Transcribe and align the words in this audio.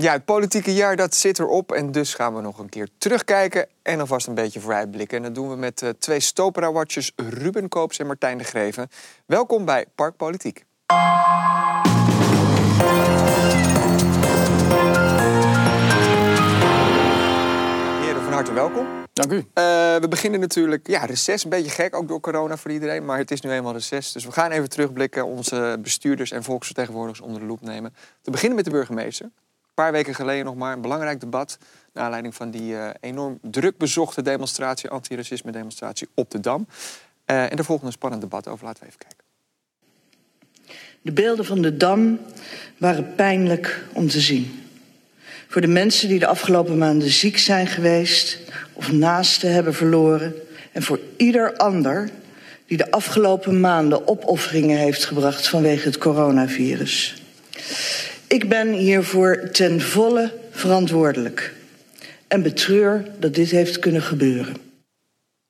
Ja, 0.00 0.12
het 0.12 0.24
politieke 0.24 0.74
jaar 0.74 0.96
dat 0.96 1.14
zit 1.14 1.38
erop 1.38 1.72
en 1.72 1.92
dus 1.92 2.14
gaan 2.14 2.34
we 2.34 2.40
nog 2.40 2.58
een 2.58 2.68
keer 2.68 2.88
terugkijken 2.98 3.66
en 3.82 4.00
alvast 4.00 4.26
een 4.26 4.34
beetje 4.34 4.60
vooruitblikken. 4.60 5.16
En 5.16 5.22
dat 5.22 5.34
doen 5.34 5.48
we 5.48 5.56
met 5.56 5.82
uh, 5.82 5.88
twee 5.98 6.20
Stopera-watchers 6.20 7.12
Ruben 7.16 7.68
Koops 7.68 7.98
en 7.98 8.06
Martijn 8.06 8.38
de 8.38 8.44
Greven. 8.44 8.88
Welkom 9.26 9.64
bij 9.64 9.86
Park 9.94 10.16
Politiek. 10.16 10.64
Heren, 18.00 18.22
van 18.22 18.32
harte 18.32 18.52
welkom. 18.52 18.86
Dank 19.12 19.32
u. 19.32 19.36
Uh, 19.36 19.44
we 19.96 20.06
beginnen 20.08 20.40
natuurlijk, 20.40 20.86
ja, 20.86 21.04
reces, 21.04 21.44
een 21.44 21.50
beetje 21.50 21.70
gek, 21.70 21.96
ook 21.96 22.08
door 22.08 22.20
corona 22.20 22.56
voor 22.56 22.70
iedereen. 22.70 23.04
Maar 23.04 23.18
het 23.18 23.30
is 23.30 23.40
nu 23.40 23.50
eenmaal 23.50 23.72
reces, 23.72 24.12
dus 24.12 24.24
we 24.24 24.32
gaan 24.32 24.50
even 24.50 24.68
terugblikken. 24.68 25.26
Onze 25.26 25.78
bestuurders 25.82 26.30
en 26.30 26.42
volksvertegenwoordigers 26.42 27.20
onder 27.20 27.40
de 27.40 27.46
loep 27.46 27.60
nemen. 27.60 27.94
Te 28.22 28.30
beginnen 28.30 28.56
met 28.56 28.64
de 28.64 28.70
burgemeester 28.70 29.30
paar 29.74 29.92
weken 29.92 30.14
geleden 30.14 30.44
nog 30.44 30.54
maar 30.54 30.72
een 30.72 30.80
belangrijk 30.80 31.20
debat. 31.20 31.58
Naar 31.92 32.04
aanleiding 32.04 32.34
van 32.34 32.50
die 32.50 32.72
uh, 32.72 32.90
enorm 33.00 33.38
druk 33.42 33.78
bezochte 33.78 34.22
demonstratie, 34.22 34.90
antiracisme 34.90 35.52
demonstratie 35.52 36.08
op 36.14 36.30
de 36.30 36.40
Dam. 36.40 36.66
Uh, 37.26 37.42
en 37.42 37.58
er 37.58 37.64
volgt 37.64 37.84
een 37.84 37.92
spannend 37.92 38.22
debat 38.22 38.48
over. 38.48 38.64
Laten 38.64 38.82
we 38.82 38.88
even 38.88 38.98
kijken. 38.98 39.24
De 41.02 41.12
beelden 41.12 41.44
van 41.44 41.62
de 41.62 41.76
Dam 41.76 42.20
waren 42.78 43.14
pijnlijk 43.14 43.84
om 43.92 44.08
te 44.08 44.20
zien. 44.20 44.64
Voor 45.48 45.60
de 45.60 45.66
mensen 45.66 46.08
die 46.08 46.18
de 46.18 46.26
afgelopen 46.26 46.78
maanden 46.78 47.10
ziek 47.10 47.38
zijn 47.38 47.66
geweest 47.66 48.38
of 48.72 48.92
naasten 48.92 49.52
hebben 49.52 49.74
verloren. 49.74 50.34
En 50.72 50.82
voor 50.82 51.00
ieder 51.16 51.56
ander 51.56 52.10
die 52.66 52.76
de 52.76 52.90
afgelopen 52.90 53.60
maanden 53.60 54.08
opofferingen 54.08 54.78
heeft 54.78 55.04
gebracht 55.04 55.48
vanwege 55.48 55.88
het 55.88 55.98
coronavirus. 55.98 57.22
Ik 58.30 58.48
ben 58.48 58.72
hiervoor 58.72 59.50
ten 59.50 59.80
volle 59.80 60.38
verantwoordelijk. 60.50 61.54
En 62.28 62.42
betreur 62.42 63.10
dat 63.18 63.34
dit 63.34 63.50
heeft 63.50 63.78
kunnen 63.78 64.02
gebeuren. 64.02 64.56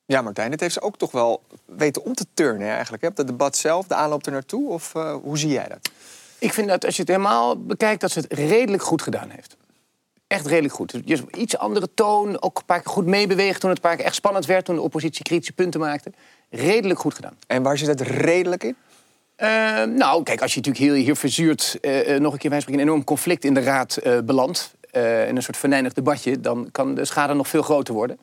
Ja, 0.04 0.22
Martijn, 0.22 0.50
het 0.50 0.60
heeft 0.60 0.74
ze 0.74 0.80
ook 0.80 0.96
toch 0.96 1.10
wel 1.10 1.42
weten 1.64 2.04
om 2.04 2.14
te 2.14 2.26
turnen 2.34 2.68
eigenlijk. 2.68 3.02
Hè? 3.02 3.08
Dat 3.14 3.26
debat 3.26 3.56
zelf, 3.56 3.86
de 3.86 3.94
aanloop 3.94 4.26
er 4.26 4.32
naartoe, 4.32 4.68
of 4.68 4.94
uh, 4.94 5.14
hoe 5.22 5.38
zie 5.38 5.48
jij 5.48 5.68
dat? 5.68 5.90
Ik 6.38 6.52
vind 6.52 6.68
dat 6.68 6.84
als 6.84 6.94
je 6.94 7.00
het 7.00 7.10
helemaal 7.10 7.64
bekijkt, 7.64 8.00
dat 8.00 8.10
ze 8.10 8.20
het 8.20 8.32
redelijk 8.32 8.82
goed 8.82 9.02
gedaan 9.02 9.30
heeft. 9.30 9.56
Echt 10.26 10.46
redelijk 10.46 10.74
goed. 10.74 11.06
Dus 11.06 11.20
iets 11.36 11.56
andere 11.56 11.88
toon, 11.94 12.42
ook 12.42 12.58
een 12.58 12.64
paar 12.64 12.80
keer 12.80 12.92
goed 12.92 13.06
meebeweegt 13.06 13.60
toen 13.60 13.70
het 13.70 13.78
een 13.78 13.88
paar 13.88 13.96
keer 13.96 14.06
echt 14.06 14.14
spannend 14.14 14.46
werd, 14.46 14.64
toen 14.64 14.74
de 14.74 14.82
oppositie 14.82 15.24
kritische 15.24 15.52
punten 15.52 15.80
maakte. 15.80 16.12
Redelijk 16.50 17.00
goed 17.00 17.14
gedaan. 17.14 17.36
En 17.46 17.62
waar 17.62 17.78
zit 17.78 17.88
het 17.88 18.00
redelijk 18.00 18.64
in? 18.64 18.76
Uh, 19.42 19.82
nou, 19.82 20.22
kijk, 20.22 20.42
als 20.42 20.54
je 20.54 20.60
natuurlijk 20.60 20.84
hier, 20.84 21.04
hier 21.04 21.16
verzuurd 21.16 21.78
uh, 21.80 22.18
nog 22.18 22.32
een 22.32 22.38
keer 22.38 22.50
wij 22.50 22.60
spreken, 22.60 22.82
een 22.82 22.88
enorm 22.88 23.04
conflict 23.04 23.44
in 23.44 23.54
de 23.54 23.60
raad 23.60 23.98
belandt, 24.24 24.74
in 24.92 25.36
een 25.36 25.42
soort 25.42 25.56
venijnig 25.56 25.92
debatje, 25.92 26.40
dan 26.40 26.68
kan 26.72 26.94
de 26.94 27.04
schade 27.04 27.34
nog 27.34 27.48
veel 27.48 27.62
groter 27.62 27.94
worden. 27.94 28.18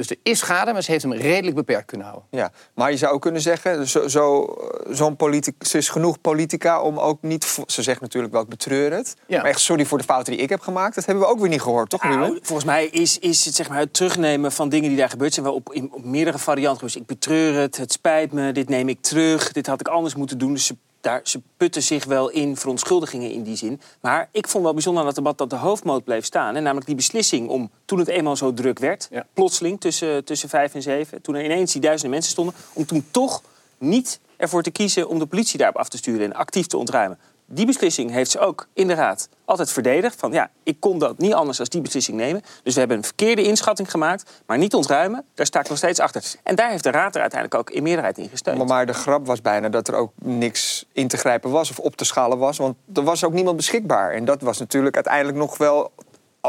Dus 0.00 0.10
er 0.10 0.16
is 0.22 0.38
schade, 0.38 0.72
maar 0.72 0.82
ze 0.82 0.90
heeft 0.90 1.02
hem 1.02 1.12
redelijk 1.12 1.56
beperkt 1.56 1.86
kunnen 1.86 2.06
houden. 2.06 2.28
Ja, 2.30 2.52
maar 2.74 2.90
je 2.90 2.96
zou 2.96 3.14
ook 3.14 3.20
kunnen 3.20 3.40
zeggen, 3.40 3.88
zo'n 3.88 4.08
zo, 4.10 4.46
zo 4.94 5.52
ze 5.60 5.78
is 5.78 5.88
genoeg 5.88 6.20
politica 6.20 6.80
om 6.82 6.98
ook 6.98 7.22
niet... 7.22 7.58
Ze 7.66 7.82
zegt 7.82 8.00
natuurlijk 8.00 8.32
wel, 8.32 8.42
ik 8.42 8.48
betreur 8.48 8.92
het. 8.92 9.16
Ja. 9.26 9.36
Maar 9.36 9.50
echt 9.50 9.60
sorry 9.60 9.84
voor 9.84 9.98
de 9.98 10.04
fouten 10.04 10.32
die 10.32 10.42
ik 10.42 10.48
heb 10.48 10.60
gemaakt. 10.60 10.94
Dat 10.94 11.04
hebben 11.04 11.24
we 11.24 11.30
ook 11.30 11.40
weer 11.40 11.48
niet 11.48 11.62
gehoord, 11.62 11.90
toch? 11.90 12.02
Nou, 12.02 12.38
volgens 12.42 12.66
mij 12.66 12.86
is, 12.86 13.18
is 13.18 13.44
het, 13.44 13.54
zeg 13.54 13.68
maar, 13.68 13.78
het 13.78 13.94
terugnemen 13.94 14.52
van 14.52 14.68
dingen 14.68 14.88
die 14.88 14.98
daar 14.98 15.08
gebeurd 15.08 15.34
zijn... 15.34 15.46
wel 15.46 15.54
op, 15.54 15.72
in, 15.72 15.92
op 15.92 16.04
meerdere 16.04 16.38
varianten 16.38 16.78
geweest. 16.78 16.96
Ik 16.96 17.06
betreur 17.06 17.54
het, 17.54 17.76
het 17.76 17.92
spijt 17.92 18.32
me, 18.32 18.52
dit 18.52 18.68
neem 18.68 18.88
ik 18.88 19.00
terug, 19.00 19.52
dit 19.52 19.66
had 19.66 19.80
ik 19.80 19.88
anders 19.88 20.14
moeten 20.14 20.38
doen. 20.38 20.52
Dus 20.52 20.66
ze 20.66 20.76
daar, 21.00 21.20
ze 21.24 21.40
putten 21.56 21.82
zich 21.82 22.04
wel 22.04 22.28
in 22.28 22.56
verontschuldigingen 22.56 23.30
in 23.30 23.42
die 23.42 23.56
zin. 23.56 23.80
Maar 24.00 24.28
ik 24.32 24.48
vond 24.48 24.64
wel 24.64 24.72
bijzonder 24.72 25.00
aan 25.00 25.08
dat 25.08 25.16
debat 25.16 25.38
dat 25.38 25.50
de 25.50 25.56
hoofdmoot 25.56 26.04
bleef 26.04 26.24
staan. 26.24 26.56
En 26.56 26.62
namelijk 26.62 26.86
die 26.86 26.96
beslissing 26.96 27.48
om, 27.48 27.70
toen 27.84 27.98
het 27.98 28.08
eenmaal 28.08 28.36
zo 28.36 28.54
druk 28.54 28.78
werd... 28.78 29.08
plotseling 29.34 29.80
tussen, 29.80 30.24
tussen 30.24 30.48
vijf 30.48 30.74
en 30.74 30.82
zeven... 30.82 31.22
toen 31.22 31.34
er 31.34 31.44
ineens 31.44 31.72
die 31.72 31.80
duizenden 31.80 32.10
mensen 32.10 32.32
stonden... 32.32 32.54
om 32.72 32.86
toen 32.86 33.06
toch 33.10 33.42
niet 33.78 34.20
ervoor 34.36 34.62
te 34.62 34.70
kiezen 34.70 35.08
om 35.08 35.18
de 35.18 35.26
politie 35.26 35.58
daarop 35.58 35.76
af 35.76 35.88
te 35.88 35.96
sturen... 35.96 36.24
en 36.24 36.34
actief 36.34 36.66
te 36.66 36.76
ontruimen. 36.76 37.18
Die 37.52 37.66
beslissing 37.66 38.10
heeft 38.10 38.30
ze 38.30 38.38
ook 38.38 38.66
in 38.72 38.86
de 38.86 38.94
Raad 38.94 39.28
altijd 39.44 39.70
verdedigd. 39.70 40.16
Van 40.18 40.32
ja, 40.32 40.50
ik 40.62 40.76
kon 40.80 40.98
dat 40.98 41.18
niet 41.18 41.32
anders 41.32 41.56
dan 41.56 41.66
die 41.70 41.80
beslissing 41.80 42.16
nemen. 42.16 42.42
Dus 42.62 42.72
we 42.72 42.78
hebben 42.78 42.96
een 42.96 43.04
verkeerde 43.04 43.42
inschatting 43.42 43.90
gemaakt, 43.90 44.42
maar 44.46 44.58
niet 44.58 44.74
ontruimen. 44.74 45.24
Daar 45.34 45.46
sta 45.46 45.60
ik 45.60 45.68
nog 45.68 45.78
steeds 45.78 46.00
achter. 46.00 46.22
En 46.42 46.54
daar 46.54 46.70
heeft 46.70 46.82
de 46.82 46.90
Raad 46.90 47.14
er 47.14 47.20
uiteindelijk 47.20 47.60
ook 47.60 47.70
in 47.76 47.82
meerderheid 47.82 48.18
in 48.18 48.28
gesteund. 48.28 48.58
Maar, 48.58 48.66
maar 48.66 48.86
de 48.86 48.92
grap 48.92 49.26
was 49.26 49.40
bijna 49.40 49.68
dat 49.68 49.88
er 49.88 49.94
ook 49.94 50.12
niks 50.22 50.86
in 50.92 51.08
te 51.08 51.16
grijpen 51.16 51.50
was 51.50 51.70
of 51.70 51.78
op 51.78 51.96
te 51.96 52.04
schalen 52.04 52.38
was. 52.38 52.58
Want 52.58 52.76
er 52.94 53.02
was 53.02 53.24
ook 53.24 53.32
niemand 53.32 53.56
beschikbaar. 53.56 54.12
En 54.12 54.24
dat 54.24 54.42
was 54.42 54.58
natuurlijk 54.58 54.94
uiteindelijk 54.94 55.38
nog 55.38 55.56
wel 55.58 55.92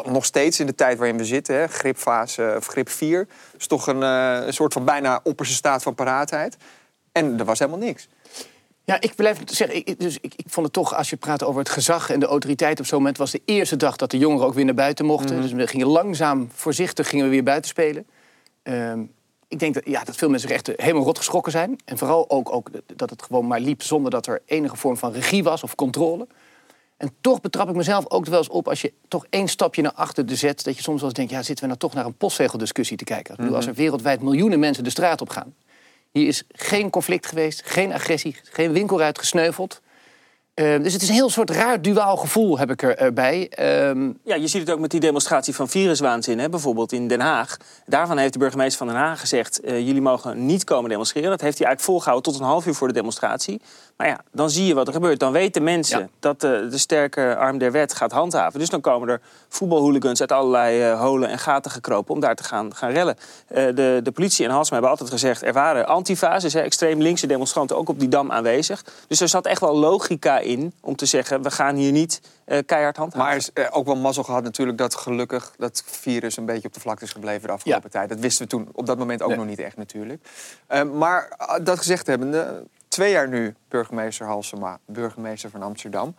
nog 0.05 0.25
steeds 0.25 0.59
in 0.59 0.65
de 0.65 0.75
tijd 0.75 0.97
waarin 0.97 1.17
we 1.17 1.25
zitten, 1.25 1.55
hè, 1.55 1.67
gripfase 1.67 2.53
of 2.57 2.65
grip 2.65 2.89
4, 2.89 3.27
is 3.57 3.67
toch 3.67 3.87
een, 3.87 4.01
uh, 4.01 4.45
een 4.45 4.53
soort 4.53 4.73
van 4.73 4.85
bijna 4.85 5.19
opperste 5.23 5.55
staat 5.55 5.83
van 5.83 5.95
paraatheid. 5.95 6.57
En 7.11 7.39
er 7.39 7.45
was 7.45 7.59
helemaal 7.59 7.79
niks. 7.79 8.07
Ja, 8.83 9.01
ik 9.01 9.15
blijf 9.15 9.41
zeggen, 9.45 9.77
ik, 9.77 9.99
dus 9.99 10.17
ik, 10.21 10.33
ik, 10.35 10.45
vond 10.47 10.65
het 10.65 10.75
toch, 10.75 10.95
als 10.95 11.09
je 11.09 11.15
praat 11.15 11.43
over 11.43 11.59
het 11.59 11.69
gezag 11.69 12.09
en 12.09 12.19
de 12.19 12.25
autoriteit 12.25 12.79
op 12.79 12.85
zo'n 12.85 12.97
moment, 12.97 13.17
was 13.17 13.31
de 13.31 13.41
eerste 13.45 13.75
dag 13.75 13.95
dat 13.95 14.11
de 14.11 14.17
jongeren 14.17 14.47
ook 14.47 14.53
weer 14.53 14.65
naar 14.65 14.73
buiten 14.73 15.05
mochten. 15.05 15.33
Mhm. 15.35 15.41
Dus 15.41 15.51
we 15.51 15.67
gingen 15.67 15.87
langzaam, 15.87 16.49
voorzichtig 16.53 17.09
gingen 17.09 17.25
we 17.25 17.31
weer 17.31 17.43
buiten 17.43 17.69
spelen. 17.69 18.05
Ehm, 18.63 19.01
ik 19.47 19.59
denk 19.59 19.73
dat, 19.73 19.83
ja, 19.85 20.03
dat 20.03 20.15
veel 20.15 20.29
mensen 20.29 20.49
echt 20.49 20.71
helemaal 20.75 21.03
rot 21.03 21.17
geschrokken 21.17 21.51
zijn. 21.51 21.75
En 21.85 21.97
vooral 21.97 22.29
ook, 22.29 22.53
ook 22.53 22.69
dat 22.95 23.09
het 23.09 23.23
gewoon 23.23 23.47
maar 23.47 23.59
liep 23.59 23.83
zonder 23.83 24.11
dat 24.11 24.27
er 24.27 24.41
enige 24.45 24.75
vorm 24.75 24.97
van 24.97 25.11
regie 25.11 25.43
was 25.43 25.63
of 25.63 25.75
controle. 25.75 26.27
En 26.97 27.11
toch 27.21 27.41
betrap 27.41 27.69
ik 27.69 27.75
mezelf 27.75 28.09
ook 28.09 28.25
wel 28.25 28.37
eens 28.37 28.49
op 28.49 28.67
als 28.67 28.81
je 28.81 28.93
toch 29.07 29.25
één 29.29 29.47
stapje 29.47 29.81
naar 29.81 29.93
achter 29.93 30.25
zet. 30.27 30.63
Dat 30.63 30.75
je 30.75 30.81
soms 30.81 30.99
wel 30.99 31.09
eens 31.09 31.17
denkt, 31.17 31.31
ja, 31.31 31.41
zitten 31.43 31.63
we 31.63 31.69
nou 31.69 31.79
toch 31.79 31.93
naar 31.93 32.05
een 32.05 32.17
postzegeldiscussie 32.17 32.97
te 32.97 33.03
kijken? 33.03 33.35
Mm 33.39 33.53
Als 33.53 33.67
er 33.67 33.73
wereldwijd 33.73 34.21
miljoenen 34.21 34.59
mensen 34.59 34.83
de 34.83 34.89
straat 34.89 35.21
op 35.21 35.29
gaan 35.29 35.53
hier 36.11 36.27
is 36.27 36.43
geen 36.51 36.89
conflict 36.89 37.25
geweest, 37.25 37.61
geen 37.65 37.93
agressie, 37.93 38.35
geen 38.43 38.71
winkelruit 38.71 39.19
gesneuveld. 39.19 39.81
Uh, 40.61 40.83
dus 40.83 40.93
het 40.93 41.01
is 41.01 41.07
een 41.07 41.13
heel 41.13 41.29
soort 41.29 41.49
raar 41.49 41.81
duaal 41.81 42.17
gevoel 42.17 42.59
heb 42.59 42.71
ik 42.71 42.83
erbij. 42.83 43.51
Uh, 43.59 44.09
ja, 44.23 44.35
je 44.35 44.47
ziet 44.47 44.61
het 44.61 44.71
ook 44.71 44.79
met 44.79 44.91
die 44.91 44.99
demonstratie 44.99 45.55
van 45.55 45.69
viruswaanzin, 45.69 46.39
hè, 46.39 46.49
bijvoorbeeld 46.49 46.91
in 46.91 47.07
Den 47.07 47.19
Haag. 47.19 47.57
Daarvan 47.85 48.17
heeft 48.17 48.33
de 48.33 48.39
burgemeester 48.39 48.77
van 48.77 48.87
Den 48.87 49.03
Haag 49.03 49.19
gezegd... 49.19 49.59
Uh, 49.63 49.79
jullie 49.79 50.01
mogen 50.01 50.45
niet 50.45 50.63
komen 50.63 50.89
demonstreren. 50.89 51.29
Dat 51.29 51.41
heeft 51.41 51.57
hij 51.57 51.67
eigenlijk 51.67 51.93
volgehouden 51.93 52.31
tot 52.31 52.41
een 52.41 52.47
half 52.47 52.65
uur 52.65 52.73
voor 52.73 52.87
de 52.87 52.93
demonstratie. 52.93 53.61
Maar 53.97 54.07
ja, 54.07 54.19
dan 54.31 54.49
zie 54.49 54.65
je 54.65 54.73
wat 54.73 54.87
er 54.87 54.93
gebeurt. 54.93 55.19
Dan 55.19 55.31
weten 55.31 55.63
mensen 55.63 56.09
dat 56.19 56.41
de, 56.41 56.67
de, 56.69 56.77
sterke 56.77 57.35
arm 57.35 57.57
der 57.57 57.71
wet 57.71 57.93
gaat 57.93 58.11
handhaven. 58.11 58.59
Dus 58.59 58.69
dan 58.69 58.81
komen 58.81 59.09
er 59.09 59.21
voetbalhooligans 59.47 60.19
uit 60.19 60.31
allerlei 60.31 60.83
holen 60.83 61.29
en 61.29 61.39
gaten 61.39 61.71
gekropen... 61.71 62.13
om 62.13 62.19
daar 62.19 62.35
te 62.35 62.43
gaan, 62.43 62.75
gaan 62.75 62.91
rellen. 62.91 63.15
de, 63.47 63.99
de 64.03 64.11
politie 64.13 64.45
en 64.45 64.51
Halsma 64.51 64.73
hebben 64.73 64.91
altijd 64.91 65.09
gezegd... 65.09 65.43
er 65.43 65.53
waren 65.53 65.87
antifa's, 65.87 66.41
dus 66.41 66.53
extreem 66.53 67.01
linkse 67.01 67.27
demonstranten... 67.27 67.77
ook 67.77 67.89
op 67.89 67.99
die 67.99 68.07
dam 68.07 68.31
aanwezig. 68.31 68.83
Dus 69.07 69.21
er 69.21 69.29
zat 69.29 69.45
echt 69.45 69.61
wel 69.61 69.75
logica 69.75 70.39
in 70.39 70.50
om 70.81 70.95
te 70.95 71.05
zeggen... 71.05 71.41
we 71.41 71.51
gaan 71.51 71.75
hier 71.75 71.91
niet 71.91 72.21
uh, 72.45 72.57
keihard 72.65 72.97
handhaven. 72.97 73.27
Maar 73.27 73.35
is 73.35 73.71
ook 73.71 73.85
wel 73.85 73.95
mazzel 73.95 74.23
gehad 74.23 74.43
natuurlijk 74.43 74.77
dat 74.77 74.95
gelukkig... 74.95 75.53
dat 75.57 75.83
virus 75.85 76.37
een 76.37 76.45
beetje 76.45 76.67
op 76.67 76.73
de 76.73 76.79
vlakte 76.79 77.05
is 77.05 77.11
gebleven 77.11 77.47
de 77.47 77.53
afgelopen 77.53 77.89
tijd. 77.89 78.09
Dat 78.09 78.19
wisten 78.19 78.43
we 78.43 78.49
toen 78.49 78.69
op 78.71 78.85
dat 78.85 78.97
moment 78.97 79.21
ook 79.21 79.35
nog 79.35 79.45
niet 79.45 79.59
echt 79.59 79.77
natuurlijk. 79.77 80.27
Uh, 80.69 80.83
maar 80.83 81.37
dat 81.63 81.77
gezegd 81.77 82.07
hebbende, 82.07 82.63
twee 82.87 83.11
jaar 83.11 83.27
nu 83.27 83.55
burgemeester 83.67 84.25
Halsema... 84.25 84.79
burgemeester 84.85 85.49
van 85.49 85.61
Amsterdam... 85.61 86.15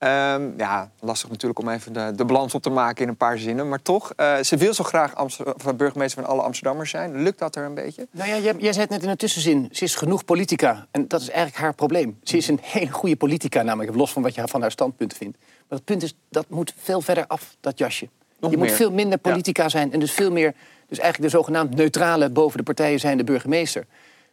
Um, 0.00 0.54
ja, 0.56 0.90
lastig 1.00 1.30
natuurlijk 1.30 1.60
om 1.60 1.68
even 1.68 1.92
de, 1.92 2.12
de, 2.16 2.24
balans 2.24 2.54
op 2.54 2.62
te 2.62 2.70
maken 2.70 3.02
in 3.02 3.08
een 3.08 3.16
paar 3.16 3.38
zinnen. 3.38 3.68
Maar 3.68 3.82
toch, 3.82 4.12
uh, 4.16 4.38
ze 4.38 4.56
wil 4.56 4.74
zo 4.74 4.84
graag 4.84 5.14
Amsterdam, 5.14 5.76
burgemeester 5.76 6.22
van 6.22 6.30
alle 6.32 6.42
Amsterdammers 6.42 6.90
zijn. 6.90 7.22
Lukt 7.22 7.38
dat 7.38 7.56
er 7.56 7.64
een 7.64 7.74
beetje? 7.74 8.06
Nou 8.10 8.28
ja, 8.28 8.38
jij, 8.38 8.54
jij 8.58 8.72
zei 8.72 8.84
het 8.84 8.90
net 8.90 9.02
in 9.02 9.08
een 9.08 9.16
tussenzin. 9.16 9.68
Ze 9.72 9.84
is 9.84 9.94
genoeg 9.94 10.24
politica. 10.24 10.86
En 10.90 11.08
dat 11.08 11.20
is 11.20 11.28
eigenlijk 11.30 11.58
haar 11.58 11.74
probleem. 11.74 12.18
Ze 12.22 12.36
is 12.36 12.48
een 12.48 12.58
hele 12.62 12.90
goede 12.90 13.16
politica, 13.16 13.62
namelijk 13.62 13.96
los 13.96 14.12
van 14.12 14.22
wat 14.22 14.34
je 14.34 14.48
van 14.48 14.60
haar 14.60 14.70
standpunt 14.70 15.14
vindt. 15.14 15.38
Maar 15.38 15.78
het 15.78 15.84
punt 15.84 16.02
is, 16.02 16.14
dat 16.28 16.48
moet 16.48 16.74
veel 16.76 17.00
verder 17.00 17.26
af, 17.26 17.56
dat 17.60 17.78
jasje. 17.78 18.08
Nog 18.40 18.50
je 18.50 18.56
moet 18.56 18.72
veel 18.72 18.92
minder 18.92 19.18
politica 19.18 19.68
zijn. 19.68 19.92
En 19.92 20.00
dus 20.00 20.12
veel 20.12 20.30
meer, 20.30 20.54
dus 20.88 20.98
eigenlijk 20.98 21.32
de 21.32 21.38
zogenaamd 21.38 21.74
neutrale 21.74 22.30
boven 22.30 22.58
de 22.58 22.64
partijen 22.64 23.00
zijn 23.00 23.16
de 23.16 23.24
burgemeester. 23.24 23.86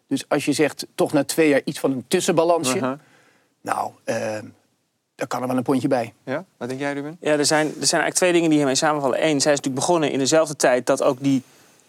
Dus 0.08 0.30
als 0.30 0.46
je 0.46 0.54
zegt, 0.54 0.86
toch 0.96 1.14
na 1.14 1.24
twee 1.24 1.50
jaar 1.50 1.62
iets 1.64 1.80
van 1.80 1.92
een 1.92 2.06
tussenbalansje. 2.08 2.76
Uh-huh. 2.76 3.00
Nou, 3.62 3.92
uh, 4.06 4.38
daar 5.16 5.28
kan 5.28 5.42
er 5.42 5.48
wel 5.48 5.58
een 5.58 5.64
pontje 5.64 5.88
bij. 5.88 6.14
Ja? 6.26 6.46
Wat 6.58 6.68
denk 6.68 6.80
jij, 6.80 6.94
Ruben? 6.94 7.18
Ja, 7.20 7.32
er 7.32 7.46
zijn, 7.46 7.68
er 7.68 7.88
zijn 7.88 8.02
eigenlijk 8.02 8.16
twee 8.16 8.32
dingen 8.32 8.50
die 8.50 8.58
hiermee 8.58 8.76
samenvallen. 8.76 9.18
Eén, 9.18 9.42
zij 9.42 9.52
is 9.52 9.58
natuurlijk 9.58 9.76
begonnen 9.86 10.12
in 10.12 10.20
dezelfde 10.20 10.56
tijd 10.56 10.86
dat 10.86 11.04
ook 11.04 11.18
die 11.22 11.44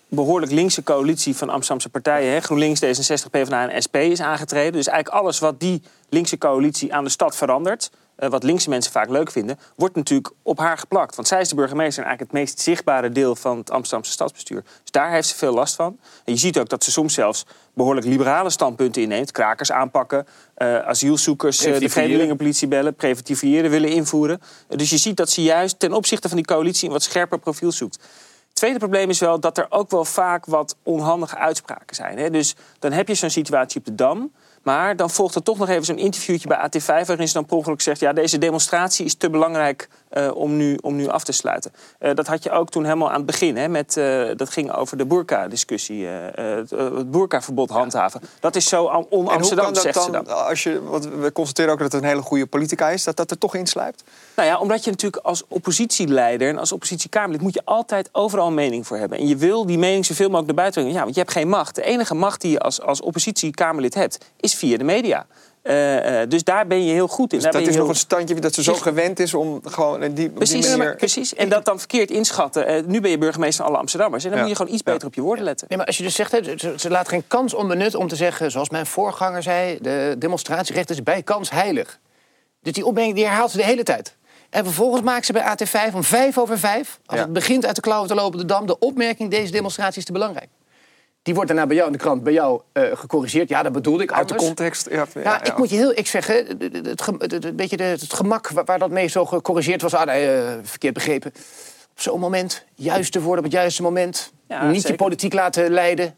behoorlijk 0.08 0.52
linkse 0.52 0.82
coalitie 0.82 1.36
van 1.36 1.48
Amsterdamse 1.48 1.88
partijen, 1.88 2.32
hè, 2.32 2.40
GroenLinks, 2.40 2.84
D66, 2.84 3.30
PvdA 3.30 3.68
en 3.68 3.82
SP, 3.86 3.96
is 3.96 4.20
aangetreden. 4.20 4.72
Dus 4.72 4.86
eigenlijk 4.86 5.22
alles 5.22 5.38
wat 5.38 5.60
die 5.60 5.82
linkse 6.08 6.38
coalitie 6.38 6.94
aan 6.94 7.04
de 7.04 7.10
stad 7.10 7.36
verandert, 7.36 7.90
eh, 8.16 8.28
wat 8.28 8.42
linkse 8.42 8.68
mensen 8.68 8.92
vaak 8.92 9.08
leuk 9.08 9.30
vinden, 9.30 9.58
wordt 9.74 9.96
natuurlijk 9.96 10.32
op 10.42 10.58
haar 10.58 10.78
geplakt. 10.78 11.16
Want 11.16 11.28
zij 11.28 11.40
is 11.40 11.48
de 11.48 11.54
burgemeester 11.54 12.02
en 12.02 12.08
eigenlijk 12.08 12.32
het 12.32 12.42
meest 12.42 12.60
zichtbare 12.60 13.10
deel 13.10 13.36
van 13.36 13.58
het 13.58 13.70
Amsterdamse 13.70 14.12
stadsbestuur. 14.12 14.62
Dus 14.62 14.90
daar 14.90 15.10
heeft 15.10 15.28
ze 15.28 15.36
veel 15.36 15.54
last 15.54 15.74
van. 15.74 15.98
En 16.24 16.32
je 16.32 16.38
ziet 16.38 16.58
ook 16.58 16.68
dat 16.68 16.84
ze 16.84 16.90
soms 16.90 17.14
zelfs 17.14 17.46
behoorlijk 17.74 18.06
liberale 18.06 18.50
standpunten 18.50 19.02
inneemt. 19.02 19.30
Krakers 19.30 19.72
aanpakken, 19.72 20.26
uh, 20.58 20.78
asielzoekers, 20.78 21.66
uh, 21.66 21.78
de 21.78 21.88
vreemdelingenpolitie 21.88 22.68
bellen, 22.68 22.94
preventiviëren 22.94 23.70
willen 23.70 23.90
invoeren. 23.90 24.40
dus 24.68 24.90
je 24.90 24.98
ziet 24.98 25.16
dat 25.16 25.30
ze 25.30 25.42
juist 25.42 25.78
ten 25.78 25.92
opzichte 25.92 26.28
van 26.28 26.36
die 26.36 26.46
coalitie 26.46 26.86
een 26.86 26.92
wat 26.92 27.02
scherper 27.02 27.38
profiel 27.38 27.72
zoekt. 27.72 27.94
Het 27.94 28.64
tweede 28.64 28.78
probleem 28.78 29.10
is 29.10 29.20
wel 29.20 29.40
dat 29.40 29.58
er 29.58 29.66
ook 29.68 29.90
wel 29.90 30.04
vaak 30.04 30.46
wat 30.46 30.76
onhandige 30.82 31.36
uitspraken 31.36 31.96
zijn. 31.96 32.18
Hè? 32.18 32.30
Dus 32.30 32.54
dan 32.78 32.92
heb 32.92 33.08
je 33.08 33.14
zo'n 33.14 33.30
situatie 33.30 33.80
op 33.80 33.86
de 33.86 33.94
Dam. 33.94 34.32
Maar 34.66 34.96
dan 34.96 35.10
volgt 35.10 35.34
er 35.34 35.42
toch 35.42 35.58
nog 35.58 35.68
even 35.68 35.84
zo'n 35.84 35.98
interviewtje 35.98 36.48
bij 36.48 36.58
AT5... 36.58 37.06
waarin 37.06 37.28
ze 37.28 37.34
dan 37.34 37.44
per 37.44 37.56
ongeluk 37.56 37.80
zegt... 37.80 38.00
ja, 38.00 38.12
deze 38.12 38.38
demonstratie 38.38 39.04
is 39.04 39.14
te 39.14 39.30
belangrijk 39.30 39.88
uh, 40.12 40.36
om, 40.36 40.56
nu, 40.56 40.78
om 40.80 40.96
nu 40.96 41.08
af 41.08 41.24
te 41.24 41.32
sluiten. 41.32 41.72
Uh, 42.00 42.14
dat 42.14 42.26
had 42.26 42.42
je 42.42 42.50
ook 42.50 42.70
toen 42.70 42.84
helemaal 42.84 43.08
aan 43.08 43.16
het 43.16 43.26
begin. 43.26 43.56
Hè, 43.56 43.68
met, 43.68 43.96
uh, 43.96 44.30
dat 44.36 44.50
ging 44.50 44.72
over 44.72 44.96
de 44.96 45.06
burka-discussie. 45.06 46.06
het, 46.06 47.10
burka-verbod 47.10 47.70
handhaven. 47.70 48.20
Dat 48.40 48.56
is 48.56 48.68
zo 48.68 48.84
on-Amsterdam, 49.08 49.74
zegt 49.74 49.94
dan, 49.94 50.04
ze 50.04 50.10
dan. 50.10 50.26
Als 50.26 50.62
je, 50.62 50.82
want 50.82 51.08
we 51.08 51.32
constateren 51.32 51.72
ook 51.72 51.78
dat 51.78 51.92
het 51.92 52.02
een 52.02 52.08
hele 52.08 52.22
goede 52.22 52.46
politica 52.46 52.88
is... 52.88 53.04
dat 53.04 53.16
dat 53.16 53.30
er 53.30 53.38
toch 53.38 53.54
insluipt? 53.54 54.04
Nou 54.36 54.48
ja, 54.48 54.58
omdat 54.58 54.84
je 54.84 54.90
natuurlijk 54.90 55.24
als 55.24 55.42
oppositieleider... 55.48 56.48
en 56.48 56.58
als 56.58 56.72
oppositiekamerlid 56.72 57.40
moet 57.40 57.54
je 57.54 57.62
altijd 57.64 58.08
overal 58.12 58.46
een 58.46 58.54
mening 58.54 58.86
voor 58.86 58.96
hebben. 58.96 59.18
En 59.18 59.28
je 59.28 59.36
wil 59.36 59.66
die 59.66 59.78
mening 59.78 60.06
zoveel 60.06 60.26
mogelijk 60.26 60.46
naar 60.46 60.56
buiten 60.56 60.80
brengen. 60.80 60.98
Ja, 60.98 61.04
want 61.04 61.14
je 61.14 61.22
hebt 61.22 61.32
geen 61.32 61.48
macht. 61.48 61.74
De 61.74 61.82
enige 61.82 62.14
macht 62.14 62.40
die 62.40 62.50
je 62.50 62.60
als, 62.60 62.80
als 62.80 63.00
oppositiekamerlid 63.00 63.94
hebt... 63.94 64.18
is 64.40 64.54
via 64.54 64.76
de 64.76 64.84
media. 64.84 65.26
Uh, 65.68 66.20
uh, 66.20 66.28
dus 66.28 66.44
daar 66.44 66.66
ben 66.66 66.84
je 66.84 66.92
heel 66.92 67.08
goed 67.08 67.32
in. 67.32 67.38
Dus 67.38 67.42
daar 67.42 67.52
dat 67.52 67.60
is 67.62 67.68
heel... 67.68 67.78
nog 67.78 67.88
een 67.88 67.96
standje 67.98 68.34
dat 68.34 68.54
ze 68.54 68.62
zo 68.62 68.74
gewend 68.74 69.18
is 69.18 69.34
om 69.34 69.60
gewoon 69.64 70.00
die, 70.00 70.12
die 70.12 70.30
precies, 70.30 70.68
manier... 70.68 70.84
maar, 70.84 70.96
precies, 70.96 71.34
en 71.34 71.48
dat 71.48 71.64
dan 71.64 71.78
verkeerd 71.78 72.10
inschatten. 72.10 72.76
Uh, 72.76 72.86
nu 72.86 73.00
ben 73.00 73.10
je 73.10 73.18
burgemeester 73.18 73.64
van 73.64 73.72
alle 73.72 73.80
Amsterdammers. 73.80 74.24
En 74.24 74.30
dan 74.30 74.38
ja. 74.38 74.44
moet 74.44 74.52
je 74.52 74.58
gewoon 74.58 74.74
iets 74.74 74.82
beter 74.84 75.00
ja. 75.00 75.06
op 75.06 75.14
je 75.14 75.20
woorden 75.20 75.44
letten. 75.44 75.66
Nee, 75.68 75.78
maar 75.78 75.86
als 75.86 75.96
je 75.96 76.02
dus 76.02 76.14
zegt, 76.14 76.32
hè, 76.32 76.58
ze, 76.58 76.74
ze 76.76 76.90
laat 76.90 77.08
geen 77.08 77.24
kans 77.26 77.54
onbenut 77.54 77.94
om 77.94 78.08
te 78.08 78.16
zeggen... 78.16 78.50
zoals 78.50 78.70
mijn 78.70 78.86
voorganger 78.86 79.42
zei, 79.42 79.78
de 79.80 80.14
demonstratierecht 80.18 80.90
is 80.90 81.02
bij 81.02 81.22
kans 81.22 81.50
heilig. 81.50 81.98
Dus 82.62 82.72
die 82.72 82.86
opmerking 82.86 83.14
die 83.16 83.24
herhaalt 83.24 83.50
ze 83.50 83.56
de 83.56 83.64
hele 83.64 83.82
tijd. 83.82 84.16
En 84.50 84.64
vervolgens 84.64 85.02
maakt 85.02 85.26
ze 85.26 85.32
bij 85.32 85.56
AT5 85.56 85.94
om 85.94 86.04
vijf 86.04 86.38
over 86.38 86.58
vijf... 86.58 86.98
als 87.06 87.20
het 87.20 87.32
begint 87.32 87.66
uit 87.66 87.74
de 87.74 87.80
klauwen 87.80 88.08
te 88.08 88.14
lopen 88.14 88.38
de 88.38 88.44
dam... 88.44 88.66
de 88.66 88.78
opmerking, 88.78 89.30
deze 89.30 89.52
demonstratie 89.52 89.98
is 89.98 90.04
te 90.04 90.12
belangrijk. 90.12 90.48
Die 91.26 91.34
wordt 91.34 91.50
daarna 91.50 91.66
bij 91.66 91.76
jou 91.76 91.88
in 91.88 91.92
de 91.96 92.02
krant 92.02 92.22
bij 92.22 92.32
jou 92.32 92.60
uh, 92.72 92.84
gecorrigeerd. 92.92 93.48
Ja, 93.48 93.62
dat 93.62 93.72
bedoelde 93.72 94.02
ik 94.02 94.12
Uit 94.12 94.20
anders. 94.20 94.40
de 94.40 94.46
context. 94.46 94.88
Ja, 94.90 95.06
ja, 95.14 95.20
ja, 95.20 95.44
ik 95.44 95.56
moet 95.56 95.70
je 95.70 95.76
heel 95.76 95.90
ik 95.90 96.06
zeggen, 96.06 96.46
het, 96.46 96.86
het, 96.86 97.06
het, 97.18 97.44
het 97.44 97.56
beetje 97.56 97.76
de, 97.76 97.84
het 97.84 98.12
gemak 98.12 98.48
waar, 98.48 98.64
waar, 98.64 98.78
dat 98.78 98.90
mee 98.90 99.08
zo 99.08 99.24
gecorrigeerd 99.24 99.82
was. 99.82 99.94
Ah, 99.94 100.06
nee, 100.06 100.36
uh, 100.36 100.52
verkeerd 100.62 100.94
begrepen. 100.94 101.32
Op 101.90 102.00
zo'n 102.00 102.20
moment, 102.20 102.64
juist 102.74 103.12
te 103.12 103.20
worden 103.20 103.44
op 103.44 103.50
het 103.50 103.60
juiste 103.60 103.82
moment. 103.82 104.32
Ja, 104.48 104.66
niet 104.66 104.74
zeker. 104.74 104.90
je 104.90 104.96
politiek 104.96 105.32
laten 105.32 105.70
leiden. 105.70 106.14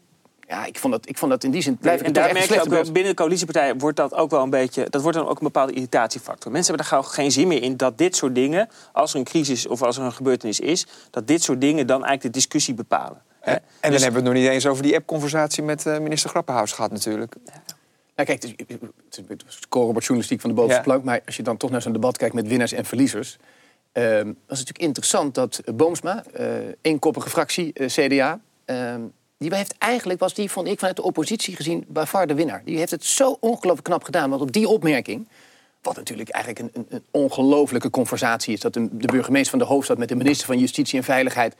Ja, 0.47 0.65
ik 0.65 0.79
vond 0.79 0.93
dat, 0.93 1.09
ik 1.09 1.17
vond 1.17 1.31
dat 1.31 1.43
in 1.43 1.51
die 1.51 1.61
zin 1.61 1.77
blijf 1.77 1.99
ik 1.99 2.05
En 2.05 2.13
daar 2.13 2.33
merk 2.33 2.49
je 2.49 2.61
ook 2.61 2.67
wel, 2.67 2.83
binnen 2.83 3.11
de 3.11 3.13
coalitiepartijen 3.13 3.77
wordt 3.77 3.97
dat 3.97 4.13
ook 4.13 4.29
wel 4.29 4.43
een 4.43 4.49
beetje... 4.49 4.89
dat 4.89 5.01
wordt 5.01 5.17
dan 5.17 5.27
ook 5.27 5.37
een 5.37 5.43
bepaalde 5.43 5.73
irritatiefactor. 5.73 6.51
Mensen 6.51 6.75
hebben 6.75 6.91
daar 6.91 7.03
geen 7.03 7.31
zin 7.31 7.47
meer 7.47 7.61
in 7.61 7.77
dat 7.77 7.97
dit 7.97 8.15
soort 8.15 8.35
dingen... 8.35 8.69
als 8.91 9.13
er 9.13 9.19
een 9.19 9.25
crisis 9.25 9.67
of 9.67 9.81
als 9.81 9.97
er 9.97 10.03
een 10.03 10.13
gebeurtenis 10.13 10.59
is... 10.59 10.87
dat 11.09 11.27
dit 11.27 11.43
soort 11.43 11.61
dingen 11.61 11.87
dan 11.87 12.05
eigenlijk 12.05 12.33
de 12.33 12.39
discussie 12.39 12.73
bepalen. 12.73 13.21
En, 13.41 13.53
en 13.53 13.61
dus, 13.91 13.91
dan 13.91 13.91
hebben 13.91 14.11
we 14.11 14.15
het 14.15 14.23
nog 14.23 14.33
niet 14.33 14.53
eens 14.53 14.65
over 14.65 14.83
die 14.83 14.95
app-conversatie 14.95 15.63
met 15.63 15.85
uh, 15.85 15.99
minister 15.99 16.29
Grappenhaus 16.29 16.71
gehad 16.71 16.91
natuurlijk. 16.91 17.35
Nou, 18.15 18.31
kijk, 18.31 18.41
het 18.41 18.43
is, 18.43 18.77
het 19.27 19.43
is 19.47 19.59
journalistiek 19.69 20.41
van 20.41 20.49
de 20.49 20.55
bovenste 20.55 20.81
ja. 20.81 20.87
plank... 20.87 21.03
maar 21.03 21.21
als 21.25 21.35
je 21.35 21.43
dan 21.43 21.57
toch 21.57 21.69
naar 21.69 21.81
zo'n 21.81 21.93
debat 21.93 22.17
kijkt 22.17 22.35
met 22.35 22.47
winnaars 22.47 22.71
en 22.71 22.85
verliezers... 22.85 23.37
Uh, 23.93 24.03
was 24.03 24.19
het 24.19 24.47
natuurlijk 24.47 24.79
interessant 24.79 25.35
dat 25.35 25.61
Boomsma, 25.75 26.23
uh, 26.39 26.45
eenkoppige 26.81 27.29
fractie, 27.29 27.71
uh, 27.73 27.87
CDA... 27.87 28.39
die 29.37 29.55
heeft 29.55 29.75
eigenlijk, 29.77 30.19
was 30.19 30.33
die, 30.33 30.51
vond 30.51 30.67
ik 30.67 30.79
vanuit 30.79 30.95
de 30.95 31.03
oppositie 31.03 31.55
gezien, 31.55 31.85
bij 31.87 32.05
far 32.05 32.27
de 32.27 32.33
winnaar. 32.33 32.61
Die 32.65 32.77
heeft 32.77 32.91
het 32.91 33.05
zo 33.05 33.37
ongelooflijk 33.39 33.83
knap 33.83 34.03
gedaan, 34.03 34.29
want 34.29 34.41
op 34.41 34.51
die 34.51 34.67
opmerking... 34.67 35.27
Wat 35.81 35.95
natuurlijk 35.95 36.29
eigenlijk 36.29 36.65
een, 36.65 36.81
een, 36.81 36.95
een 36.95 37.03
ongelofelijke 37.11 37.89
conversatie 37.89 38.53
is... 38.53 38.59
dat 38.59 38.73
de, 38.73 38.87
de 38.91 39.07
burgemeester 39.07 39.49
van 39.49 39.59
de 39.59 39.65
hoofdstad 39.65 39.97
met 39.97 40.09
de 40.09 40.15
minister 40.15 40.47
van 40.47 40.59
Justitie 40.59 40.97
en 40.97 41.03
Veiligheid 41.03 41.55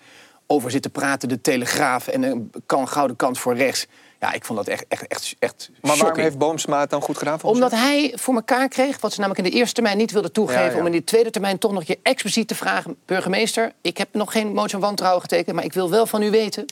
over 0.51 0.72
zitten 0.72 0.92
praten, 0.92 1.30
de 1.30 1.42
Telegraaf 1.42 2.07
en 2.07 2.24
een 2.24 2.51
kan, 2.66 2.88
gouden 2.88 3.16
kant 3.16 3.40
voor 3.40 3.56
rechts. 3.56 3.88
Ja, 4.19 4.34
ik 4.34 4.46
vond 4.46 4.60
dat 4.60 4.68
echt, 4.68 4.86
echt, 4.88 5.07
echt, 5.07 5.36
echt 5.40 5.72
Maar 5.81 5.98
waarom 5.98 6.19
heeft 6.19 6.38
Boomsma 6.38 6.80
het 6.80 6.90
dan 6.90 7.01
goed 7.01 7.18
gedaan? 7.18 7.42
Omdat 7.42 7.72
hij 7.72 8.13
voor 8.16 8.36
elkaar 8.36 8.68
kreeg 8.68 9.00
wat 9.00 9.13
ze 9.13 9.19
namelijk 9.19 9.46
in 9.46 9.51
de 9.51 9.57
eerste 9.57 9.74
termijn 9.74 9.98
niet 9.98 10.12
wilde 10.12 10.31
toegeven... 10.31 10.63
Ja, 10.63 10.72
ja. 10.72 10.80
om 10.80 10.86
in 10.86 10.92
de 10.92 11.04
tweede 11.04 11.30
termijn 11.30 11.57
toch 11.57 11.72
nog 11.72 11.84
keer 11.84 11.98
expliciet 12.04 12.48
te 12.48 12.56
vragen... 12.56 12.98
burgemeester, 13.06 13.74
ik 13.81 13.98
heb 13.98 14.07
nog 14.12 14.31
geen 14.31 14.54
motie 14.54 14.72
van 14.72 14.80
wantrouwen 14.80 15.22
getekend... 15.22 15.56
maar 15.56 15.66
ik 15.66 15.74
wil 15.74 15.90
wel 15.90 16.06
van 16.06 16.22
u 16.22 16.30
weten, 16.30 16.66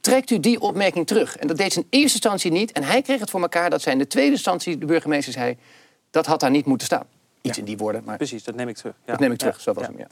trekt 0.00 0.30
u 0.30 0.40
die 0.40 0.60
opmerking 0.60 1.06
terug? 1.06 1.36
En 1.36 1.46
dat 1.46 1.56
deed 1.56 1.72
ze 1.72 1.78
in 1.78 1.86
eerste 1.90 2.12
instantie 2.12 2.50
niet. 2.50 2.72
En 2.72 2.82
hij 2.82 3.02
kreeg 3.02 3.20
het 3.20 3.30
voor 3.30 3.40
elkaar 3.40 3.70
dat 3.70 3.82
zij 3.82 3.92
in 3.92 3.98
de 3.98 4.06
tweede 4.06 4.32
instantie... 4.32 4.78
de 4.78 4.86
burgemeester 4.86 5.32
zei, 5.32 5.56
dat 6.10 6.26
had 6.26 6.40
daar 6.40 6.50
niet 6.50 6.66
moeten 6.66 6.86
staan. 6.86 7.06
Iets 7.42 7.56
ja. 7.56 7.62
in 7.62 7.68
die 7.68 7.76
woorden. 7.76 8.04
Maar 8.04 8.16
Precies, 8.16 8.44
dat 8.44 8.54
neem 8.54 8.68
ik 8.68 8.76
terug. 8.76 8.94
Dat 9.04 9.18
neem 9.18 9.32
ik 9.32 9.38
terug, 9.38 9.60
zo 9.60 9.72
was 9.72 9.86
hem, 9.86 9.98
ja. 9.98 10.06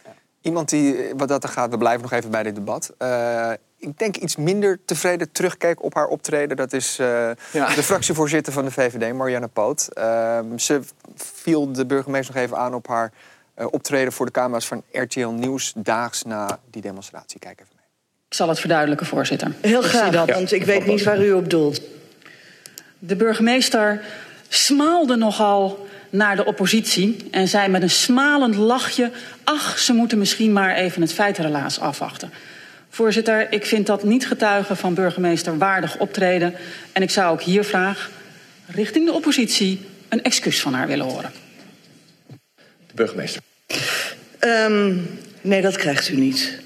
Iemand 0.47 0.69
die, 0.69 0.97
wat 1.17 1.29
dat 1.29 1.43
er 1.43 1.49
gaat, 1.49 1.71
we 1.71 1.79
blijven 1.79 2.03
nog 2.03 2.13
even 2.13 2.31
bij 2.31 2.43
dit 2.43 2.55
debat. 2.55 2.93
Uh, 3.03 3.51
ik 3.79 3.99
denk 3.99 4.17
iets 4.17 4.37
minder 4.37 4.79
tevreden 4.85 5.33
terugkeek 5.33 5.83
op 5.83 5.95
haar 5.95 6.07
optreden. 6.07 6.57
Dat 6.57 6.73
is 6.73 6.99
uh, 7.01 7.31
ja. 7.53 7.75
de 7.75 7.83
fractievoorzitter 7.83 8.53
van 8.53 8.65
de 8.65 8.71
VVD, 8.71 9.13
Marianne 9.13 9.49
Poot. 9.49 9.89
Uh, 9.99 10.39
ze 10.57 10.81
viel 11.15 11.73
de 11.73 11.87
burgemeester 11.87 12.35
nog 12.35 12.45
even 12.45 12.57
aan 12.57 12.75
op 12.75 12.87
haar 12.87 13.13
uh, 13.59 13.67
optreden 13.71 14.13
voor 14.13 14.27
de 14.27 14.33
camera's 14.33 14.67
van 14.67 14.83
RTL 14.93 15.29
Nieuws 15.29 15.73
daags 15.77 16.23
na 16.23 16.59
die 16.71 16.83
demonstratie. 16.83 17.39
Kijk 17.39 17.61
even 17.61 17.73
mee. 17.77 17.87
Ik 18.29 18.35
zal 18.35 18.49
het 18.49 18.59
verduidelijken, 18.59 19.07
voorzitter. 19.07 19.55
Heel 19.61 19.83
graag, 19.83 20.11
dat. 20.11 20.31
want 20.31 20.53
ik 20.53 20.65
weet 20.65 20.87
niet 20.87 21.03
waar 21.03 21.25
u 21.25 21.33
op 21.33 21.51
doelt. 21.51 21.81
De 22.99 23.17
burgemeester 23.17 24.05
smaalde 24.49 25.17
nogal 25.17 25.86
naar 26.11 26.37
de 26.37 26.45
oppositie 26.45 27.17
en 27.31 27.49
zei 27.49 27.69
met 27.69 27.83
een 27.83 27.91
smalend 27.91 28.57
lachje: 28.57 29.11
Ach, 29.45 29.79
ze 29.79 29.93
moeten 29.93 30.19
misschien 30.19 30.53
maar 30.53 30.75
even 30.75 31.03
het 31.03 31.13
feitenrelaas 31.13 31.81
afwachten. 31.81 32.31
Voorzitter, 32.89 33.53
ik 33.53 33.67
vind 33.67 33.87
dat 33.87 34.05
niet 34.05 34.27
getuigen 34.27 34.77
van 34.77 34.95
burgemeester 34.95 35.59
waardig 35.59 35.99
optreden. 35.99 36.55
En 36.93 37.03
ik 37.03 37.11
zou 37.11 37.33
ook 37.33 37.43
hier 37.43 37.65
vraag, 37.65 38.11
richting 38.67 39.07
de 39.07 39.13
oppositie, 39.13 39.81
een 40.09 40.23
excuus 40.23 40.61
van 40.61 40.75
haar 40.75 40.87
willen 40.87 41.07
horen. 41.07 41.33
De 42.87 42.95
burgemeester. 42.95 43.43
Um, 44.41 45.09
nee, 45.41 45.63
dat 45.63 45.77
krijgt 45.77 46.09
u 46.09 46.17
niet. 46.17 46.65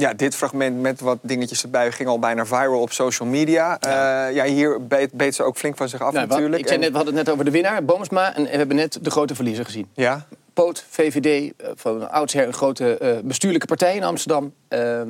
Ja, 0.00 0.14
dit 0.14 0.34
fragment 0.36 0.80
met 0.80 1.00
wat 1.00 1.18
dingetjes 1.22 1.62
erbij 1.62 1.92
ging 1.92 2.08
al 2.08 2.18
bijna 2.18 2.46
viral 2.46 2.80
op 2.80 2.92
social 2.92 3.28
media. 3.28 3.78
Ja, 3.80 4.28
uh, 4.28 4.34
ja 4.34 4.44
hier 4.44 4.86
beet, 4.86 5.12
beet, 5.12 5.34
ze 5.34 5.42
ook 5.42 5.56
flink 5.56 5.76
van 5.76 5.88
zich 5.88 6.00
af 6.00 6.12
nou, 6.12 6.26
natuurlijk. 6.26 6.50
Wat, 6.50 6.60
ik 6.60 6.68
zei 6.68 6.78
net, 6.78 6.90
we 6.90 6.96
hadden 6.96 7.14
het 7.14 7.24
net 7.24 7.32
over 7.34 7.44
de 7.44 7.50
winnaar, 7.50 7.84
Boomsma. 7.84 8.34
En 8.34 8.42
we 8.42 8.48
hebben 8.48 8.76
net 8.76 8.98
de 9.02 9.10
grote 9.10 9.34
verliezer 9.34 9.64
gezien. 9.64 9.88
Ja. 9.94 10.26
Poot, 10.52 10.84
VVD, 10.88 11.52
van 11.74 12.10
oudsher 12.10 12.46
een 12.46 12.52
grote 12.52 12.98
uh, 13.02 13.28
bestuurlijke 13.28 13.66
partij 13.66 13.96
in 13.96 14.04
Amsterdam... 14.04 14.52
Uh, 14.68 15.02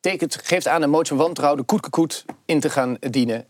tekent, 0.00 0.38
geeft 0.42 0.68
aan 0.68 0.82
een 0.82 0.90
motie 0.90 1.16
van 1.16 1.24
wantrouwen 1.24 1.60
de 1.60 1.66
koetkekoet 1.66 2.24
in 2.44 2.60
te 2.60 2.70
gaan 2.70 2.96
dienen... 3.00 3.46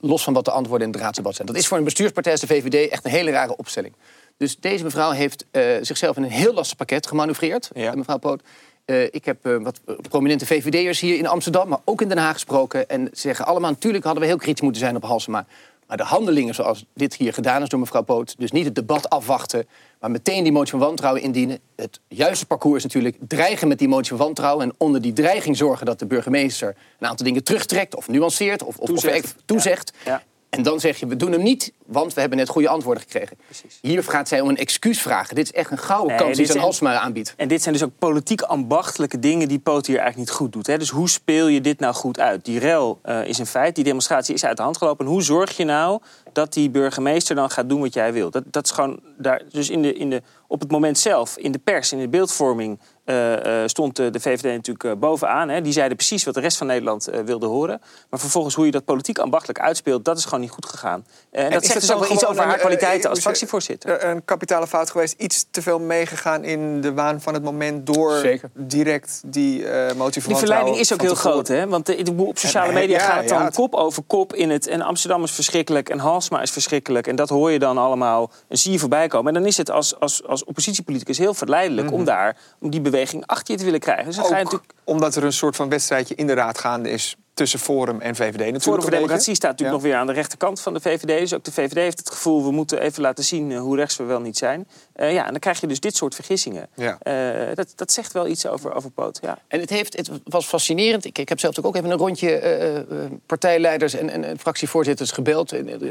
los 0.00 0.22
van 0.22 0.32
wat 0.32 0.44
de 0.44 0.50
antwoorden 0.50 0.86
in 0.86 0.92
het 0.92 1.02
raadsdebat 1.02 1.34
zijn. 1.34 1.46
Dat 1.46 1.56
is 1.56 1.66
voor 1.66 1.78
een 1.78 1.84
bestuurspartij 1.84 2.32
als 2.32 2.40
de 2.40 2.46
VVD 2.46 2.90
echt 2.90 3.04
een 3.04 3.10
hele 3.10 3.30
rare 3.30 3.56
opstelling. 3.56 3.94
Dus 4.36 4.56
deze 4.56 4.84
mevrouw 4.84 5.10
heeft 5.10 5.44
zichzelf 5.80 6.16
in 6.16 6.22
een 6.22 6.30
heel 6.30 6.54
lastig 6.54 6.76
pakket 6.76 7.06
gemanoeuvreerd, 7.06 7.70
ja. 7.74 7.94
mevrouw 7.94 8.18
Poot... 8.18 8.42
Uh, 8.90 9.02
ik 9.02 9.24
heb 9.24 9.46
uh, 9.46 9.56
wat 9.62 9.80
prominente 10.08 10.46
VVD'ers 10.46 11.00
hier 11.00 11.18
in 11.18 11.26
Amsterdam, 11.26 11.68
maar 11.68 11.78
ook 11.84 12.02
in 12.02 12.08
Den 12.08 12.18
Haag 12.18 12.32
gesproken. 12.32 12.88
En 12.88 13.08
zeggen 13.12 13.46
allemaal, 13.46 13.70
natuurlijk 13.70 14.04
hadden 14.04 14.22
we 14.22 14.28
heel 14.28 14.38
kritisch 14.38 14.62
moeten 14.62 14.80
zijn 14.80 14.96
op 14.96 15.02
Halsema. 15.02 15.46
Maar 15.86 15.96
de 15.96 16.02
handelingen 16.02 16.54
zoals 16.54 16.84
dit 16.94 17.14
hier 17.14 17.32
gedaan 17.32 17.62
is 17.62 17.68
door 17.68 17.80
mevrouw 17.80 18.02
Poot... 18.02 18.34
dus 18.38 18.50
niet 18.50 18.64
het 18.64 18.74
debat 18.74 19.10
afwachten, 19.10 19.66
maar 20.00 20.10
meteen 20.10 20.42
die 20.42 20.52
motie 20.52 20.70
van 20.70 20.80
wantrouwen 20.80 21.22
indienen. 21.22 21.58
Het 21.76 22.00
juiste 22.08 22.46
parcours 22.46 22.76
is 22.76 22.82
natuurlijk 22.82 23.16
dreigen 23.20 23.68
met 23.68 23.78
die 23.78 23.88
motie 23.88 24.08
van 24.08 24.18
wantrouwen... 24.18 24.64
en 24.64 24.74
onder 24.78 25.00
die 25.00 25.12
dreiging 25.12 25.56
zorgen 25.56 25.86
dat 25.86 25.98
de 25.98 26.06
burgemeester 26.06 26.76
een 26.98 27.08
aantal 27.08 27.26
dingen 27.26 27.44
terugtrekt... 27.44 27.94
of 27.94 28.08
nuanceert 28.08 28.62
of, 28.62 28.78
of 28.78 28.86
toezegt. 28.86 29.24
Of 29.24 29.34
toezegt. 29.44 29.92
Ja. 30.04 30.10
Ja. 30.12 30.22
En 30.48 30.62
dan 30.62 30.80
zeg 30.80 30.98
je, 30.98 31.06
we 31.06 31.16
doen 31.16 31.32
hem 31.32 31.42
niet, 31.42 31.72
want 31.86 32.14
we 32.14 32.20
hebben 32.20 32.38
net 32.38 32.48
goede 32.48 32.68
antwoorden 32.68 33.02
gekregen. 33.02 33.36
Precies. 33.44 33.78
Hier 33.82 34.02
gaat 34.02 34.28
zij 34.28 34.40
om 34.40 34.48
een 34.48 34.56
excuus 34.56 35.00
vragen. 35.00 35.34
Dit 35.34 35.44
is 35.44 35.52
echt 35.52 35.70
een 35.70 35.78
gouden 35.78 36.08
nee, 36.08 36.18
kans 36.18 36.36
die 36.36 36.46
ze 36.46 36.58
Halsema 36.58 36.98
aanbiedt. 36.98 37.34
En 37.36 37.48
dit 37.48 37.62
zijn 37.62 37.74
dus 37.74 37.84
ook 37.84 37.92
politiek 37.98 38.42
ambachtelijke 38.42 39.18
dingen 39.18 39.48
die 39.48 39.58
Poot 39.58 39.86
hier 39.86 39.98
eigenlijk 39.98 40.28
niet 40.28 40.38
goed 40.38 40.52
doet. 40.52 40.66
Hè? 40.66 40.78
Dus 40.78 40.90
hoe 40.90 41.08
speel 41.08 41.46
je 41.46 41.60
dit 41.60 41.80
nou 41.80 41.94
goed 41.94 42.20
uit? 42.20 42.44
Die 42.44 42.58
rel 42.58 43.00
uh, 43.04 43.24
is 43.24 43.38
een 43.38 43.46
feit, 43.46 43.74
die 43.74 43.84
demonstratie 43.84 44.34
is 44.34 44.44
uit 44.44 44.56
de 44.56 44.62
hand 44.62 44.76
gelopen. 44.76 45.06
En 45.06 45.10
hoe 45.10 45.22
zorg 45.22 45.56
je 45.56 45.64
nou 45.64 46.00
dat 46.32 46.52
die 46.52 46.70
burgemeester 46.70 47.34
dan 47.34 47.50
gaat 47.50 47.68
doen 47.68 47.80
wat 47.80 47.94
jij 47.94 48.12
wil? 48.12 48.30
Dat, 48.30 48.44
dat 48.46 48.64
is 48.64 48.70
gewoon 48.70 49.00
daar, 49.18 49.42
dus 49.52 49.70
in 49.70 49.82
de, 49.82 49.94
in 49.94 50.10
de, 50.10 50.22
op 50.46 50.60
het 50.60 50.70
moment 50.70 50.98
zelf, 50.98 51.36
in 51.36 51.52
de 51.52 51.58
pers, 51.58 51.92
in 51.92 51.98
de 51.98 52.08
beeldvorming... 52.08 52.78
Uh, 53.08 53.32
uh, 53.32 53.62
stond 53.66 53.96
de 53.96 54.20
VVD 54.20 54.42
natuurlijk 54.42 54.84
uh, 54.84 54.92
bovenaan. 54.92 55.48
Hè. 55.48 55.60
Die 55.60 55.72
zeiden 55.72 55.96
precies 55.96 56.24
wat 56.24 56.34
de 56.34 56.40
rest 56.40 56.56
van 56.56 56.66
Nederland 56.66 57.10
wilde 57.24 57.46
horen. 57.46 57.80
Maar 58.10 58.20
vervolgens 58.20 58.54
hoe 58.54 58.64
je 58.64 58.70
dat 58.70 58.84
politiek 58.84 59.18
ambachtelijk 59.18 59.60
uitspeelt... 59.60 60.04
dat 60.04 60.18
is 60.18 60.24
gewoon 60.24 60.40
niet 60.40 60.50
goed 60.50 60.66
gegaan. 60.66 61.06
en 61.30 61.50
dat 61.50 61.62
is 61.62 61.68
zegt 61.68 61.80
dus 61.80 61.92
ook 61.92 62.00
wel 62.00 62.12
iets 62.12 62.26
over 62.26 62.44
haar 62.44 62.58
kwaliteiten 62.58 63.10
als 63.10 63.20
fractievoorzitter. 63.20 64.04
Een 64.04 64.24
kapitale 64.24 64.66
fout 64.66 64.90
geweest, 64.90 65.14
iets 65.18 65.46
te 65.50 65.62
veel 65.62 65.78
meegegaan 65.78 66.44
in 66.44 66.80
de 66.80 66.92
waan 66.92 67.20
van 67.20 67.34
het 67.34 67.42
moment 67.42 67.86
door 67.86 68.16
Zeker. 68.16 68.50
direct 68.54 69.20
die 69.26 69.62
uh, 69.62 69.92
motie 69.92 70.22
Die 70.22 70.36
verleiding 70.36 70.78
is 70.78 70.92
ook 70.92 71.00
heel 71.00 71.14
groot, 71.14 71.48
hè? 71.48 71.68
Want 71.68 71.96
op 72.16 72.38
sociale 72.38 72.72
media 72.72 72.98
Ja, 72.98 73.04
gaat 73.04 73.20
het 73.20 73.28
dan 73.28 73.38
ja, 73.38 73.44
het- 73.44 73.54
kop 73.54 73.74
over 73.74 74.02
kop 74.02 74.34
in 74.34 74.50
het. 74.50 74.66
En 74.66 74.80
Amsterdam 74.80 75.22
is 75.22 75.30
verschrikkelijk 75.30 75.88
en 75.88 75.98
Halsma 75.98 76.42
is 76.42 76.50
verschrikkelijk. 76.50 77.06
En 77.06 77.16
dat 77.16 77.28
hoor 77.28 77.50
je 77.50 77.58
dan 77.58 77.78
allemaal 77.78 78.30
en 78.48 78.58
zie 78.58 78.72
je 78.72 78.78
voorbij 78.78 79.08
komen. 79.08 79.34
En 79.34 79.40
dan 79.40 79.48
is 79.48 79.56
het 79.56 79.70
als, 79.70 80.00
als, 80.00 80.26
als 80.26 80.44
oppositiepoliticus 80.44 81.18
heel 81.18 81.34
verleidelijk 81.34 81.92
om 81.92 82.04
daar 82.04 82.36
om 82.60 82.70
die 82.70 82.80
beweging 82.80 82.96
achter 83.26 83.52
je 83.54 83.58
te 83.58 83.64
willen 83.64 83.80
krijgen. 83.80 84.04
Dus 84.04 84.16
dan 84.16 84.24
ga 84.24 84.36
je 84.36 84.44
Ook 84.44 84.52
natuurlijk. 84.52 84.72
omdat 84.84 85.14
er 85.14 85.24
een 85.24 85.32
soort 85.32 85.56
van 85.56 85.68
wedstrijdje 85.68 86.14
in 86.14 86.26
de 86.26 86.34
raad 86.34 86.58
gaande 86.58 86.90
is 86.90 87.16
tussen 87.34 87.58
Forum 87.58 88.00
en 88.00 88.14
VVD 88.14 88.32
natuurlijk. 88.32 88.62
Forum 88.62 88.80
voor. 88.82 88.90
Democratie 88.90 89.34
staat 89.34 89.50
natuurlijk 89.50 89.76
Ja. 89.78 89.82
nog 89.82 89.92
weer 89.92 90.00
aan 90.00 90.06
de 90.06 90.12
rechterkant 90.12 90.60
van 90.60 90.74
de 90.74 90.80
VVD. 90.80 91.18
Dus 91.18 91.34
ook 91.34 91.44
de 91.44 91.52
VVD 91.52 91.74
heeft 91.74 91.98
het 91.98 92.10
gevoel, 92.10 92.44
we 92.44 92.50
moeten 92.50 92.80
even 92.80 93.02
laten 93.02 93.24
zien 93.24 93.52
eh, 93.52 93.60
hoe 93.60 93.76
rechts 93.76 93.96
we 93.96 94.04
wel 94.04 94.20
niet 94.20 94.38
zijn. 94.38 94.68
Eh, 94.92 95.12
ja, 95.12 95.24
en 95.24 95.30
dan 95.30 95.38
krijg 95.40 95.60
je 95.60 95.66
dus 95.66 95.80
dit 95.80 95.96
soort 95.96 96.14
vergissingen. 96.14 96.68
Ja. 96.74 96.98
Eh, 97.00 97.54
dat, 97.54 97.72
dat 97.76 97.92
zegt 97.92 98.12
wel 98.12 98.26
iets 98.26 98.46
over, 98.46 98.74
over 98.74 98.90
Poot. 98.90 99.18
Ja. 99.22 99.38
En 99.48 99.60
het, 99.60 99.70
heeft, 99.70 99.96
het 99.96 100.10
was 100.24 100.46
fascinerend. 100.46 101.04
Ik, 101.04 101.18
ik 101.18 101.28
heb 101.28 101.40
zelf 101.40 101.64
ook 101.64 101.76
even 101.76 101.90
een 101.90 101.98
rondje 101.98 102.38
eh, 102.38 102.76
eh, 102.76 102.84
partijleiders 103.26 103.94
en, 103.94 104.10
en, 104.10 104.24
en 104.24 104.38
fractievoorzitters 104.38 105.10
gebeld. 105.10 105.52
En, 105.52 105.90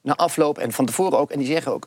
na 0.00 0.14
afloop 0.16 0.58
en 0.58 0.72
van 0.72 0.86
tevoren 0.86 1.18
ook. 1.18 1.30
En 1.30 1.38
die 1.38 1.48
zeggen 1.48 1.72
ook, 1.72 1.86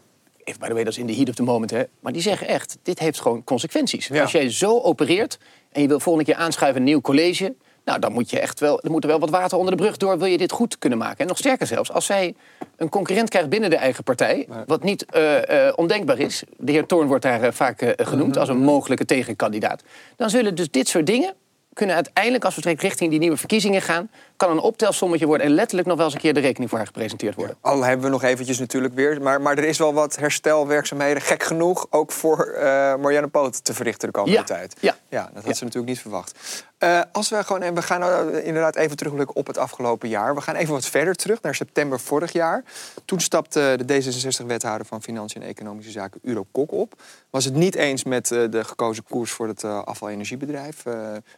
by 0.60 0.68
the 0.68 0.74
way, 0.74 0.84
dat 0.84 0.94
is 0.94 1.00
in 1.00 1.08
de 1.08 1.16
heat 1.16 1.30
of 1.30 1.36
the 1.36 1.44
moment. 1.44 1.72
Hè, 1.72 1.84
maar 2.00 2.14
die 2.14 2.22
zeggen 2.22 2.48
echt, 2.48 2.78
dit 2.84 3.00
heeft 3.00 3.22
gewoon 3.22 3.44
consequenties. 3.44 4.08
Ja. 4.08 4.22
Als 4.22 4.32
jij 4.32 4.50
zo 4.50 4.80
opereert 4.80 5.40
en 5.72 5.82
je 5.82 5.88
wil 5.88 6.00
volgende 6.00 6.32
keer 6.32 6.42
aanschuiven 6.42 6.82
een 6.82 6.88
nieuw 6.88 7.02
college... 7.02 7.56
Nou, 7.86 8.00
dan 8.00 8.12
moet 8.12 8.30
je 8.30 8.40
echt 8.40 8.60
wel, 8.60 8.82
er 8.82 8.92
moet 8.92 9.04
er 9.04 9.10
wel 9.10 9.20
wat 9.20 9.30
water 9.30 9.58
onder 9.58 9.78
de 9.78 9.82
brug 9.82 9.98
door... 9.98 10.18
wil 10.18 10.28
je 10.28 10.38
dit 10.38 10.52
goed 10.52 10.78
kunnen 10.78 10.98
maken. 11.00 11.18
En 11.18 11.28
nog 11.28 11.38
sterker 11.38 11.68
zelfs, 11.68 11.92
als 11.92 12.06
zij 12.06 12.36
een 12.78 12.90
concurrent 12.90 13.30
krijgt 13.30 13.50
binnen 13.50 13.70
de 13.70 13.76
eigen 13.76 14.04
partij... 14.04 14.48
wat 14.66 14.84
niet 14.84 15.06
eh, 15.06 15.74
ondenkbaar 15.76 16.20
is... 16.20 16.44
de 16.58 16.72
heer 16.72 16.86
Toorn 16.86 17.08
wordt 17.08 17.24
daar 17.24 17.44
eh, 17.44 17.52
vaak 17.52 17.94
genoemd 17.98 18.38
als 18.38 18.50
een 18.50 18.64
mogelijke 18.64 19.06
tegenkandidaat... 19.06 19.84
dan 20.16 20.30
zullen 20.30 20.56
dus 20.56 20.72
dit 20.72 20.88
soort 20.88 21.06
dingen 21.06 21.34
kunnen 21.74 21.96
uiteindelijk, 21.96 22.46
als 22.46 22.56
we 22.56 22.76
richting 22.78 23.10
die 23.10 23.20
nieuwe 23.20 23.38
verkiezingen 23.38 23.82
gaan... 23.82 24.10
kan 24.42 24.52
een 24.52 24.60
optelsommetje 24.60 25.26
worden 25.26 25.46
en 25.48 25.54
letterlijk 25.54 25.88
nog 25.88 25.98
wel 25.98 26.06
eens 26.06 26.16
een 26.16 26.22
keer 26.22 26.34
de 26.34 26.40
rekening 26.40 26.70
voor 26.70 26.78
haar 26.80 26.88
gepresenteerd 26.88 27.36
worden. 27.36 27.56
Al 27.62 27.82
hebben 27.84 28.06
we 28.06 28.12
nog 28.12 28.24
eventjes 28.24 28.60
natuurlijk 28.60 28.94
weer. 28.94 29.22
Maar, 29.22 29.42
maar 29.42 29.58
er 29.58 29.64
is 29.64 29.78
wel 29.78 29.94
wat 29.94 30.16
herstelwerkzaamheden, 30.16 31.22
gek 31.22 31.44
genoeg, 31.44 31.88
ook 31.90 32.12
voor 32.12 32.46
eh 32.46 32.96
Marianne 32.96 33.28
Poot 33.28 33.64
te 33.64 33.74
verrichten 33.74 34.08
de 34.08 34.14
komende 34.14 34.38
Ja, 34.38 34.44
tijd. 34.44 34.76
ja. 34.80 34.96
ja, 35.10 35.24
dat 35.34 35.34
had 35.34 35.46
Ja. 35.46 35.54
ze 35.54 35.64
natuurlijk 35.64 35.92
niet 35.94 36.02
verwacht. 36.02 36.40
Eh, 36.78 37.02
als 37.12 37.30
we 37.30 37.44
gewoon, 37.44 37.62
en 37.62 37.74
we 37.76 37.82
gaan 37.82 38.00
nou 38.00 38.38
inderdaad 38.42 38.76
even 38.76 38.98
terugblikken 38.98 39.36
op 39.36 39.48
het 39.48 39.58
afgelopen 39.58 40.10
jaar. 40.10 40.36
We 40.36 40.42
gaan 40.42 40.56
even 40.56 40.74
wat 40.74 40.86
verder 40.86 41.16
terug, 41.16 41.42
naar 41.42 41.56
september 41.56 42.00
vorig 42.00 42.32
jaar. 42.32 42.64
Toen 43.06 43.20
stapte 43.20 43.78
de 43.86 44.02
D66-wethouder 44.04 44.86
van 44.88 45.02
Financiën 45.02 45.42
en 45.42 45.48
Economische 45.48 45.92
Zaken, 45.92 46.20
Uro 46.24 46.46
Kok, 46.52 46.72
op. 46.72 46.94
Was 47.30 47.46
het 47.46 47.54
niet 47.54 47.76
eens 47.76 48.04
met 48.04 48.32
eh, 48.32 48.44
de 48.50 48.64
gekozen 48.64 49.04
koers 49.04 49.32
voor 49.32 49.48
het 49.48 49.64
eh 49.64 49.84
afvalenergiebedrijf. 49.84 50.86
Eh 50.86 50.94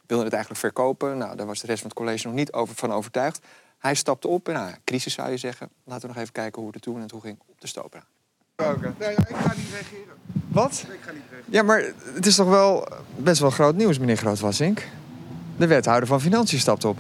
wilde 0.07 0.23
het 0.23 0.33
eigenlijk 0.33 0.61
verkopen. 0.61 1.17
Nou, 1.17 1.35
daar 1.35 1.45
was 1.45 1.59
de 1.59 1.67
rest 1.67 1.79
van 1.81 1.89
het 1.89 1.97
college 1.99 2.27
nog 2.27 2.35
niet 2.35 2.53
over, 2.53 2.75
van 2.75 2.91
overtuigd. 2.93 3.39
Hij 3.79 3.93
stapte 3.95 4.27
op. 4.27 4.47
En, 4.47 4.53
nou, 4.53 4.67
ja, 4.67 4.75
crisis 4.83 5.13
zou 5.13 5.29
je 5.31 5.37
zeggen. 5.37 5.69
Laten 5.83 6.01
we 6.01 6.07
nog 6.13 6.17
even 6.21 6.33
kijken 6.33 6.61
hoe 6.61 6.71
het 6.73 6.81
toen 6.81 7.01
en 7.01 7.07
toe 7.07 7.21
ging 7.21 7.37
op 7.47 7.61
de 7.61 7.67
stopera. 7.67 8.03
Nee, 8.57 9.11
ik 9.11 9.35
ga 9.35 9.53
niet 9.55 9.69
reageren. 9.71 10.13
Wat? 10.47 10.85
Ik 10.91 10.99
ga 11.01 11.11
niet 11.11 11.21
reageren. 11.29 11.43
Ja, 11.53 11.63
maar 11.63 11.83
het 12.13 12.25
is 12.25 12.35
toch 12.35 12.49
wel 12.49 12.87
best 13.15 13.39
wel 13.39 13.49
groot 13.49 13.75
nieuws, 13.75 13.99
meneer 13.99 14.17
Grootwassink. 14.17 14.87
De 15.57 15.67
wethouder 15.67 16.07
van 16.07 16.21
Financiën 16.21 16.59
stapt 16.59 16.85
op. 16.85 16.97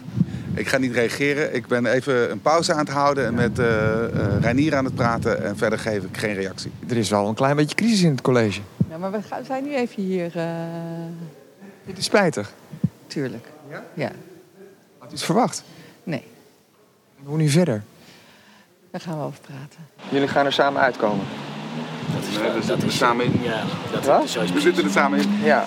Ik 0.55 0.67
ga 0.67 0.77
niet 0.77 0.93
reageren. 0.93 1.55
Ik 1.55 1.67
ben 1.67 1.85
even 1.85 2.31
een 2.31 2.41
pauze 2.41 2.71
aan 2.73 2.79
het 2.79 2.89
houden 2.89 3.25
en 3.25 3.33
met 3.33 3.59
eh 3.59 4.03
eh, 4.05 4.41
Reinier 4.41 4.75
aan 4.75 4.85
het 4.85 4.95
praten. 4.95 5.43
En 5.43 5.57
verder 5.57 5.79
geef 5.79 6.03
ik 6.03 6.17
geen 6.17 6.33
reactie. 6.33 6.71
Er 6.89 6.97
is 6.97 7.09
wel 7.09 7.27
een 7.27 7.33
klein 7.35 7.55
beetje 7.55 7.75
crisis 7.75 8.01
in 8.01 8.11
het 8.11 8.21
college. 8.21 8.61
Ja, 8.89 8.97
maar 8.97 9.11
we 9.11 9.21
gaan- 9.21 9.45
zijn 9.45 9.63
nu 9.63 9.75
even 9.75 10.03
hier, 10.03 10.37
eh 10.37 10.45
Het 11.85 11.97
is 11.97 12.05
spijtig. 12.05 12.53
tuurlijk. 13.07 13.47
Ja? 13.95 14.11
Had 14.97 15.09
u 15.09 15.13
het 15.13 15.23
verwacht? 15.23 15.63
Nee, 16.03 16.23
hoe 17.23 17.37
nu 17.37 17.49
verder? 17.49 17.83
daar 18.91 19.01
gaan 19.01 19.17
we 19.17 19.23
over 19.23 19.39
praten. 19.39 19.87
Jullie 20.09 20.27
gaan 20.27 20.45
er 20.45 20.53
samen 20.53 20.81
uitkomen. 20.81 21.25
Nee, 22.41 22.51
daar 22.51 22.63
zitten 22.63 22.87
we 22.87 22.93
samen 22.93 23.25
in. 23.25 23.41
Ja, 23.41 23.63
dat 23.91 24.05
Wat? 24.05 24.33
We 24.51 24.59
zitten 24.61 24.83
er 24.83 24.89
samen 24.89 25.19
in. 25.19 25.39
Ja. 25.43 25.65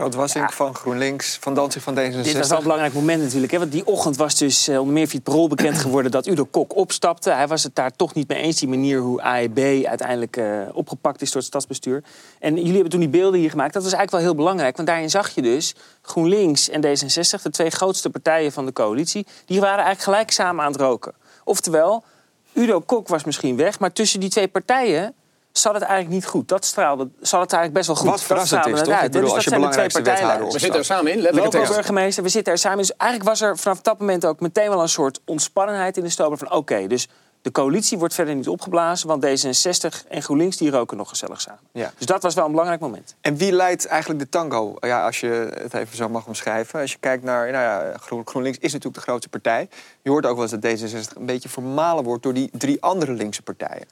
Grootwassink 0.00 0.52
van 0.52 0.74
GroenLinks, 0.74 1.38
Van 1.40 1.54
Dansing 1.54 1.84
van 1.84 1.94
D66. 1.94 2.22
Dit 2.22 2.36
was 2.36 2.48
wel 2.48 2.56
een 2.56 2.62
belangrijk 2.62 2.94
moment 2.94 3.22
natuurlijk. 3.22 3.52
Hè? 3.52 3.58
Want 3.58 3.72
die 3.72 3.86
ochtend 3.86 4.16
was 4.16 4.34
dus 4.34 4.68
eh, 4.68 4.78
onder 4.78 4.94
meer 4.94 5.06
via 5.06 5.14
het 5.14 5.24
parool 5.24 5.48
bekend 5.48 5.78
geworden 5.84 6.10
dat 6.10 6.26
Udo 6.26 6.44
Kok 6.44 6.76
opstapte. 6.76 7.30
Hij 7.30 7.48
was 7.48 7.62
het 7.62 7.74
daar 7.74 7.90
toch 7.90 8.14
niet 8.14 8.28
mee 8.28 8.38
eens, 8.38 8.58
die 8.58 8.68
manier 8.68 9.00
hoe 9.00 9.22
AEB 9.22 9.86
uiteindelijk 9.86 10.36
eh, 10.36 10.60
opgepakt 10.72 11.22
is 11.22 11.28
door 11.28 11.36
het 11.36 11.46
stadsbestuur. 11.46 12.02
En 12.38 12.54
jullie 12.56 12.72
hebben 12.72 12.90
toen 12.90 13.00
die 13.00 13.08
beelden 13.08 13.40
hier 13.40 13.50
gemaakt. 13.50 13.72
Dat 13.72 13.82
was 13.82 13.92
eigenlijk 13.92 14.24
wel 14.24 14.34
heel 14.34 14.44
belangrijk, 14.44 14.76
want 14.76 14.88
daarin 14.88 15.10
zag 15.10 15.34
je 15.34 15.42
dus 15.42 15.74
GroenLinks 16.02 16.68
en 16.68 16.86
D66, 16.86 17.42
de 17.42 17.50
twee 17.50 17.70
grootste 17.70 18.10
partijen 18.10 18.52
van 18.52 18.66
de 18.66 18.72
coalitie, 18.72 19.26
die 19.46 19.60
waren 19.60 19.84
eigenlijk 19.84 20.02
gelijk 20.02 20.30
samen 20.30 20.64
aan 20.64 20.72
het 20.72 20.80
roken. 20.80 21.12
Oftewel, 21.44 22.04
Udo 22.52 22.80
Kok 22.80 23.08
was 23.08 23.24
misschien 23.24 23.56
weg, 23.56 23.78
maar 23.78 23.92
tussen 23.92 24.20
die 24.20 24.30
twee 24.30 24.48
partijen 24.48 25.14
zat 25.52 25.74
het 25.74 25.82
eigenlijk 25.82 26.12
niet 26.14 26.26
goed. 26.26 26.48
Dat 26.48 26.64
straalde, 26.64 27.08
zat 27.20 27.40
het 27.40 27.52
eigenlijk 27.52 27.72
best 27.72 27.86
wel 27.86 27.96
goed. 27.96 28.04
Wat 28.06 28.14
Dat 28.14 28.26
verrassend 28.26 28.60
straalde 28.60 28.80
is, 28.80 28.88
toch? 28.88 29.00
bedoel, 29.00 29.20
Dus 29.20 29.32
als 29.32 29.44
dat 29.44 29.44
je 29.44 29.50
zijn 29.50 29.60
de 29.60 29.68
twee 29.68 29.86
belangrijkste 29.86 30.02
wethouder 30.02 30.52
We 30.52 30.58
zitten 30.58 30.78
er 30.78 30.84
samen 30.84 31.12
in, 31.12 31.18
letterlijke 31.18 31.50
tekst. 31.50 31.68
Loco-burgemeester, 31.68 32.22
we 32.22 32.28
zitten 32.28 32.52
er 32.52 32.58
samen. 32.58 32.78
Dus 32.78 32.96
eigenlijk 32.96 33.30
was 33.30 33.40
er 33.40 33.58
vanaf 33.58 33.80
dat 33.80 33.98
moment 33.98 34.26
ook 34.26 34.40
meteen 34.40 34.68
wel 34.68 34.82
een 34.82 34.88
soort 34.88 35.20
ontspannenheid 35.24 35.96
in 35.96 36.02
de 36.02 36.10
stober. 36.10 36.38
Van 36.38 36.52
oké, 36.52 36.86
dus 36.86 37.08
de 37.42 37.50
coalitie 37.50 37.98
wordt 37.98 38.14
verder 38.14 38.34
niet 38.34 38.48
opgeblazen. 38.48 39.08
Want 39.08 39.26
D66 39.26 40.08
en 40.08 40.22
GroenLinks 40.22 40.56
die 40.56 40.70
roken 40.70 40.96
nog 40.96 41.08
gezellig 41.08 41.40
samen. 41.40 41.60
Ja. 41.72 41.92
Dus 41.96 42.06
dat 42.06 42.22
was 42.22 42.34
wel 42.34 42.44
een 42.44 42.50
belangrijk 42.50 42.80
moment. 42.80 43.14
En 43.20 43.36
wie 43.36 43.52
leidt 43.52 43.86
eigenlijk 43.86 44.20
de 44.20 44.28
tango? 44.28 44.74
Ja, 44.80 45.04
als 45.06 45.20
je 45.20 45.50
het 45.62 45.74
even 45.74 45.96
zo 45.96 46.08
mag 46.08 46.26
omschrijven. 46.26 46.80
Als 46.80 46.92
je 46.92 46.98
kijkt 47.00 47.22
naar... 47.24 47.50
Nou 47.50 47.64
ja, 47.64 47.96
Groen- 47.98 48.26
GroenLinks 48.26 48.58
is 48.58 48.72
natuurlijk 48.72 49.04
de 49.04 49.10
grootste 49.10 49.28
partij. 49.28 49.68
Je 50.02 50.10
hoort 50.10 50.26
ook 50.26 50.36
wel 50.36 50.42
eens 50.42 50.80
dat 50.80 50.90
D66 50.90 51.16
een 51.16 51.26
beetje 51.26 51.48
vermalen 51.48 52.04
wordt... 52.04 52.22
door 52.22 52.34
die 52.34 52.50
drie 52.52 52.82
andere 52.82 53.12
linkse 53.12 53.42
partijen. 53.42 53.86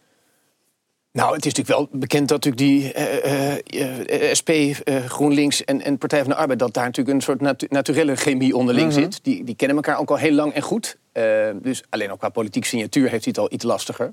Nou, 1.18 1.34
het 1.34 1.46
is 1.46 1.52
natuurlijk 1.54 1.78
wel 1.90 2.00
bekend 2.00 2.28
dat 2.28 2.44
natuurlijk 2.44 2.70
die 2.82 2.92
eh, 2.92 3.54
eh, 3.54 4.30
eh, 4.30 4.34
SP, 4.40 4.48
eh, 4.50 5.04
GroenLinks 5.04 5.64
en, 5.64 5.82
en 5.82 5.98
Partij 5.98 6.20
van 6.20 6.28
de 6.28 6.34
Arbeid... 6.36 6.58
dat 6.58 6.74
daar 6.74 6.84
natuurlijk 6.84 7.16
een 7.16 7.22
soort 7.22 7.40
natu 7.40 7.66
naturele 7.70 8.16
chemie 8.16 8.56
onderling 8.56 8.92
Mhm. 8.92 9.00
zit. 9.00 9.20
Die, 9.22 9.44
die 9.44 9.54
kennen 9.56 9.76
elkaar 9.76 9.98
ook 9.98 10.10
al 10.10 10.16
heel 10.16 10.32
lang 10.32 10.52
en 10.52 10.62
goed. 10.62 10.96
Dus 11.62 11.82
alleen 11.88 12.12
ook 12.12 12.18
qua 12.18 12.28
politiek 12.28 12.64
signatuur 12.64 13.10
heeft 13.10 13.24
hij 13.24 13.32
het 13.36 13.38
al 13.38 13.52
iets 13.52 13.64
lastiger. 13.64 14.12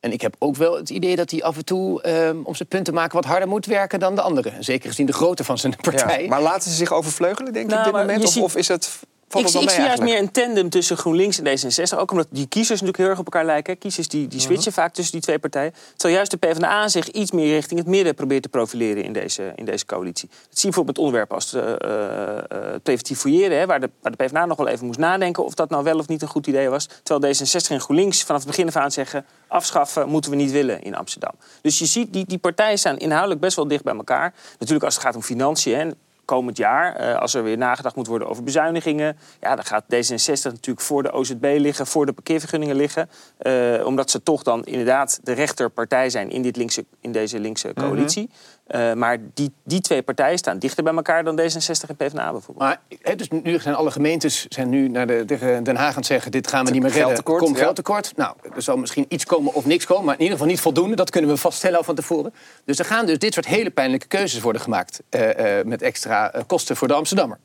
En 0.00 0.12
ik 0.12 0.20
heb 0.20 0.34
ook 0.38 0.56
wel 0.56 0.76
het 0.76 0.90
idee 0.90 1.16
dat 1.16 1.30
hij 1.30 1.42
af 1.42 1.56
en 1.56 1.64
toe, 1.64 2.02
eh, 2.02 2.30
om 2.44 2.54
zijn 2.54 2.68
punt 2.68 2.84
te 2.84 2.92
maken... 2.92 3.14
wat 3.14 3.24
harder 3.24 3.48
moet 3.48 3.66
werken 3.66 4.00
dan 4.00 4.14
de 4.14 4.20
anderen. 4.20 4.52
En 4.54 4.64
Zeker 4.64 4.88
gezien 4.88 5.06
de 5.06 5.12
grootte 5.12 5.44
van 5.44 5.58
zijn 5.58 5.76
partij. 5.80 6.22
Ja. 6.22 6.28
Maar 6.28 6.42
laten 6.42 6.70
ze 6.70 6.76
zich 6.76 6.92
overvleugelen, 6.92 7.52
denk 7.52 7.70
je, 7.70 7.74
Nou, 7.76 7.86
op 7.88 7.92
dit 7.94 8.02
moment? 8.02 8.24
Of, 8.24 8.32
ziet- 8.32 8.42
of 8.42 8.56
is 8.56 8.68
het... 8.68 8.98
Ik, 9.38 9.46
het 9.46 9.54
ik 9.54 9.70
zie 9.70 9.82
juist 9.82 10.02
meer 10.02 10.18
een 10.18 10.30
tandem 10.30 10.68
tussen 10.68 10.96
GroenLinks 10.96 11.40
en 11.40 11.58
D66. 11.58 11.98
Ook 11.98 12.10
omdat 12.10 12.26
die 12.30 12.46
kiezers 12.46 12.80
natuurlijk 12.80 12.96
heel 12.96 13.08
erg 13.08 13.18
op 13.18 13.24
elkaar 13.24 13.44
lijken. 13.44 13.78
Kiezers 13.78 14.08
die, 14.08 14.28
die 14.28 14.40
switchen 14.40 14.72
vaak 14.72 14.92
tussen 14.92 15.12
die 15.12 15.22
twee 15.22 15.38
partijen. 15.38 15.74
Terwijl 15.90 16.14
juist 16.14 16.30
de 16.30 16.36
PvdA 16.36 16.88
zich 16.88 17.08
iets 17.08 17.30
meer 17.30 17.52
richting 17.54 17.80
het 17.80 17.88
midden 17.88 18.14
probeert 18.14 18.42
te 18.42 18.48
profileren 18.48 19.04
in 19.04 19.12
deze, 19.12 19.52
in 19.56 19.64
deze 19.64 19.86
coalitie. 19.86 20.28
Dat 20.28 20.38
zie 20.40 20.70
je 20.70 20.76
bijvoorbeeld 20.76 20.96
met 20.96 21.06
onderwerpen 21.06 21.34
als 21.34 21.52
eh, 21.52 21.72
eh, 21.72 22.38
eh, 22.38 22.80
preventief 22.82 23.18
fouilleren. 23.18 23.58
Hè, 23.58 23.66
waar, 23.66 23.80
de, 23.80 23.90
waar 24.02 24.16
de 24.16 24.24
PvdA 24.24 24.46
nog 24.46 24.56
wel 24.56 24.68
even 24.68 24.86
moest 24.86 24.98
nadenken 24.98 25.44
of 25.44 25.54
dat 25.54 25.70
nou 25.70 25.84
wel 25.84 25.98
of 25.98 26.08
niet 26.08 26.22
een 26.22 26.28
goed 26.28 26.46
idee 26.46 26.68
was. 26.68 26.88
Terwijl 27.02 27.34
D66 27.34 27.70
en 27.70 27.80
GroenLinks 27.80 28.22
vanaf 28.22 28.40
het 28.40 28.50
begin 28.50 28.66
af 28.66 28.76
aan 28.76 28.90
zeggen... 28.90 29.26
afschaffen 29.48 30.08
moeten 30.08 30.30
we 30.30 30.36
niet 30.36 30.50
willen 30.50 30.82
in 30.82 30.94
Amsterdam. 30.94 31.32
Dus 31.62 31.78
je 31.78 31.86
ziet, 31.86 32.12
die, 32.12 32.24
die 32.26 32.38
partijen 32.38 32.78
staan 32.78 32.98
inhoudelijk 32.98 33.40
best 33.40 33.56
wel 33.56 33.68
dicht 33.68 33.84
bij 33.84 33.94
elkaar. 33.94 34.34
Natuurlijk 34.58 34.84
als 34.84 34.94
het 34.94 35.02
gaat 35.02 35.14
om 35.14 35.22
financiën... 35.22 35.78
Hè, 35.78 35.90
komend 36.30 36.56
jaar, 36.56 36.96
eh, 36.96 37.20
als 37.20 37.34
er 37.34 37.42
weer 37.42 37.56
nagedacht 37.58 37.96
moet 37.96 38.06
worden 38.06 38.28
over 38.28 38.42
bezuinigingen, 38.42 39.18
ja, 39.40 39.54
dan 39.54 39.64
gaat 39.64 39.84
D66 39.84 40.42
natuurlijk 40.42 40.80
voor 40.80 41.02
de 41.02 41.12
OZB 41.12 41.54
liggen, 41.58 41.86
voor 41.86 42.06
de 42.06 42.12
parkeervergunningen 42.12 42.76
liggen. 42.76 43.10
Eh, 43.38 43.82
omdat 43.84 44.10
ze 44.10 44.22
toch 44.22 44.42
dan 44.42 44.64
inderdaad 44.64 45.20
de 45.22 45.32
rechterpartij 45.32 46.10
zijn 46.10 46.30
in, 46.30 46.42
dit 46.42 46.56
linkse, 46.56 46.84
in 47.00 47.12
deze 47.12 47.40
linkse 47.40 47.72
coalitie. 47.74 48.30
Eh, 48.70 48.92
maar 48.92 49.18
die, 49.34 49.52
die 49.64 49.80
twee 49.80 50.02
partijen 50.02 50.38
staan 50.38 50.58
dichter 50.58 50.84
bij 50.84 50.94
elkaar 50.94 51.24
dan 51.24 51.40
D66 51.40 51.88
en 51.88 51.96
PvdA 51.96 52.32
bijvoorbeeld. 52.32 52.58
Maar 52.58 52.80
dus 53.16 53.28
nu 53.42 53.58
zijn 53.60 53.74
alle 53.74 53.90
gemeentes 53.90 54.46
zijn 54.48 54.68
nu 54.68 54.88
naar 54.88 55.06
de, 55.06 55.24
tegen 55.26 55.64
Den 55.64 55.76
Haag 55.76 55.88
aan 55.88 55.96
het 55.96 56.06
zeggen... 56.06 56.30
dit 56.30 56.46
gaan 56.46 56.64
we 56.64 56.70
niet 56.70 56.82
meer 56.82 56.90
redden, 56.90 57.06
Geldtekort, 57.08 57.42
komt 57.42 57.56
ja. 57.56 57.62
geldtekort. 57.62 58.12
Nou, 58.16 58.36
er 58.54 58.62
zal 58.62 58.76
misschien 58.76 59.04
iets 59.08 59.24
komen 59.24 59.54
of 59.54 59.66
niks 59.66 59.86
komen... 59.86 60.04
maar 60.04 60.14
in 60.14 60.20
ieder 60.20 60.36
geval 60.36 60.50
niet 60.50 60.60
voldoende, 60.60 60.96
dat 60.96 61.10
kunnen 61.10 61.30
we 61.30 61.36
vaststellen 61.36 61.78
al 61.78 61.84
van 61.84 61.94
tevoren. 61.94 62.34
Dus 62.64 62.78
er 62.78 62.84
gaan 62.84 63.06
dus 63.06 63.18
dit 63.18 63.34
soort 63.34 63.46
hele 63.46 63.70
pijnlijke 63.70 64.06
keuzes 64.06 64.40
worden 64.40 64.62
gemaakt... 64.62 65.00
eh, 65.08 65.58
eh, 65.58 65.66
met 65.66 65.82
extra 65.82 66.32
kosten 66.46 66.76
voor 66.76 66.88
de 66.88 66.94
Amsterdammer. 66.94 67.38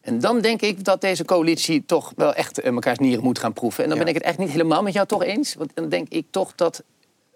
En 0.00 0.18
dan 0.20 0.40
denk 0.40 0.60
ik 0.60 0.84
dat 0.84 1.00
deze 1.00 1.24
coalitie 1.24 1.82
toch 1.86 2.12
wel 2.16 2.34
echt 2.34 2.70
mekaars 2.70 2.98
nieren 2.98 3.24
moet 3.24 3.38
gaan 3.38 3.52
proeven. 3.52 3.82
En 3.84 3.88
dan 3.90 3.98
Ja. 3.98 4.04
ben 4.04 4.14
ik 4.14 4.18
het 4.20 4.28
echt 4.28 4.38
niet 4.38 4.50
helemaal 4.50 4.82
met 4.82 4.92
jou 4.92 5.06
toch 5.06 5.24
eens. 5.24 5.54
Want 5.54 5.70
dan 5.74 5.88
denk 5.88 6.08
ik 6.08 6.26
toch 6.30 6.52
dat 6.54 6.82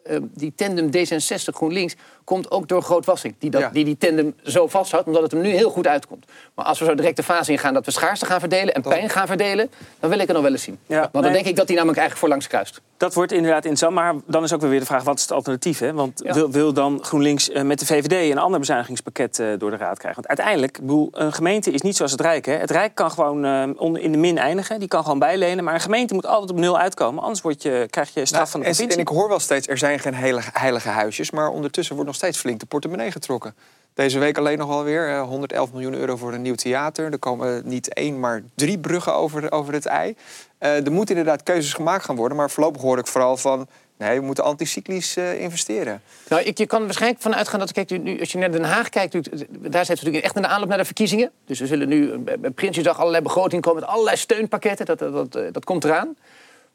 eh, 0.05 0.17
die 0.35 0.53
tandem 0.57 0.91
D66 0.97 1.55
GroenLinks 1.55 1.95
komt 2.25 2.51
ook 2.51 2.69
door 2.69 2.83
Grootwassing. 2.83 3.35
Die, 3.39 3.51
dat, 3.51 3.61
Ja. 3.61 3.69
die 3.69 3.85
die 3.85 3.97
tandem 3.99 4.35
zo 4.45 4.67
vasthoudt, 4.67 5.07
omdat 5.07 5.23
het 5.23 5.31
hem 5.33 5.41
nu 5.41 5.49
heel 5.49 5.71
goed 5.71 5.87
uitkomt. 5.87 6.25
Maar 6.55 6.65
als 6.65 6.79
we 6.79 6.85
zo 6.85 6.95
direct 6.95 7.17
de 7.17 7.23
fase 7.23 7.53
ingaan 7.53 7.75
dat 7.75 7.85
we 7.85 7.91
schaarste 7.91 8.27
gaan 8.27 8.41
verdelen 8.41 8.75
en 8.75 8.83
pijn 8.83 9.11
gaan 9.11 9.27
verdelen... 9.27 9.71
dan 10.01 10.11
wil 10.11 10.19
ik 10.19 10.27
het 10.27 10.35
nog 10.37 10.43
wel 10.43 10.53
eens 10.53 10.63
zien. 10.63 10.79
Ja, 10.87 10.99
Want 11.01 11.13
dan 11.13 11.23
nee. 11.23 11.33
denk 11.33 11.47
ik 11.47 11.57
dat 11.57 11.67
hij 11.67 11.77
namelijk 11.77 11.99
eigenlijk 11.99 12.19
voor 12.19 12.29
langs 12.29 12.47
kruist. 12.47 12.81
Dat 12.97 13.15
wordt 13.15 13.33
inderdaad 13.33 13.65
interessant, 13.65 13.95
maar 13.95 14.15
dan 14.27 14.43
is 14.43 14.53
ook 14.53 14.61
weer 14.61 14.79
de 14.81 14.87
vraag: 14.87 15.03
wat 15.03 15.17
is 15.17 15.23
het 15.23 15.33
alternatief? 15.33 15.79
Hè? 15.79 15.93
Want 15.93 16.21
Ja. 16.25 16.35
wil, 16.35 16.51
wil 16.51 16.73
dan 16.73 16.99
GroenLinks 17.03 17.51
eh, 17.51 17.63
met 17.63 17.79
de 17.79 17.87
VVD 17.87 18.31
een 18.31 18.39
ander 18.39 18.59
bezuinigingspakket 18.61 19.39
eh, 19.39 19.47
door 19.59 19.71
de 19.71 19.77
Raad 19.77 19.99
krijgen? 19.99 20.23
Want 20.23 20.27
uiteindelijk, 20.39 20.81
bedoel, 20.81 21.09
een 21.13 21.33
gemeente 21.33 21.71
is 21.71 21.81
niet 21.83 21.97
zoals 21.97 22.13
het 22.13 22.21
Rijk. 22.21 22.47
Hè? 22.47 22.53
Het 22.53 22.71
Rijk 22.71 22.95
kan 22.95 23.11
gewoon 23.11 23.45
eh, 23.45 24.03
in 24.05 24.13
de 24.13 24.19
min 24.19 24.39
eindigen, 24.39 24.79
die 24.79 24.89
kan 24.89 25.03
gewoon 25.03 25.19
bijlenen. 25.19 25.65
Maar 25.65 25.75
een 25.75 25.81
gemeente 25.81 26.15
moet 26.15 26.27
altijd 26.27 26.51
op 26.51 26.57
nul 26.57 26.79
uitkomen, 26.79 27.23
anders 27.23 27.41
word 27.41 27.63
je, 27.63 27.87
krijg 27.91 28.15
je 28.15 28.27
straf 28.27 28.51
van 28.51 28.61
de 28.61 28.67
Nou, 28.67 28.79
en, 28.79 28.87
provincie. 28.87 28.95
en 28.97 29.01
ik 29.01 29.09
hoor 29.09 29.29
wel 29.29 29.39
steeds, 29.41 29.69
er 29.69 29.79
zijn 29.79 29.99
geen 29.99 30.15
heilige, 30.15 30.51
heilige 30.53 30.89
huisjes... 30.89 31.31
maar 31.31 31.49
ondertussen 31.49 31.95
wordt 31.95 32.11
nog 32.11 32.19
steeds 32.19 32.39
flink 32.39 32.61
de 32.61 32.67
portemonnee 32.67 33.11
getrokken. 33.11 33.55
Deze 33.95 34.19
week 34.19 34.39
alleen 34.39 34.59
nog 34.59 34.69
wel 34.69 34.85
weer 34.85 35.09
eh, 35.09 35.23
111 35.23 35.73
miljoen 35.73 35.95
euro 35.95 36.17
voor 36.17 36.33
een 36.33 36.43
nieuw 36.43 36.55
theater. 36.55 37.13
Er 37.13 37.19
komen 37.19 37.63
niet 37.65 37.93
één, 37.93 38.21
maar 38.21 38.43
drie 38.55 38.79
bruggen 38.79 39.15
over, 39.15 39.53
over 39.53 39.73
het 39.73 39.87
ei. 39.87 40.17
Eh, 40.59 40.87
er 40.87 40.93
moeten 40.93 41.17
inderdaad 41.17 41.43
keuzes 41.43 41.73
gemaakt 41.73 42.05
gaan 42.05 42.17
worden... 42.17 42.37
maar 42.37 42.51
voorlopig 42.51 42.83
hoor 42.83 42.99
ik 42.99 43.07
vooral 43.07 43.37
van... 43.37 43.67
nee, 43.97 44.19
we 44.19 44.27
moeten 44.27 44.45
anticyclisch 44.45 45.17
eh, 45.17 45.41
investeren. 45.41 46.03
Nou, 46.29 46.43
ik, 46.43 46.59
je 46.59 46.67
kan 46.67 46.85
waarschijnlijk 46.85 47.23
van 47.23 47.35
uitgaan 47.35 47.59
dat 47.59 47.73
kijk, 47.73 47.91
nu, 47.91 48.21
als 48.21 48.33
je 48.33 48.39
naar 48.39 48.53
Den 48.53 48.65
Haag 48.65 48.89
kijkt, 48.89 49.13
daar 49.13 49.23
zitten 49.31 49.71
we 49.71 49.89
natuurlijk 49.89 50.25
echt 50.25 50.37
in 50.37 50.43
de 50.43 50.49
aanloop 50.49 50.69
naar 50.69 50.79
de 50.79 50.85
verkiezingen. 50.85 51.31
Dus 51.47 51.61
we 51.61 51.67
zullen 51.67 51.89
nu 51.89 52.13
eh, 52.13 52.19
bij 52.39 52.51
Prinsjesdag 52.51 52.99
allerlei 52.99 53.23
begrotingen 53.23 53.63
komen 53.63 53.81
met 53.81 53.91
allerlei 53.91 54.17
steunpakketten. 54.17 54.87
Dat, 54.87 54.99
dat, 54.99 55.35
eh, 55.35 55.43
dat 55.53 55.65
komt 55.65 55.85
eraan. 55.85 56.17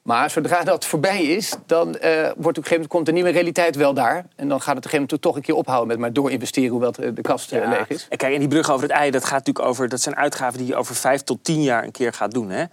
Maar 0.03 0.29
zodra 0.29 0.63
dat 0.63 0.85
voorbij 0.85 1.23
is, 1.23 1.53
dan 1.65 1.95
eh, 1.95 2.11
wordt 2.21 2.37
op 2.37 2.37
een 2.37 2.53
gegeven 2.53 2.71
moment, 2.71 2.87
komt 2.87 3.05
de 3.05 3.11
nieuwe 3.11 3.29
realiteit 3.29 3.75
wel 3.75 3.93
daar. 3.93 4.25
En 4.35 4.47
dan 4.47 4.61
gaat 4.61 4.75
het 4.75 4.77
op 4.77 4.83
een 4.83 4.89
gegeven 4.89 4.97
moment 4.99 5.21
toch 5.21 5.35
een 5.35 5.41
keer 5.41 5.55
ophouden 5.55 5.87
met 5.87 5.97
maar 5.97 6.13
doorinvesteren, 6.13 6.69
hoewel 6.69 6.89
het, 6.89 6.99
eh, 6.99 7.09
de 7.13 7.21
kast 7.21 7.51
eh, 7.51 7.61
Ja, 7.61 7.69
leeg 7.69 7.87
is. 7.87 8.07
En 8.09 8.17
kijk, 8.17 8.33
en 8.33 8.39
die 8.39 8.47
brug 8.47 8.71
over 8.71 8.87
het 8.87 8.97
ei, 8.97 9.11
dat 9.11 9.23
gaat 9.23 9.37
natuurlijk 9.45 9.65
over. 9.65 9.89
Dat 9.89 10.01
zijn 10.01 10.15
uitgaven 10.15 10.57
die 10.57 10.67
je 10.67 10.75
over 10.75 10.95
vijf 10.95 11.21
tot 11.21 11.43
tien 11.43 11.63
jaar 11.63 11.83
een 11.83 11.91
keer 11.91 12.13
gaat 12.13 12.31
doen. 12.31 12.49
Hè? 12.49 12.65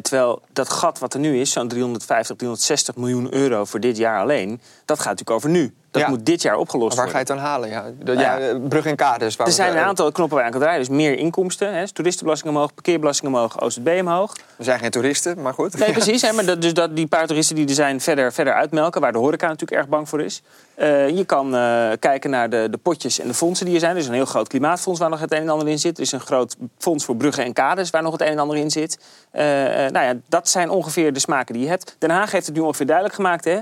Terwijl 0.00 0.42
dat 0.52 0.68
gat 0.68 0.98
wat 0.98 1.14
er 1.14 1.20
nu 1.20 1.40
is, 1.40 1.52
zo'n 1.52 1.68
350, 1.68 2.36
360 2.36 2.96
miljoen 2.96 3.34
euro 3.34 3.64
voor 3.64 3.80
dit 3.80 3.96
jaar 3.96 4.20
alleen, 4.20 4.60
dat 4.84 4.98
gaat 4.98 5.18
natuurlijk 5.18 5.36
over 5.36 5.50
nu. 5.50 5.74
Dat 5.94 6.02
Ja. 6.02 6.08
moet 6.08 6.26
dit 6.26 6.42
jaar 6.42 6.56
opgelost 6.56 6.96
Maar 6.96 7.04
waar 7.04 7.14
ga 7.14 7.20
je 7.20 7.24
worden. 7.26 7.44
het 7.44 7.66
dan 7.66 7.74
halen? 7.74 8.18
Ja, 8.18 8.38
ja, 8.38 8.58
brug 8.68 8.86
en 8.86 8.96
kaders. 8.96 9.36
waar 9.36 9.46
Er 9.46 9.52
zijn 9.52 9.76
een 9.76 9.82
aantal 9.82 10.12
knoppen 10.12 10.36
waar 10.36 10.46
je 10.46 10.52
aan 10.52 10.58
kan 10.58 10.60
draaien. 10.60 10.86
Dus 10.86 10.96
meer 10.96 11.18
inkomsten. 11.18 11.74
Hè? 11.74 11.92
Toeristenbelasting 11.92 12.54
omhoog, 12.54 12.74
parkeerbelasting 12.74 13.34
omhoog, 13.34 13.60
OZB 13.60 13.88
omhoog. 14.00 14.36
We 14.56 14.64
zijn 14.64 14.78
geen 14.78 14.90
toeristen, 14.90 15.42
maar 15.42 15.54
goed. 15.54 15.78
Nee, 15.78 15.92
precies. 15.92 16.22
Hè, 16.22 16.32
maar 16.36 16.44
dat, 16.44 16.62
dus 16.62 16.74
dat 16.74 16.96
die 16.96 17.06
paar 17.06 17.26
toeristen 17.26 17.56
die 17.56 17.68
er 17.68 17.74
zijn 17.74 18.00
verder, 18.00 18.32
verder 18.32 18.54
uitmelken, 18.54 19.00
waar 19.00 19.12
de 19.12 19.18
horeca 19.18 19.46
natuurlijk 19.46 19.80
erg 19.80 19.88
bang 19.88 20.08
voor 20.08 20.20
is. 20.20 20.42
Eh, 20.74 21.08
je 21.08 21.24
kan 21.24 21.54
eh, 21.56 21.90
kijken 21.98 22.30
naar 22.30 22.50
de, 22.50 22.68
de 22.70 22.78
potjes 22.78 23.20
en 23.20 23.28
de 23.28 23.34
fondsen 23.34 23.66
die 23.66 23.74
er 23.74 23.80
zijn. 23.80 23.92
Er 23.92 24.00
is 24.00 24.06
een 24.06 24.14
heel 24.14 24.24
groot 24.24 24.48
klimaatfonds 24.48 25.00
waar 25.00 25.10
nog 25.10 25.20
het 25.20 25.32
een 25.32 25.40
en 25.40 25.48
ander 25.48 25.68
in 25.68 25.78
zit. 25.78 25.96
Er 25.96 26.02
is 26.02 26.12
een 26.12 26.20
groot 26.20 26.56
fonds 26.78 27.04
voor 27.04 27.16
bruggen 27.16 27.44
en 27.44 27.52
kades 27.52 27.90
waar 27.90 28.02
nog 28.02 28.12
het 28.12 28.20
een 28.20 28.26
en 28.26 28.38
ander 28.38 28.56
in 28.56 28.70
zit. 28.70 28.98
Eh, 29.30 29.44
nou 29.44 29.98
ja, 30.04 30.14
dat 30.28 30.48
zijn 30.48 30.70
ongeveer 30.70 31.12
de 31.12 31.20
smaken 31.20 31.54
die 31.54 31.62
je 31.62 31.68
hebt. 31.68 31.96
Den 31.98 32.10
Haag 32.10 32.30
heeft 32.32 32.46
het 32.46 32.54
nu 32.54 32.60
ongeveer 32.60 32.86
duidelijk 32.86 33.14
gemaakt. 33.16 33.44
Hè? 33.44 33.58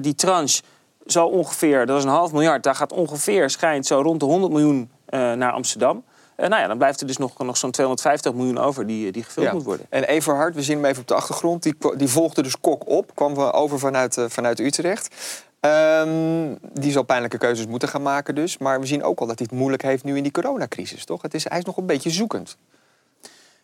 Die 0.00 0.14
tranche 0.14 0.62
zal 1.12 1.28
ongeveer, 1.28 1.86
dat 1.86 1.98
is 1.98 2.04
een 2.04 2.10
half 2.10 2.32
miljard, 2.32 2.62
daar 2.62 2.74
gaat 2.74 2.92
ongeveer, 2.92 3.50
schijnt 3.50 3.86
zo 3.86 4.00
rond 4.00 4.20
de 4.20 4.26
100 4.26 4.52
miljoen 4.52 4.90
eh, 5.06 5.32
naar 5.32 5.52
Amsterdam. 5.52 6.04
Eh, 6.36 6.48
nou 6.48 6.62
ja, 6.62 6.68
dan 6.68 6.78
blijft 6.78 7.00
er 7.00 7.06
dus 7.06 7.16
nog, 7.16 7.38
nog 7.38 7.56
zo'n 7.56 7.70
250 7.70 8.32
miljoen 8.34 8.58
over 8.58 8.86
die, 8.86 9.12
die 9.12 9.22
gevuld 9.22 9.46
Ja. 9.46 9.52
moet 9.52 9.62
worden. 9.64 9.86
En 9.88 10.04
Everhard, 10.04 10.54
we 10.54 10.62
zien 10.62 10.76
hem 10.76 10.84
even 10.84 11.00
op 11.02 11.08
de 11.08 11.14
achtergrond, 11.14 11.62
die, 11.62 11.74
die 11.96 12.08
volgde 12.08 12.42
dus 12.42 12.60
Kok 12.60 12.88
op. 12.88 13.14
Kwam 13.14 13.34
we 13.34 13.52
over 13.52 13.78
vanuit, 13.78 14.16
eh, 14.16 14.24
vanuit 14.28 14.58
Utrecht. 14.60 15.14
Ehm, 15.60 16.54
die 16.72 16.92
zal 16.92 17.02
pijnlijke 17.02 17.38
keuzes 17.38 17.66
moeten 17.66 17.88
gaan 17.88 18.02
maken 18.02 18.34
dus. 18.34 18.58
Maar 18.58 18.80
we 18.80 18.86
zien 18.86 19.02
ook 19.02 19.20
al 19.20 19.26
dat 19.26 19.38
hij 19.38 19.46
het 19.50 19.58
moeilijk 19.58 19.82
heeft 19.82 20.04
nu 20.04 20.16
in 20.16 20.22
die 20.22 20.32
coronacrisis, 20.32 21.04
toch? 21.04 21.22
Het 21.22 21.34
is, 21.34 21.48
hij 21.48 21.58
is 21.58 21.64
nog 21.64 21.76
een 21.76 21.86
beetje 21.86 22.10
zoekend. 22.10 22.56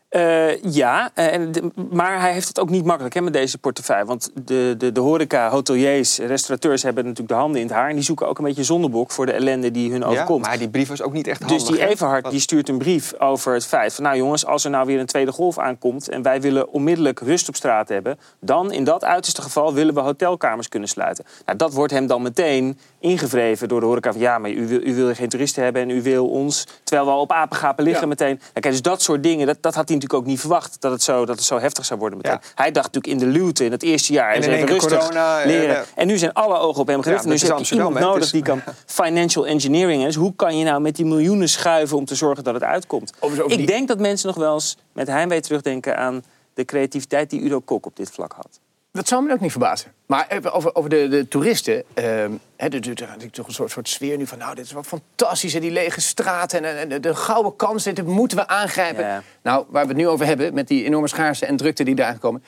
Eh, 0.08 0.62
ja, 0.62 1.10
eh, 1.14 1.32
en 1.32 1.52
de- 1.52 1.70
maar 1.90 2.20
hij 2.20 2.32
heeft 2.32 2.48
het 2.48 2.60
ook 2.60 2.70
niet 2.70 2.84
makkelijk 2.84 3.14
hè, 3.14 3.20
met 3.20 3.32
deze 3.32 3.58
portefeuille. 3.58 4.04
Want 4.04 4.30
de, 4.44 4.74
de, 4.78 4.92
de 4.92 5.00
horeca, 5.00 5.50
hoteliers, 5.50 6.18
restaurateurs 6.18 6.82
hebben 6.82 7.02
natuurlijk 7.04 7.30
de 7.30 7.38
handen 7.40 7.60
in 7.60 7.66
het 7.66 7.76
haar. 7.76 7.88
En 7.88 7.94
die 7.94 8.04
zoeken 8.04 8.28
ook 8.28 8.38
een 8.38 8.44
beetje 8.44 8.64
zondebok 8.64 9.10
voor 9.10 9.26
de 9.26 9.32
ellende 9.32 9.70
die 9.70 9.90
hun 9.90 10.00
Ja, 10.00 10.06
overkomt. 10.06 10.44
maar 10.46 10.58
die 10.58 10.68
brief 10.68 10.88
was 10.88 11.02
ook 11.02 11.12
niet 11.12 11.26
echt 11.26 11.40
Dus 11.40 11.48
handig. 11.50 11.68
die 11.68 11.78
hè? 11.80 11.86
Everhard 11.88 12.20
Want- 12.22 12.34
die 12.34 12.42
stuurt 12.42 12.68
een 12.68 12.78
brief 12.78 13.14
over 13.18 13.52
het 13.54 13.66
feit 13.66 13.94
van... 13.94 14.04
nou 14.04 14.16
jongens, 14.16 14.46
als 14.46 14.64
er 14.64 14.70
nou 14.70 14.86
weer 14.86 14.98
een 15.00 15.06
tweede 15.06 15.32
golf 15.32 15.58
aankomt... 15.58 16.08
en 16.08 16.22
wij 16.22 16.40
willen 16.40 16.68
onmiddellijk 16.72 17.20
rust 17.20 17.48
op 17.48 17.56
straat 17.56 17.88
hebben... 17.88 18.18
dan 18.40 18.72
in 18.72 18.84
dat 18.84 19.04
uiterste 19.04 19.42
geval 19.42 19.74
willen 19.74 19.94
we 19.94 20.00
hotelkamers 20.00 20.68
kunnen 20.68 20.88
sluiten. 20.88 21.24
Nou, 21.46 21.58
dat 21.58 21.72
wordt 21.72 21.92
hem 21.92 22.06
dan 22.06 22.22
meteen 22.22 22.78
ingevreven 23.10 23.68
door 23.68 23.80
de 23.80 23.86
horeca 23.86 24.12
van... 24.12 24.20
ja, 24.20 24.38
maar 24.38 24.50
u 24.50 24.66
wil, 24.68 24.80
u 24.82 24.94
wil 24.94 25.14
geen 25.14 25.28
toeristen 25.28 25.62
hebben 25.62 25.82
en 25.82 25.90
u 25.90 26.02
wil 26.02 26.28
ons... 26.28 26.66
terwijl 26.84 27.06
we 27.08 27.12
al 27.14 27.20
op 27.20 27.32
apengapen 27.32 27.84
liggen 27.84 28.02
Ja. 28.02 28.08
meteen. 28.08 28.40
Kijk, 28.52 28.64
dus 28.64 28.82
dat 28.82 29.02
soort 29.02 29.22
dingen, 29.22 29.46
dat, 29.46 29.56
dat 29.60 29.74
had 29.74 29.88
hij 29.88 29.96
natuurlijk 29.96 30.22
ook 30.22 30.28
niet 30.28 30.40
verwacht... 30.40 30.80
dat 30.80 30.92
het 30.92 31.02
zo, 31.02 31.24
dat 31.26 31.36
het 31.36 31.44
zo 31.44 31.58
heftig 31.58 31.84
zou 31.84 31.98
worden 32.00 32.18
meteen. 32.22 32.38
Hij 32.54 32.70
dacht 32.70 32.92
natuurlijk 32.94 33.22
in 33.22 33.32
de 33.32 33.38
luwte 33.38 33.64
in 33.64 33.70
het 33.72 33.82
eerste 33.82 34.12
jaar... 34.12 34.32
En 34.34 34.42
in 34.42 34.50
even 34.50 34.66
rustig 34.68 34.98
corona, 34.98 35.40
eh, 35.40 35.46
leren. 35.46 35.84
En 35.94 36.06
nu 36.06 36.18
zijn 36.18 36.32
alle 36.32 36.58
ogen 36.58 36.80
op 36.80 36.86
hem 36.86 37.02
gericht. 37.02 37.22
Ja, 37.24 37.28
nu 37.28 37.36
heb 37.36 37.58
je 37.64 37.74
iemand 37.74 37.98
nodig 37.98 38.22
is- 38.24 38.30
die 38.30 38.42
kan 38.42 38.60
financial 39.02 39.46
engineering. 39.46 40.02
Dus 40.04 40.14
hoe 40.14 40.34
kan 40.36 40.58
je 40.58 40.64
nou 40.64 40.80
met 40.80 40.96
die 40.96 41.04
miljoenen 41.06 41.48
schuiven 41.48 41.96
om 41.96 42.04
te 42.04 42.14
zorgen 42.14 42.44
dat 42.44 42.54
het 42.54 42.62
uitkomt? 42.62 43.12
Over 43.20 43.44
Ik 43.50 43.56
die- 43.56 43.66
denk 43.66 43.88
dat 43.88 43.98
mensen 43.98 44.26
nog 44.26 44.36
wel 44.36 44.54
eens 44.54 44.76
met 44.92 45.06
heimwee 45.06 45.40
terugdenken 45.40 45.96
aan 45.98 46.22
de 46.54 46.64
creativiteit 46.64 47.30
die 47.30 47.40
Udo 47.42 47.60
Kok 47.60 47.86
op 47.86 47.96
dit 47.96 48.10
vlak 48.10 48.32
had. 48.32 48.60
Dat 48.96 49.08
zou 49.08 49.24
me 49.24 49.32
ook 49.32 49.40
niet 49.40 49.50
verbazen. 49.50 49.92
Maar 50.06 50.40
over, 50.52 50.74
over 50.74 50.90
de, 50.90 51.08
de 51.08 51.28
toeristen. 51.28 51.82
ehm 51.94 52.30
hè, 52.56 52.68
er 52.68 52.80
natuurlijk 52.80 53.32
toch 53.32 53.46
een 53.46 53.52
soort, 53.52 53.70
soort 53.70 53.88
sfeer 53.88 54.16
nu 54.16 54.26
van... 54.26 54.38
nou, 54.38 54.54
dit 54.54 54.64
is 54.64 54.72
wel 54.72 54.82
fantastisch, 54.82 55.52
hè, 55.52 55.60
die 55.60 55.70
lege 55.70 56.00
straten 56.00 56.64
en, 56.64 56.78
en, 56.78 56.92
en 56.92 57.00
de 57.00 57.14
gouden 57.14 57.56
kans, 57.56 57.84
dit 57.84 58.06
moeten 58.06 58.38
we 58.38 58.46
aangrijpen. 58.46 59.04
Ja. 59.04 59.22
Nou, 59.42 59.64
waar 59.68 59.82
we 59.82 59.88
het 59.88 59.96
nu 59.96 60.08
over 60.08 60.26
hebben, 60.26 60.54
met 60.54 60.68
die 60.68 60.84
enorme 60.84 61.08
schaarste 61.08 61.46
en 61.46 61.56
drukte 61.56 61.84
die 61.84 61.94
daar 61.94 62.08
aankomen... 62.08 62.42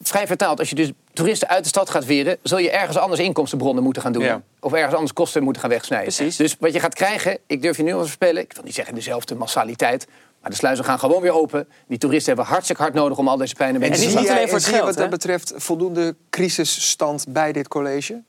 Vrij 0.00 0.26
vertaald, 0.26 0.58
als 0.58 0.68
je 0.68 0.74
dus 0.74 0.92
toeristen 1.12 1.48
uit 1.48 1.62
de 1.62 1.68
stad 1.68 1.90
gaat 1.90 2.04
weren... 2.04 2.36
zul 2.42 2.58
je 2.58 2.70
ergens 2.70 2.96
anders 2.96 3.20
inkomstenbronnen 3.20 3.84
moeten 3.84 4.02
gaan 4.02 4.12
doen. 4.12 4.22
Ja. 4.22 4.42
Of 4.60 4.72
ergens 4.72 4.94
anders 4.94 5.12
kosten 5.12 5.42
moeten 5.42 5.62
gaan 5.62 5.70
wegsnijden. 5.70 6.14
Precies. 6.14 6.36
Dus 6.36 6.56
wat 6.60 6.72
je 6.72 6.80
gaat 6.80 6.94
krijgen, 6.94 7.38
ik 7.46 7.62
durf 7.62 7.76
je 7.76 7.82
nu 7.82 7.90
al 7.92 7.98
te 7.98 8.04
voorspellen... 8.04 8.42
ik 8.42 8.52
wil 8.52 8.64
niet 8.64 8.74
zeggen 8.74 8.94
dezelfde 8.94 9.34
massaliteit... 9.34 10.06
maar 10.40 10.50
de 10.50 10.56
sluizen 10.56 10.84
gaan 10.84 10.98
gewoon 10.98 11.22
weer 11.22 11.32
open. 11.32 11.68
Die 11.88 11.98
toeristen 11.98 12.34
hebben 12.34 12.52
hartstikke 12.52 12.82
hard 12.82 12.94
nodig 12.94 13.18
om 13.18 13.28
al 13.28 13.36
deze 13.36 13.54
pijn 13.54 13.74
een 13.74 13.82
En 13.82 13.90
beetje 13.90 14.06
niet 14.06 14.12
te 14.12 14.18
alleen 14.18 14.32
voor 14.32 14.38
en 14.48 14.54
het 14.54 14.62
zie 14.62 14.72
je 14.72 14.78
geld, 14.78 14.88
wat 14.94 14.98
dat 15.02 15.10
betreft 15.10 15.52
voldoende 15.56 16.16
crisisstand 16.30 17.24
bij 17.28 17.52
dit 17.52 17.68
college? 17.68 18.22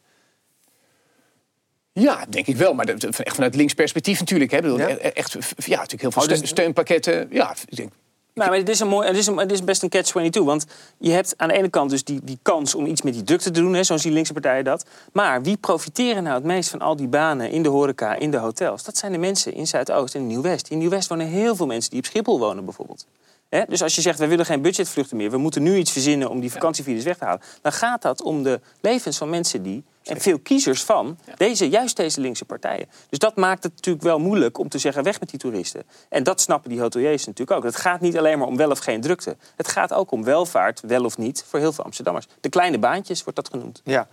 Ja, 1.93 2.25
denk 2.29 2.47
ik 2.47 2.55
wel. 2.57 2.73
Maar 2.73 2.85
dat- 2.85 3.03
echt 3.03 3.35
vanuit 3.35 3.55
links 3.55 3.73
perspectief 3.73 4.19
natuurlijk. 4.19 4.51
Hè. 4.51 4.57
Ik 4.57 4.63
bedoel, 4.63 4.77
Ja? 4.79 4.87
e- 4.89 4.93
Echt, 4.93 5.33
ja, 5.33 5.39
natuurlijk 5.75 6.01
heel 6.01 6.11
veel 6.11 6.21
Oh, 6.21 6.27
dus- 6.27 6.37
steun- 6.37 6.47
steunpakketten. 6.47 7.27
Ja, 7.31 7.55
ik 7.67 7.75
denk, 7.75 7.91
Nou, 8.33 8.49
maar 8.49 8.59
het 8.59 8.69
is, 8.69 8.79
een 8.79 8.87
mooi, 8.87 9.07
het, 9.07 9.17
is 9.17 9.27
een, 9.27 9.37
het 9.37 9.51
is 9.51 9.63
best 9.63 9.83
een 9.83 9.89
catch-22. 9.89 10.43
Want 10.43 10.65
je 10.97 11.11
hebt 11.11 11.33
aan 11.37 11.47
de 11.47 11.53
ene 11.53 11.69
kant 11.69 11.89
dus 11.89 12.03
die, 12.03 12.19
die 12.23 12.39
kans 12.41 12.75
om 12.75 12.85
iets 12.85 13.01
met 13.01 13.13
die 13.13 13.23
drukte 13.23 13.51
te 13.51 13.61
doen. 13.61 13.73
Hè, 13.73 13.83
zo 13.83 13.97
zien 13.97 14.13
linkse 14.13 14.33
partijen 14.33 14.63
dat. 14.63 14.85
Maar 15.13 15.41
wie 15.41 15.57
profiteren 15.57 16.23
nou 16.23 16.35
het 16.35 16.43
meest 16.43 16.69
van 16.69 16.79
al 16.79 16.95
die 16.95 17.07
banen 17.07 17.51
in 17.51 17.63
de 17.63 17.69
horeca, 17.69 18.15
in 18.15 18.31
de 18.31 18.37
hotels? 18.37 18.83
Dat 18.83 18.97
zijn 18.97 19.11
de 19.11 19.17
mensen 19.17 19.53
in 19.53 19.67
Zuidoost 19.67 20.15
en 20.15 20.27
Nieuw-West. 20.27 20.69
In 20.69 20.77
Nieuw-West 20.77 21.09
wonen 21.09 21.27
heel 21.27 21.55
veel 21.55 21.65
mensen 21.65 21.89
die 21.89 21.99
op 21.99 22.05
Schiphol 22.05 22.39
wonen 22.39 22.65
bijvoorbeeld. 22.65 23.05
Dus 23.49 23.83
als 23.83 23.95
je 23.95 24.01
zegt, 24.01 24.19
we 24.19 24.27
willen 24.27 24.45
geen 24.45 24.61
budgetvluchten 24.61 25.17
meer... 25.17 25.31
we 25.31 25.37
moeten 25.37 25.63
nu 25.63 25.77
iets 25.77 25.91
verzinnen 25.91 26.29
om 26.29 26.39
die 26.39 26.51
vakantievirus 26.51 27.03
weg 27.03 27.17
te 27.17 27.25
halen... 27.25 27.41
dan 27.61 27.71
gaat 27.71 28.01
dat 28.01 28.21
om 28.21 28.43
de 28.43 28.59
levens 28.81 29.17
van 29.17 29.29
mensen 29.29 29.63
die... 29.63 29.83
en 30.03 30.21
veel 30.21 30.39
kiezers 30.39 30.83
van 30.83 31.17
deze, 31.37 31.69
juist 31.69 31.95
deze 31.95 32.21
linkse 32.21 32.45
partijen. 32.45 32.89
Dus 33.09 33.19
dat 33.19 33.35
maakt 33.35 33.63
het 33.63 33.75
natuurlijk 33.75 34.03
wel 34.05 34.19
moeilijk 34.19 34.57
om 34.57 34.69
te 34.69 34.77
zeggen... 34.77 35.03
weg 35.03 35.19
met 35.19 35.29
die 35.29 35.39
toeristen. 35.39 35.83
En 36.09 36.23
dat 36.23 36.41
snappen 36.41 36.69
die 36.69 36.79
hoteliers 36.79 37.25
natuurlijk 37.25 37.57
ook. 37.57 37.63
Het 37.63 37.75
gaat 37.75 38.01
niet 38.01 38.17
alleen 38.17 38.37
maar 38.37 38.47
om 38.47 38.57
wel 38.57 38.71
of 38.71 38.79
geen 38.79 39.01
drukte. 39.01 39.37
Het 39.55 39.67
gaat 39.67 39.93
ook 39.93 40.11
om 40.11 40.23
welvaart, 40.23 40.81
wel 40.81 41.05
of 41.05 41.17
niet, 41.17 41.45
voor 41.47 41.59
heel 41.59 41.73
veel 41.73 41.83
Amsterdammers. 41.83 42.27
De 42.41 42.49
kleine 42.49 42.79
baantjes 42.79 43.23
wordt 43.23 43.35
dat 43.35 43.49
genoemd. 43.49 43.81
Ja. 43.83 44.07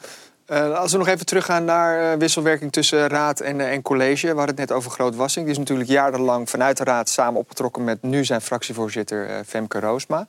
Eh, 0.47 0.79
als 0.79 0.93
we 0.93 0.99
nog 0.99 1.09
even 1.09 1.27
teruggaan 1.27 1.65
naar 1.65 2.13
eh, 2.13 2.19
wisselwerking 2.19 2.73
tussen 2.73 3.09
raad 3.09 3.41
en, 3.41 3.61
eh, 3.61 3.73
en 3.73 3.83
college. 3.83 4.27
Hadden 4.27 4.47
het 4.47 4.57
net 4.57 4.73
over 4.73 4.91
Groot 4.91 5.17
Wassing. 5.17 5.45
Die 5.45 5.55
is 5.55 5.61
natuurlijk 5.61 5.89
jarenlang 5.89 6.51
vanuit 6.51 6.77
de 6.77 6.85
raad 6.85 7.09
samen 7.09 7.41
opgetrokken 7.41 7.85
met 7.85 8.03
nu 8.03 8.25
zijn 8.25 8.41
fractievoorzitter 8.41 9.45
Femke 9.45 9.81
Roosma. 9.81 10.27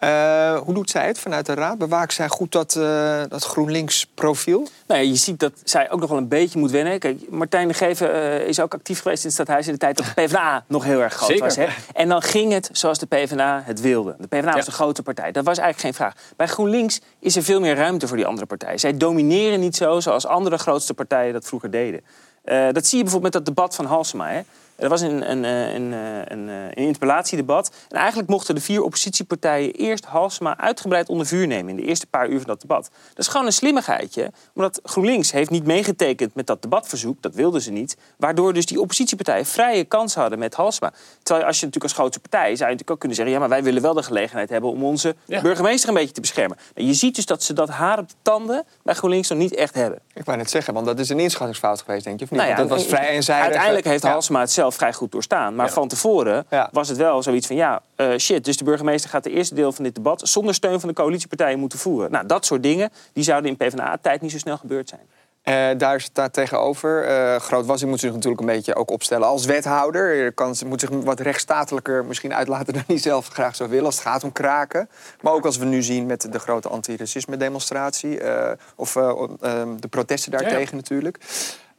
Eh, 0.00 0.58
hoe 0.58 0.74
doet 0.74 0.90
zij 0.90 1.06
het 1.06 1.18
vanuit 1.18 1.46
de 1.46 1.54
raad? 1.54 1.78
Bewaakt 1.78 2.12
zij 2.12 2.28
goed 2.28 2.52
dat, 2.52 2.76
eh, 2.76 3.22
dat 3.28 3.44
GroenLinks 3.44 4.06
profiel? 4.14 4.68
Nou 4.86 5.00
ja, 5.00 5.08
je 5.08 5.16
ziet 5.16 5.40
dat 5.40 5.52
zij 5.64 5.90
ook 5.90 6.00
nog 6.00 6.08
wel 6.08 6.18
een 6.18 6.28
beetje 6.28 6.58
moet 6.58 6.70
wennen. 6.70 6.98
Kijk, 6.98 7.30
Martijn 7.30 7.68
de 7.68 7.74
Geven 7.74 8.12
eh, 8.12 8.46
is 8.46 8.60
ook 8.60 8.74
actief 8.74 9.00
geweest 9.02 9.18
in 9.18 9.24
het 9.24 9.32
stadhuis... 9.32 9.66
in 9.66 9.72
de 9.72 9.78
tijd 9.78 9.96
dat 9.96 10.06
de 10.06 10.12
PvdA 10.12 10.64
nog 10.68 10.84
heel 10.84 11.00
erg 11.00 11.14
groot 11.14 11.28
Zeker. 11.28 11.44
was. 11.44 11.56
Hè? 11.56 11.66
En 11.92 12.08
dan 12.08 12.22
ging 12.22 12.52
het 12.52 12.68
zoals 12.72 12.98
de 12.98 13.06
PvdA 13.06 13.62
het 13.64 13.80
wilde. 13.80 14.16
De 14.18 14.26
PvdA 14.26 14.52
was 14.52 14.64
de 14.64 14.70
grote 14.70 15.02
partij. 15.02 15.32
Dat 15.32 15.44
was 15.44 15.58
eigenlijk 15.58 15.96
geen 15.96 16.06
vraag. 16.06 16.14
Bij 16.36 16.46
GroenLinks 16.46 17.00
is 17.18 17.36
er 17.36 17.42
veel 17.42 17.60
meer 17.60 17.74
ruimte 17.74 18.08
voor 18.08 18.16
die 18.16 18.26
andere 18.26 18.46
partijen. 18.46 18.78
Zij 18.78 18.96
domineren 18.96 19.60
niet 19.60 19.76
zo 19.76 20.00
zoals 20.00 20.26
andere 20.26 20.58
grootste 20.58 20.94
partijen 20.94 21.32
dat 21.32 21.44
vroeger 21.44 21.70
deden. 21.70 22.00
Eh, 22.44 22.66
dat 22.72 22.86
zie 22.86 22.98
je 22.98 23.04
bijvoorbeeld 23.04 23.34
met 23.34 23.44
dat 23.44 23.54
debat 23.54 23.74
van 23.74 23.84
Halsema. 23.84 24.28
Hè? 24.28 24.40
Er 24.80 24.88
was 24.88 25.00
een, 25.00 25.30
een, 25.30 25.44
eh, 25.44 25.74
een, 25.74 25.92
eh, 25.92 26.16
een, 26.24 26.48
eh, 26.48 26.64
een 26.64 26.74
interpellatiedebat. 26.74 27.70
En 27.88 27.96
eigenlijk 27.96 28.28
mochten 28.28 28.54
de 28.54 28.60
vier 28.60 28.82
oppositiepartijen 28.82 29.72
eerst 29.72 30.04
Halsema 30.04 30.58
uitgebreid 30.58 31.08
onder 31.08 31.26
vuur 31.26 31.46
nemen 31.46 31.70
in 31.70 31.76
de 31.76 31.82
eerste 31.82 32.06
paar 32.06 32.28
uur 32.28 32.38
van 32.38 32.46
dat 32.46 32.60
debat. 32.60 32.90
Dat 33.08 33.18
is 33.18 33.28
gewoon 33.28 33.46
een 33.46 33.52
slimmigheidje, 33.52 34.30
omdat 34.54 34.80
GroenLinks 34.82 35.32
heeft 35.32 35.50
niet 35.50 35.66
meegetekend 35.66 36.34
met 36.34 36.46
dat 36.46 36.62
debatverzoek, 36.62 37.22
dat 37.22 37.34
wilden 37.34 37.62
ze 37.62 37.70
niet, 37.70 37.96
waardoor 38.16 38.52
dus 38.52 38.66
die 38.66 38.80
oppositiepartijen 38.80 39.46
vrije 39.46 39.84
kans 39.84 40.14
hadden 40.14 40.38
met 40.38 40.54
Halsema. 40.54 40.92
Terwijl 41.22 41.46
als 41.46 41.58
je 41.60 41.64
natuurlijk 41.66 41.92
als 41.92 42.00
grootste 42.00 42.20
partij 42.20 42.40
zou 42.40 42.50
je 42.50 42.64
natuurlijk 42.64 42.90
ook 42.90 42.98
kunnen 42.98 43.16
zeggen, 43.16 43.34
ja, 43.34 43.40
maar 43.40 43.48
wij 43.48 43.62
willen 43.62 43.82
wel 43.82 43.94
de 43.94 44.02
gelegenheid 44.02 44.50
hebben 44.50 44.70
om 44.70 44.84
onze 44.84 45.14
Ja. 45.24 45.40
burgemeester 45.40 45.88
een 45.88 45.94
beetje 45.94 46.14
te 46.14 46.20
beschermen. 46.20 46.56
Nou, 46.74 46.86
je 46.86 46.94
ziet 46.94 47.14
dus 47.14 47.26
dat 47.26 47.42
ze 47.42 47.52
dat 47.52 47.68
haar 47.68 47.98
op 47.98 48.08
de 48.08 48.14
tanden 48.22 48.64
bij 48.82 48.94
GroenLinks 48.94 49.28
nog 49.28 49.38
niet 49.38 49.54
echt 49.54 49.74
hebben. 49.74 49.98
Ik 50.14 50.24
wou 50.24 50.38
net 50.38 50.50
zeggen, 50.50 50.74
want 50.74 50.86
dat 50.86 50.98
is 50.98 51.08
een 51.08 51.20
inschattingsfout 51.20 51.82
geweest, 51.82 52.04
denk 52.04 52.18
je, 52.18 52.24
of 52.24 52.30
niet? 52.30 52.40
Nou 52.40 52.52
ja, 52.52 52.56
dat 52.56 52.68
was 52.68 52.84
vrij 52.84 53.08
eenzijdig. 53.08 53.44
Uiteindelijk 53.44 53.84
heeft 53.86 54.02
Ja. 54.02 54.10
Halsema 54.10 54.40
het 54.40 54.50
zelf 54.50 54.69
vrij 54.70 54.92
goed 54.92 55.12
doorstaan. 55.12 55.54
Maar 55.54 55.66
Ja. 55.66 55.72
van 55.72 55.88
tevoren 55.88 56.46
Ja. 56.50 56.68
was 56.72 56.88
het 56.88 56.96
wel 56.96 57.22
zoiets 57.22 57.46
van... 57.46 57.56
ja, 57.56 57.82
eh, 57.96 58.16
shit, 58.16 58.44
dus 58.44 58.56
de 58.56 58.64
burgemeester 58.64 59.10
gaat 59.10 59.24
de 59.24 59.30
eerste 59.30 59.54
deel 59.54 59.72
van 59.72 59.84
dit 59.84 59.94
debat... 59.94 60.20
zonder 60.28 60.54
steun 60.54 60.80
van 60.80 60.88
de 60.88 60.94
coalitiepartijen 60.94 61.58
moeten 61.58 61.78
voeren. 61.78 62.10
Nou, 62.10 62.26
dat 62.26 62.44
soort 62.46 62.62
dingen 62.62 62.90
die 63.12 63.24
zouden 63.24 63.50
in 63.50 63.56
PvdA-tijd 63.56 64.20
niet 64.20 64.30
zo 64.30 64.38
snel 64.38 64.56
gebeurd 64.56 64.88
zijn. 64.88 65.00
Eh, 65.40 65.78
daar 65.78 66.00
staat 66.00 66.32
tegenover. 66.32 67.04
eh 67.04 67.36
Groot 67.40 67.66
Wassing 67.66 67.90
moet 67.90 68.00
zich 68.00 68.12
natuurlijk 68.12 68.40
een 68.40 68.46
beetje 68.46 68.74
ook 68.74 68.90
opstellen 68.90 69.26
als 69.26 69.44
wethouder. 69.44 70.14
Je 70.14 70.30
kan, 70.30 70.54
moet 70.66 70.80
zich 70.80 70.88
wat 70.90 71.20
rechtsstatelijker 71.20 72.04
misschien 72.04 72.34
uitlaten 72.34 72.72
dan 72.74 72.82
hij 72.86 72.98
zelf 72.98 73.28
graag 73.28 73.56
zou 73.56 73.70
willen 73.70 73.84
als 73.84 73.94
het 73.94 74.04
gaat 74.04 74.24
om 74.24 74.32
kraken. 74.32 74.88
Maar 75.20 75.32
ook 75.32 75.44
als 75.44 75.56
we 75.56 75.64
nu 75.64 75.82
zien 75.82 76.06
met 76.06 76.32
de 76.32 76.38
grote 76.38 76.68
antiracisme-demonstratie. 76.68 78.20
eh, 78.20 78.50
of 78.76 78.96
eh, 78.96 79.08
eh, 79.40 79.62
de 79.78 79.88
protesten 79.88 80.30
daartegen 80.30 80.76
natuurlijk. 80.76 81.18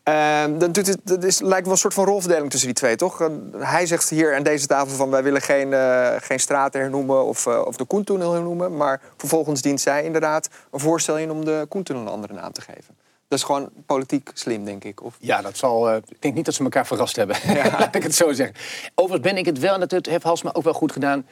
Ehm, 0.04 0.58
dan 0.58 0.72
doet 0.72 0.88
het, 0.88 1.00
dat 1.04 1.24
is, 1.24 1.40
lijkt 1.40 1.64
wel 1.64 1.74
een 1.74 1.80
soort 1.80 1.94
van 1.94 2.06
rolverdeling 2.06 2.50
tussen 2.50 2.70
die 2.70 2.78
twee, 2.78 2.96
toch? 2.96 3.30
Hij 3.58 3.86
zegt 3.86 4.10
hier 4.10 4.36
aan 4.36 4.44
deze 4.44 4.68
tafel 4.68 4.96
van... 4.96 5.10
wij 5.10 5.24
willen 5.24 5.42
geen, 5.42 5.74
eh, 5.74 6.16
geen 6.20 6.40
straten 6.40 6.82
hernoemen 6.82 7.26
of, 7.26 7.46
eh, 7.48 7.62
of 7.66 7.76
de 7.76 7.86
Koentunnel 7.86 8.34
hernoemen. 8.34 8.78
Maar 8.78 9.02
vervolgens 9.18 9.62
dient 9.62 9.82
zij 9.82 10.04
inderdaad 10.04 10.50
een 10.72 10.80
voorstel 10.80 11.18
in... 11.18 11.32
om 11.32 11.46
de 11.46 11.66
Koentunnel 11.70 12.04
een 12.04 12.10
andere 12.10 12.34
naam 12.34 12.52
te 12.52 12.62
geven. 12.62 12.96
Dat 13.28 13.40
is 13.40 13.46
gewoon 13.46 13.70
politiek 13.86 14.32
slim, 14.34 14.66
denk 14.66 14.84
ik. 14.84 15.04
Of... 15.04 15.16
Ja, 15.20 15.42
dat 15.42 15.58
zal. 15.58 15.90
eh, 15.90 15.96
ik 15.96 16.22
denk 16.22 16.34
niet 16.34 16.46
dat 16.46 16.54
ze 16.54 16.64
elkaar 16.64 16.88
verrast 16.88 17.16
hebben. 17.16 17.36
Laat 17.80 17.96
ik 17.96 18.04
het 18.04 18.16
zo 18.16 18.32
zeggen. 18.32 18.56
Overigens 18.96 19.32
ben 19.32 19.40
ik 19.40 19.46
het 19.46 19.60
wel, 19.60 19.74
en 19.74 19.88
dat 19.88 20.06
heeft 20.06 20.24
Halsma 20.24 20.50
ook 20.54 20.64
wel 20.64 20.74
goed 20.74 20.92
gedaan. 20.92 21.26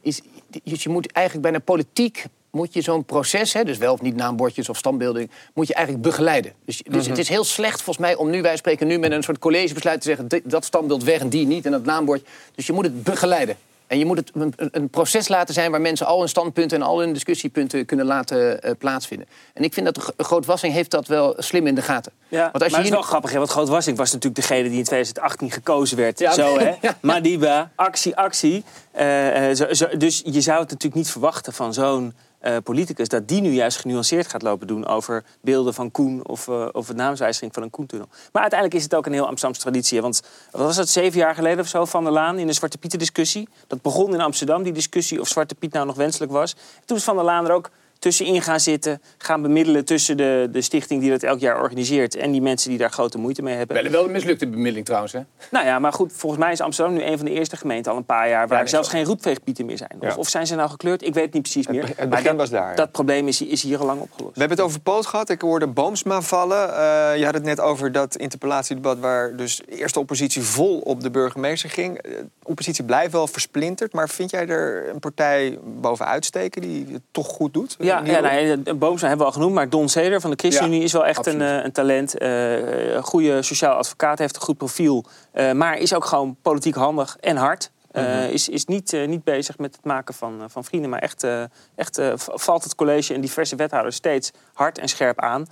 Is, 0.00 0.20
je 0.62 0.88
moet 0.88 1.12
eigenlijk 1.12 1.46
bijna 1.46 1.64
politiek 1.64 2.24
moet 2.56 2.74
je 2.74 2.80
zo'n 2.80 3.04
proces, 3.04 3.52
hè, 3.52 3.64
dus 3.64 3.78
wel 3.78 3.92
of 3.92 4.00
niet 4.02 4.16
naambordjes 4.16 4.68
of 4.68 4.76
standbeelding, 4.76 5.30
moet 5.54 5.66
je 5.68 5.74
eigenlijk 5.74 6.04
begeleiden. 6.06 6.52
Dus, 6.64 6.82
dus 6.90 7.06
het 7.06 7.18
is 7.18 7.28
heel 7.28 7.44
slecht 7.44 7.82
volgens 7.82 8.06
mij 8.06 8.14
om 8.14 8.30
nu, 8.30 8.42
wij 8.42 8.56
spreken 8.56 8.86
nu 8.86 8.98
met 8.98 9.12
een 9.12 9.22
soort 9.22 9.38
collegebesluit 9.38 10.00
te 10.00 10.06
zeggen, 10.08 10.42
dat 10.44 10.64
standbeeld 10.64 11.04
weg 11.04 11.20
en 11.20 11.28
die 11.28 11.46
niet 11.46 11.64
en 11.66 11.72
dat 11.72 11.84
naambord. 11.84 12.26
Dus 12.54 12.66
je 12.66 12.72
moet 12.72 12.84
het 12.84 13.02
begeleiden. 13.02 13.56
En 13.86 13.98
je 13.98 14.04
moet 14.04 14.16
het 14.16 14.30
een, 14.72 14.88
proces 14.88 15.28
laten 15.28 15.54
zijn 15.54 15.70
waar 15.70 15.80
mensen 15.80 16.06
al 16.06 16.18
hun 16.18 16.28
standpunten 16.28 16.78
en 16.80 16.86
al 16.86 16.98
hun 17.00 17.12
discussiepunten 17.12 17.84
kunnen 17.86 18.06
laten 18.06 18.62
eh, 18.62 18.70
plaatsvinden. 18.78 19.26
En 19.54 19.64
ik 19.64 19.72
vind 19.74 19.86
dat 19.86 19.94
de 19.94 20.00
Gro- 20.00 20.12
Groot 20.16 20.46
Wassing 20.46 20.72
heeft 20.72 20.90
dat 20.90 21.06
wel 21.06 21.34
slim 21.38 21.66
in 21.66 21.74
de 21.74 21.82
gaten. 21.82 22.12
Ja, 22.28 22.40
Want 22.40 22.52
als 22.52 22.60
maar 22.62 22.70
je 22.70 22.76
het 22.76 22.84
is 22.86 22.90
wel 22.92 23.02
grappig, 23.02 23.30
hè, 23.30 23.38
want 23.38 23.50
Groot 23.50 23.68
Wassink 23.68 23.96
was 23.96 24.12
natuurlijk 24.12 24.48
degene 24.48 24.68
die 24.68 24.78
in 24.78 24.84
2018 24.84 25.50
gekozen 25.50 25.96
werd. 25.96 26.18
Ja. 26.18 26.32
Zo, 26.32 26.58
hè? 26.58 26.72
Ja. 26.82 26.96
Madiba, 27.00 27.70
actie, 27.74 28.16
actie. 28.16 28.64
Eh, 28.90 29.50
eh, 29.50 29.56
zo, 29.56 29.72
zo- 29.74 29.96
dus 29.96 30.22
je 30.24 30.40
zou 30.40 30.60
het 30.60 30.68
natuurlijk 30.70 30.94
niet 30.94 31.10
verwachten 31.10 31.52
van 31.52 31.74
zo'n 31.74 32.14
eh, 32.46 32.56
politicus... 32.62 33.08
dat 33.08 33.28
die 33.28 33.40
nu 33.40 33.50
juist 33.50 33.78
genuanceerd 33.78 34.26
gaat 34.26 34.42
lopen 34.42 34.66
doen 34.66 34.86
over 34.86 35.24
beelden 35.40 35.74
van 35.74 35.90
Koen... 35.90 36.26
of, 36.26 36.48
eh, 36.48 36.68
of 36.72 36.88
het 36.88 36.96
naamswijziging 36.96 37.54
van 37.54 37.62
een 37.62 37.70
Koentunnel. 37.70 38.08
Maar 38.32 38.42
uiteindelijk 38.42 38.80
is 38.80 38.84
het 38.84 38.94
ook 38.94 39.06
een 39.06 39.12
heel 39.12 39.26
Amsterdamse 39.26 39.60
traditie. 39.60 40.00
Want 40.00 40.22
wat 40.50 40.60
was 40.60 40.76
dat, 40.76 40.88
zeven 40.88 41.18
jaar 41.18 41.34
geleden 41.34 41.60
of 41.60 41.68
zo, 41.68 41.84
Van 41.84 42.04
der 42.04 42.12
Laan... 42.12 42.38
in 42.38 42.46
de 42.46 42.52
Zwarte 42.52 42.78
Pieten 42.78 42.98
discussie. 42.98 43.48
Dat 43.66 43.82
begon 43.82 44.14
in 44.14 44.20
Amsterdam, 44.20 44.62
die 44.62 44.72
discussie 44.72 45.20
of 45.20 45.28
Zwarte 45.28 45.54
Piet 45.54 45.72
nou 45.72 45.86
nog 45.86 45.96
wenselijk 45.96 46.32
was. 46.32 46.54
Toen 46.84 46.96
is 46.96 47.04
Van 47.04 47.16
der 47.16 47.24
Laan 47.24 47.46
er 47.46 47.52
ook 47.52 47.70
tussenin 47.98 48.42
gaan 48.42 48.60
zitten, 48.60 49.02
gaan 49.18 49.42
bemiddelen 49.42 49.84
tussen 49.84 50.16
de, 50.16 50.48
de 50.52 50.60
stichting 50.60 51.00
die 51.00 51.10
dat 51.10 51.22
elk 51.22 51.40
jaar 51.40 51.60
organiseert 51.62 52.14
en 52.14 52.30
die 52.32 52.42
mensen 52.42 52.70
die 52.70 52.78
daar 52.78 52.90
grote 52.90 53.18
moeite 53.18 53.42
mee 53.42 53.54
hebben. 53.56 53.82
Wel, 53.82 53.90
wel 53.92 54.04
een 54.04 54.10
mislukte 54.10 54.46
bemiddeling 54.48 54.84
trouwens, 54.86 55.12
hè? 55.12 55.20
Nou 55.50 55.66
ja, 55.66 55.78
maar 55.78 55.92
goed, 55.92 56.12
volgens 56.12 56.42
mij 56.42 56.52
is 56.52 56.60
Amsterdam 56.60 56.94
nu 56.94 57.02
een 57.02 57.16
van 57.16 57.26
de 57.26 57.32
eerste 57.32 57.56
gemeenten 57.56 57.92
al 57.92 57.98
een 57.98 58.04
paar 58.04 58.28
jaar 58.28 58.48
waar 58.48 58.58
nee, 58.58 58.68
zelfs 58.68 58.88
geen 58.88 59.04
roetveegpieten 59.04 59.66
meer 59.66 59.76
zijn. 59.76 59.90
Of, 60.00 60.08
Ja. 60.08 60.14
of 60.16 60.28
zijn 60.28 60.46
ze 60.46 60.54
nou 60.54 60.70
gekleurd? 60.70 61.02
Ik 61.02 61.14
weet 61.14 61.24
het 61.24 61.32
niet 61.32 61.42
precies 61.42 61.66
meer. 61.66 61.80
be- 61.80 61.92
het 61.96 62.10
maar 62.10 62.22
dat, 62.22 62.36
was 62.36 62.50
daar, 62.50 62.70
ja. 62.70 62.74
dat 62.76 62.90
probleem 62.92 63.28
is, 63.28 63.42
is 63.42 63.62
hier 63.62 63.78
al 63.78 63.86
lang 63.86 64.00
opgelost. 64.00 64.34
We 64.34 64.40
hebben 64.40 64.56
het 64.58 64.66
over 64.66 64.80
Poot 64.80 65.06
gehad. 65.06 65.28
Ik 65.30 65.40
hoorde 65.40 65.66
Boomsma 65.66 66.20
vallen. 66.20 66.74
Eh, 66.76 67.16
je 67.18 67.24
had 67.24 67.34
het 67.34 67.42
net 67.42 67.60
over 67.60 67.92
dat 67.92 68.16
interpellatiedebat... 68.16 68.98
waar 68.98 69.36
dus 69.36 69.60
eerst 69.68 69.94
de 69.94 70.00
oppositie 70.00 70.42
vol 70.42 70.78
op 70.78 71.00
de 71.00 71.10
burgemeester 71.10 71.70
ging. 71.70 71.98
Eh, 71.98 72.10
De 72.12 72.52
oppositie 72.52 72.84
blijft 72.84 73.12
wel 73.12 73.26
versplinterd. 73.26 73.92
Maar 73.92 74.08
vind 74.08 74.30
jij 74.30 74.46
er 74.48 74.88
een 74.88 74.98
partij 74.98 75.58
bovenuit 75.64 76.24
steken 76.24 76.60
die 76.62 76.86
het 76.92 77.02
toch 77.10 77.26
goed 77.26 77.54
doet? 77.54 77.76
Ja, 77.86 78.02
ja 78.04 78.20
nou, 78.20 78.34
ja, 78.64 78.74
Boomsma 78.74 79.08
hebben 79.08 79.26
we 79.26 79.32
al 79.32 79.38
genoemd, 79.38 79.54
maar 79.54 79.68
Don 79.68 79.88
Seder 79.88 80.20
van 80.20 80.30
de 80.30 80.36
ChristenUnie 80.36 80.78
Ja, 80.78 80.84
is 80.84 80.92
wel 80.92 81.06
echt 81.06 81.26
een, 81.26 81.32
absoluut. 81.32 81.58
eh, 81.58 81.64
een 81.64 81.72
talent. 81.72 82.18
Eh, 82.18 82.94
een 82.94 83.02
goede 83.02 83.42
sociaal 83.42 83.76
advocaat, 83.76 84.18
heeft 84.18 84.36
een 84.36 84.42
goed 84.42 84.56
profiel. 84.56 85.04
eh, 85.32 85.52
maar 85.52 85.78
is 85.78 85.94
ook 85.94 86.04
gewoon 86.04 86.36
politiek 86.42 86.74
handig 86.74 87.16
en 87.20 87.36
hard. 87.36 87.70
Eh, 87.96 88.04
Mhm. 88.04 88.32
is 88.32 88.48
is 88.48 88.64
niet, 88.64 88.92
eh, 88.92 89.06
niet 89.06 89.24
bezig 89.24 89.58
met 89.58 89.76
het 89.76 89.84
maken 89.84 90.14
van, 90.14 90.40
eh, 90.42 90.46
van 90.48 90.64
vrienden, 90.64 90.90
maar 90.90 90.98
echt, 90.98 91.26
echt 91.74 92.00
valt 92.16 92.64
het 92.64 92.74
college 92.74 93.14
en 93.14 93.20
diverse 93.20 93.56
wethouders 93.56 93.96
steeds 93.96 94.32
hard 94.52 94.78
en 94.78 94.88
scherp 94.88 95.20
aan. 95.20 95.46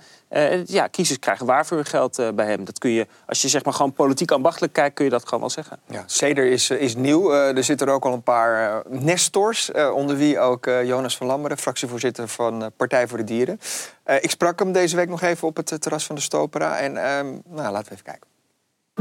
Ja, 0.65 0.87
kiezers 0.87 1.19
krijgen 1.19 1.45
waar 1.45 1.65
voor 1.65 1.77
hun 1.77 1.85
geld 1.85 2.35
bij 2.35 2.45
hem. 2.45 2.65
Dat 2.65 2.79
kun 2.79 2.89
je, 2.89 3.07
als 3.25 3.41
je 3.41 3.47
zeg 3.47 3.63
maar 3.63 3.73
gewoon 3.73 3.93
politiek 3.93 4.31
ambachtelijk 4.31 4.73
kijkt, 4.73 4.95
kun 4.95 5.05
je 5.05 5.11
dat 5.11 5.23
gewoon 5.23 5.39
wel 5.39 5.49
zeggen. 5.49 5.79
Ja, 5.87 6.03
Ceder 6.05 6.45
is, 6.45 6.69
is 6.69 6.95
nieuw. 6.95 7.31
Er 7.31 7.63
zitten 7.63 7.87
er 7.87 7.93
ook 7.93 8.05
al 8.05 8.13
een 8.13 8.23
paar 8.23 8.83
nestors, 8.89 9.71
onder 9.71 10.17
wie 10.17 10.39
ook 10.39 10.65
Jonas 10.65 11.17
van 11.17 11.27
Lammeren, 11.27 11.57
fractievoorzitter 11.57 12.27
van 12.27 12.71
Partij 12.77 13.07
voor 13.07 13.17
de 13.17 13.23
Dieren. 13.23 13.59
Ik 14.19 14.29
sprak 14.29 14.59
hem 14.59 14.71
deze 14.71 14.95
week 14.95 15.09
nog 15.09 15.21
even 15.21 15.47
op 15.47 15.55
het 15.55 15.81
terras 15.81 16.05
van 16.05 16.15
de 16.15 16.21
Stopera. 16.21 16.77
En 16.77 16.97
ehm, 16.97 17.25
nou, 17.45 17.71
laten 17.71 17.87
we 17.87 17.91
even 17.91 18.03
kijken. 18.03 18.34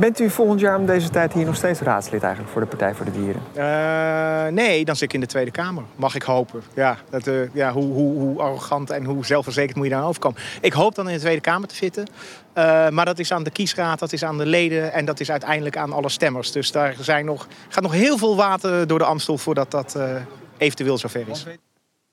Bent 0.00 0.20
u 0.20 0.30
volgend 0.30 0.60
jaar 0.60 0.78
om 0.78 0.86
deze 0.86 1.10
tijd 1.10 1.32
hier 1.32 1.44
nog 1.44 1.56
steeds 1.56 1.80
raadslid 1.80 2.22
eigenlijk 2.22 2.52
voor 2.52 2.60
de 2.62 2.66
Partij 2.66 2.94
voor 2.94 3.04
de 3.04 3.10
Dieren? 3.12 3.42
Eh, 3.54 4.52
nee, 4.52 4.84
dan 4.84 4.94
zit 4.96 5.08
ik 5.08 5.12
in 5.14 5.20
de 5.20 5.26
Tweede 5.26 5.50
Kamer. 5.50 5.82
Mag 5.96 6.14
ik 6.14 6.22
hopen. 6.22 6.62
Ja, 6.74 6.96
dat, 7.10 7.26
eh, 7.26 7.34
ja, 7.54 7.72
hoe, 7.72 7.92
hoe, 7.92 8.18
hoe 8.20 8.40
arrogant 8.40 8.90
en 8.90 9.04
hoe 9.04 9.26
zelfverzekerd 9.26 9.76
moet 9.76 9.84
je 9.86 9.92
daar 9.92 10.06
overkomen. 10.06 10.40
Ik 10.60 10.72
hoop 10.72 10.94
dan 10.94 11.08
in 11.08 11.14
de 11.14 11.20
Tweede 11.20 11.40
Kamer 11.40 11.68
te 11.68 11.74
zitten. 11.74 12.06
Eh, 12.52 12.88
maar 12.88 13.04
dat 13.04 13.18
is 13.18 13.32
aan 13.32 13.42
de 13.42 13.50
kiesraad, 13.50 13.98
dat 13.98 14.12
is 14.12 14.24
aan 14.24 14.38
de 14.38 14.46
leden 14.46 14.92
en 14.92 15.04
dat 15.04 15.20
is 15.20 15.30
uiteindelijk 15.30 15.76
aan 15.76 15.92
alle 15.92 16.08
stemmers. 16.08 16.52
Dus 16.52 16.72
daar 16.72 16.94
zijn 17.00 17.24
nog, 17.24 17.46
gaat 17.68 17.82
nog 17.82 17.92
heel 17.92 18.18
veel 18.18 18.36
water 18.36 18.86
door 18.86 18.98
de 18.98 19.04
Amstel 19.04 19.38
voordat 19.38 19.70
dat 19.70 19.94
eh, 19.94 20.14
eventueel 20.56 20.98
zover 20.98 21.28
is. 21.28 21.46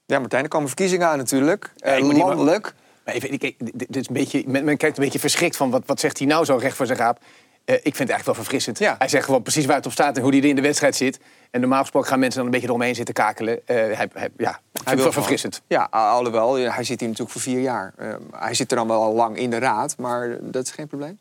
Ja, 0.05 0.19
Martijn, 0.19 0.43
er 0.43 0.49
komen 0.49 0.67
verkiezingen 0.67 1.07
aan 1.07 1.17
natuurlijk. 1.17 1.71
Eh, 1.77 1.99
landelijk. 2.17 2.73
Maar 3.05 3.13
even, 3.13 3.31
ik- 3.31 3.39
dit 3.41 3.71
dit 3.75 3.95
is 3.95 4.07
een 4.07 4.13
beetje, 4.13 4.43
men, 4.47 4.63
men 4.63 4.77
kijkt 4.77 4.97
een 4.97 5.03
beetje 5.03 5.19
verschrikt 5.19 5.55
van 5.57 5.69
wat, 5.69 5.83
wat 5.85 5.99
zegt 5.99 6.17
hij 6.17 6.27
nou 6.27 6.45
zo 6.45 6.55
recht 6.55 6.75
voor 6.75 6.85
zijn 6.85 6.97
raap. 6.97 7.19
Eh, 7.65 7.75
ik 7.75 7.81
vind 7.81 7.97
het 7.97 8.09
eigenlijk 8.09 8.25
wel 8.25 8.35
verfrissend. 8.35 8.79
Ja. 8.79 8.95
Hij 8.97 9.07
zegt 9.07 9.25
gewoon 9.25 9.41
precies 9.41 9.65
waar 9.65 9.75
het 9.75 9.85
op 9.85 9.91
staat 9.91 10.15
en 10.15 10.21
hoe 10.21 10.31
hij 10.31 10.41
er 10.41 10.47
in 10.47 10.55
de 10.55 10.61
wedstrijd 10.61 10.95
zit. 10.95 11.19
En 11.51 11.59
normaal 11.59 11.81
gesproken 11.81 12.09
gaan 12.09 12.19
mensen 12.19 12.37
dan 12.37 12.45
een 12.45 12.53
beetje 12.53 12.67
eromheen 12.67 12.95
zitten 12.95 13.13
kakelen. 13.13 13.67
Eh, 13.67 13.75
hij, 13.75 14.09
hij, 14.13 14.29
ja, 14.37 14.49
ik 14.49 14.57
vind 14.57 14.59
Hij 14.73 14.83
het 14.83 14.93
wil 14.93 15.03
wel 15.03 15.11
verfrissend. 15.11 15.61
Ja, 15.67 15.87
alhoewel, 15.91 16.55
hij 16.55 16.83
zit 16.83 16.99
hier 16.99 17.09
natuurlijk 17.09 17.29
voor 17.29 17.41
vier 17.41 17.61
jaar. 17.61 17.93
Eh, 17.97 18.13
hij 18.31 18.53
zit 18.53 18.71
er 18.71 18.77
dan 18.77 18.87
wel 18.87 19.01
al 19.01 19.13
lang 19.13 19.37
in 19.37 19.49
de 19.49 19.59
raad, 19.59 19.97
maar 19.97 20.37
dat 20.41 20.63
is 20.63 20.71
geen 20.71 20.87
probleem. 20.87 21.19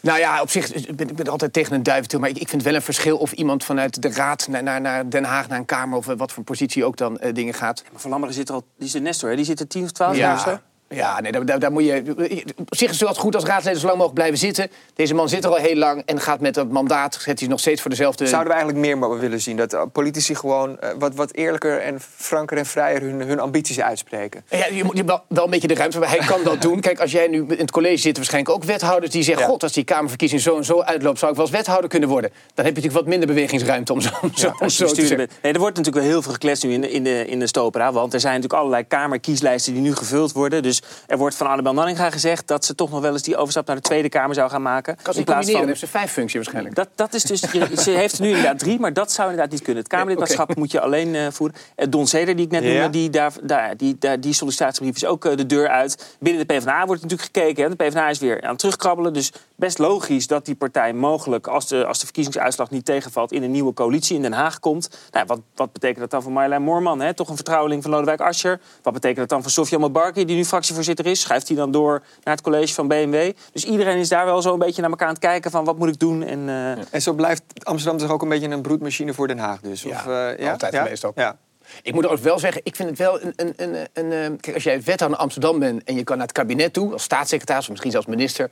Nou 0.00 0.18
ja, 0.18 0.40
op 0.40 0.50
zich 0.50 0.74
ik 0.74 0.96
ben 0.96 1.08
ik 1.08 1.16
ben 1.16 1.28
altijd 1.28 1.52
tegen 1.52 1.74
een 1.74 1.82
duiventil. 1.82 2.18
Maar 2.18 2.28
ik, 2.28 2.38
ik 2.38 2.48
vind 2.48 2.62
wel 2.62 2.74
een 2.74 2.82
verschil 2.82 3.18
of 3.18 3.32
iemand 3.32 3.64
vanuit 3.64 4.02
de 4.02 4.10
raad 4.10 4.48
naar, 4.48 4.62
naar, 4.62 4.80
naar 4.80 5.10
Den 5.10 5.24
Haag, 5.24 5.48
naar 5.48 5.58
een 5.58 5.64
kamer... 5.64 5.98
of 5.98 6.08
eh, 6.08 6.16
wat 6.16 6.32
voor 6.32 6.44
positie 6.44 6.84
ook 6.84 6.96
dan 6.96 7.18
eh, 7.18 7.34
dingen 7.34 7.54
gaat. 7.54 7.82
Maar 7.92 8.00
Van 8.00 8.10
Lammeren 8.10 8.34
zit 8.34 8.48
er 8.48 8.54
al, 8.54 8.64
die 8.76 8.86
is 8.86 8.92
de 8.92 9.00
Nestor, 9.00 9.30
hè? 9.30 9.36
die 9.36 9.44
zit 9.44 9.60
er 9.60 9.68
10 9.68 9.84
of 9.84 9.92
12 9.92 10.16
jaar 10.16 10.34
of 10.34 10.40
zo. 10.40 10.58
Ja, 10.88 10.96
ja 10.96 11.20
nee, 11.20 11.44
daar, 11.44 11.58
daar, 11.58 11.72
moet 11.72 11.84
je. 11.84 12.44
Op 12.56 12.76
zich 12.76 12.90
is 12.90 13.00
het 13.00 13.16
goed 13.16 13.34
als 13.34 13.44
raadsleden 13.44 13.80
zo 13.80 13.86
lang 13.86 13.98
mogelijk 13.98 14.20
blijven 14.20 14.38
zitten. 14.38 14.70
Deze 14.94 15.14
man 15.14 15.28
zit 15.28 15.44
er 15.44 15.50
al 15.50 15.56
heel 15.56 15.76
lang 15.76 16.02
en 16.06 16.20
gaat 16.20 16.40
met 16.40 16.54
dat 16.54 16.70
mandaat. 16.70 17.18
Zet 17.20 17.40
hij 17.40 17.48
nog 17.48 17.60
steeds 17.60 17.80
voor 17.80 17.90
dezelfde. 17.90 18.26
Zouden 18.26 18.52
we 18.52 18.58
eigenlijk 18.58 18.86
meer 18.86 19.18
willen 19.18 19.40
zien? 19.40 19.56
Dat 19.56 19.72
eh, 19.72 19.82
politici 19.92 20.34
gewoon 20.34 20.78
eh, 20.78 20.90
wat, 20.98 21.14
wat 21.14 21.32
eerlijker 21.32 21.80
en 21.80 22.00
franker 22.00 22.56
en 22.56 22.66
vrijer 22.66 23.00
hun, 23.00 23.20
hun 23.20 23.40
ambities 23.40 23.80
uitspreken. 23.80 24.44
Ja, 24.48 24.66
je 24.66 24.84
moet 24.84 24.96
je 24.96 25.04
wel, 25.04 25.22
wel 25.28 25.44
een 25.44 25.50
beetje 25.50 25.68
de 25.68 25.74
ruimte, 25.74 25.98
maar 25.98 26.10
hij 26.10 26.18
kan 26.18 26.42
dat 26.42 26.62
doen. 26.62 26.80
Kijk, 26.80 27.00
als 27.00 27.12
jij 27.12 27.26
nu 27.26 27.46
in 27.48 27.58
het 27.58 27.70
college 27.70 27.96
zit, 27.96 28.16
waarschijnlijk 28.16 28.54
ook 28.54 28.64
wethouders 28.64 29.12
die 29.12 29.22
zeggen: 29.22 29.44
Ja. 29.44 29.50
God, 29.50 29.62
als 29.62 29.72
die 29.72 29.84
Kamerverkiezing 29.84 30.40
zo 30.40 30.56
en 30.56 30.64
zo 30.64 30.80
uitloopt, 30.80 31.18
zou 31.18 31.30
ik 31.30 31.36
wel 31.36 31.46
eens 31.46 31.56
wethouder 31.56 31.90
kunnen 31.90 32.08
worden. 32.08 32.30
Dan 32.30 32.64
heb 32.64 32.76
je 32.76 32.80
natuurlijk 32.80 32.94
wat 32.94 33.06
minder 33.06 33.28
bewegingsruimte 33.28 33.92
om 33.92 34.00
zo, 34.00 34.10
zo, 34.34 34.52
Als 34.58 34.76
je 34.76 34.88
zo 34.88 34.94
te 34.94 35.14
bent. 35.14 35.32
Nee, 35.42 35.52
er 35.52 35.58
wordt 35.58 35.76
natuurlijk 35.76 36.04
wel 36.04 36.12
heel 36.12 36.22
veel 36.22 36.32
gekletst 36.32 36.64
nu 36.64 36.72
in 36.72 36.80
de, 36.80 36.90
in 36.90 37.04
de, 37.04 37.26
in 37.26 37.38
de 37.38 37.46
Stopera. 37.46 37.92
Want 37.92 38.14
er 38.14 38.20
zijn 38.20 38.34
natuurlijk 38.34 38.60
allerlei 38.60 38.86
kamerkieslijsten 38.86 39.72
die 39.72 39.82
nu 39.82 39.94
gevuld 39.94 40.32
worden. 40.32 40.62
Dus 40.62 40.77
er 41.06 41.18
wordt 41.18 41.34
van 41.36 41.46
Annabel 41.46 41.72
Nanninga 41.74 42.10
gezegd 42.10 42.46
dat 42.46 42.64
ze 42.64 42.74
toch 42.74 42.90
nog 42.90 43.00
wel 43.00 43.12
eens 43.12 43.22
die 43.22 43.36
overstap 43.36 43.66
naar 43.66 43.76
de 43.76 43.82
Tweede 43.82 44.08
Kamer 44.08 44.34
zou 44.34 44.50
gaan 44.50 44.62
maken. 44.62 44.96
Kan 45.02 45.12
ze 45.12 45.18
in 45.18 45.24
plaats 45.24 45.46
combineren, 45.46 45.52
dan 45.52 45.60
van. 45.60 45.68
heeft 45.68 45.92
ze 45.92 45.98
vijf 45.98 46.12
functies 46.12 46.34
waarschijnlijk. 46.34 46.74
Dat, 46.74 46.88
dat 46.94 47.14
is 47.14 47.22
dus, 47.22 47.40
ze 47.84 47.90
heeft 47.90 48.14
er 48.14 48.20
nu 48.22 48.28
inderdaad 48.28 48.58
drie, 48.58 48.78
maar 48.80 48.92
dat 48.92 49.12
zou 49.12 49.30
inderdaad 49.30 49.52
niet 49.52 49.62
kunnen. 49.62 49.82
Het 49.82 49.92
Kamerlidmaatschap 49.92 50.56
moet 50.56 50.70
je 50.70 50.80
alleen 50.80 51.14
eh, 51.14 51.26
voeren. 51.30 51.56
Eh, 51.74 51.86
Don 51.90 52.06
Seder, 52.06 52.36
die 52.36 52.44
ik 52.44 52.50
net 52.50 52.62
Ja. 52.62 52.72
noemde, 52.72 52.90
die, 52.90 53.10
daar, 53.10 53.32
daar, 53.42 53.76
die, 53.76 53.96
daar, 53.98 54.20
die 54.20 54.32
sollicitatiebrief 54.32 54.96
is 54.96 55.04
ook 55.04 55.24
eh, 55.24 55.36
de 55.36 55.46
deur 55.46 55.68
uit. 55.68 56.16
Binnen 56.20 56.46
de 56.46 56.54
PvdA 56.54 56.86
wordt 56.86 57.02
natuurlijk 57.02 57.30
gekeken. 57.34 57.62
Hè. 57.62 57.68
De 57.76 57.84
PvdA 57.84 58.08
is 58.08 58.18
weer 58.18 58.42
aan 58.42 58.50
het 58.50 58.58
terugkrabbelen. 58.58 59.12
Dus 59.12 59.32
best 59.58 59.78
logisch 59.78 60.26
dat 60.26 60.44
die 60.44 60.54
partij 60.54 60.92
mogelijk, 60.92 61.46
als 61.46 61.66
de, 61.68 61.86
als 61.86 61.98
de 61.98 62.04
verkiezingsuitslag 62.04 62.70
niet 62.70 62.84
tegenvalt, 62.84 63.32
in 63.32 63.42
een 63.42 63.50
nieuwe 63.50 63.72
coalitie 63.72 64.16
in 64.16 64.22
Den 64.22 64.32
Haag 64.32 64.60
komt. 64.60 64.88
Nou, 65.10 65.26
wat, 65.26 65.40
wat 65.54 65.72
betekent 65.72 66.00
dat 66.00 66.10
dan 66.10 66.22
voor 66.22 66.32
Marjolein 66.32 66.62
Moorman? 66.62 67.00
Hè? 67.00 67.14
Toch 67.14 67.28
een 67.28 67.34
vertrouweling 67.34 67.82
van 67.82 67.90
Lodewijk 67.90 68.20
Asscher. 68.20 68.60
Wat 68.82 68.92
betekent 68.92 69.18
dat 69.18 69.28
dan 69.28 69.42
voor 69.42 69.50
Sofia 69.50 69.78
Mabarki, 69.78 70.24
die 70.24 70.36
nu 70.36 70.44
fractievoorzitter 70.44 71.06
is? 71.06 71.20
Schuift 71.20 71.48
hij 71.48 71.56
dan 71.56 71.70
door 71.70 72.02
naar 72.24 72.34
het 72.34 72.40
college 72.42 72.74
van 72.74 72.88
BMW? 72.88 73.32
Dus 73.52 73.64
iedereen 73.64 73.98
is 73.98 74.08
daar 74.08 74.24
wel 74.24 74.42
zo 74.42 74.52
een 74.52 74.58
beetje 74.58 74.80
naar 74.80 74.90
elkaar 74.90 75.08
aan 75.08 75.14
het 75.14 75.22
kijken 75.22 75.50
van 75.50 75.64
wat 75.64 75.78
moet 75.78 75.88
ik 75.88 75.98
doen. 75.98 76.22
En, 76.22 76.38
uh... 76.38 76.94
en 76.94 77.02
zo 77.02 77.12
blijft 77.12 77.42
Amsterdam 77.62 77.98
toch 77.98 78.10
ook 78.10 78.22
een 78.22 78.28
beetje 78.28 78.48
een 78.48 78.62
broedmachine 78.62 79.14
voor 79.14 79.28
Den 79.28 79.38
Haag 79.38 79.60
dus? 79.60 79.82
Ja, 79.82 79.90
of, 79.90 80.06
uh, 80.06 80.38
ja? 80.38 80.50
altijd 80.50 80.72
ja? 80.72 80.82
geweest 80.82 81.04
ook. 81.04 81.16
Ja. 81.16 81.36
Ik 81.82 81.94
moet 81.94 82.06
ook 82.06 82.18
wel 82.18 82.38
zeggen, 82.38 82.60
ik 82.64 82.76
vind 82.76 82.88
het 82.88 82.98
wel 82.98 83.22
een... 83.22 83.32
een, 83.36 83.52
een, 83.56 83.86
een, 83.92 84.12
een 84.12 84.40
kijk, 84.40 84.54
als 84.54 84.64
jij 84.64 84.82
wethouder 84.82 85.18
in 85.18 85.24
Amsterdam 85.24 85.58
bent 85.58 85.84
en 85.84 85.94
je 85.94 86.04
kan 86.04 86.16
naar 86.16 86.26
het 86.26 86.36
kabinet 86.36 86.72
toe... 86.72 86.92
als 86.92 87.02
staatssecretaris 87.02 87.62
of 87.62 87.70
misschien 87.70 87.90
zelfs 87.90 88.06
minister, 88.06 88.50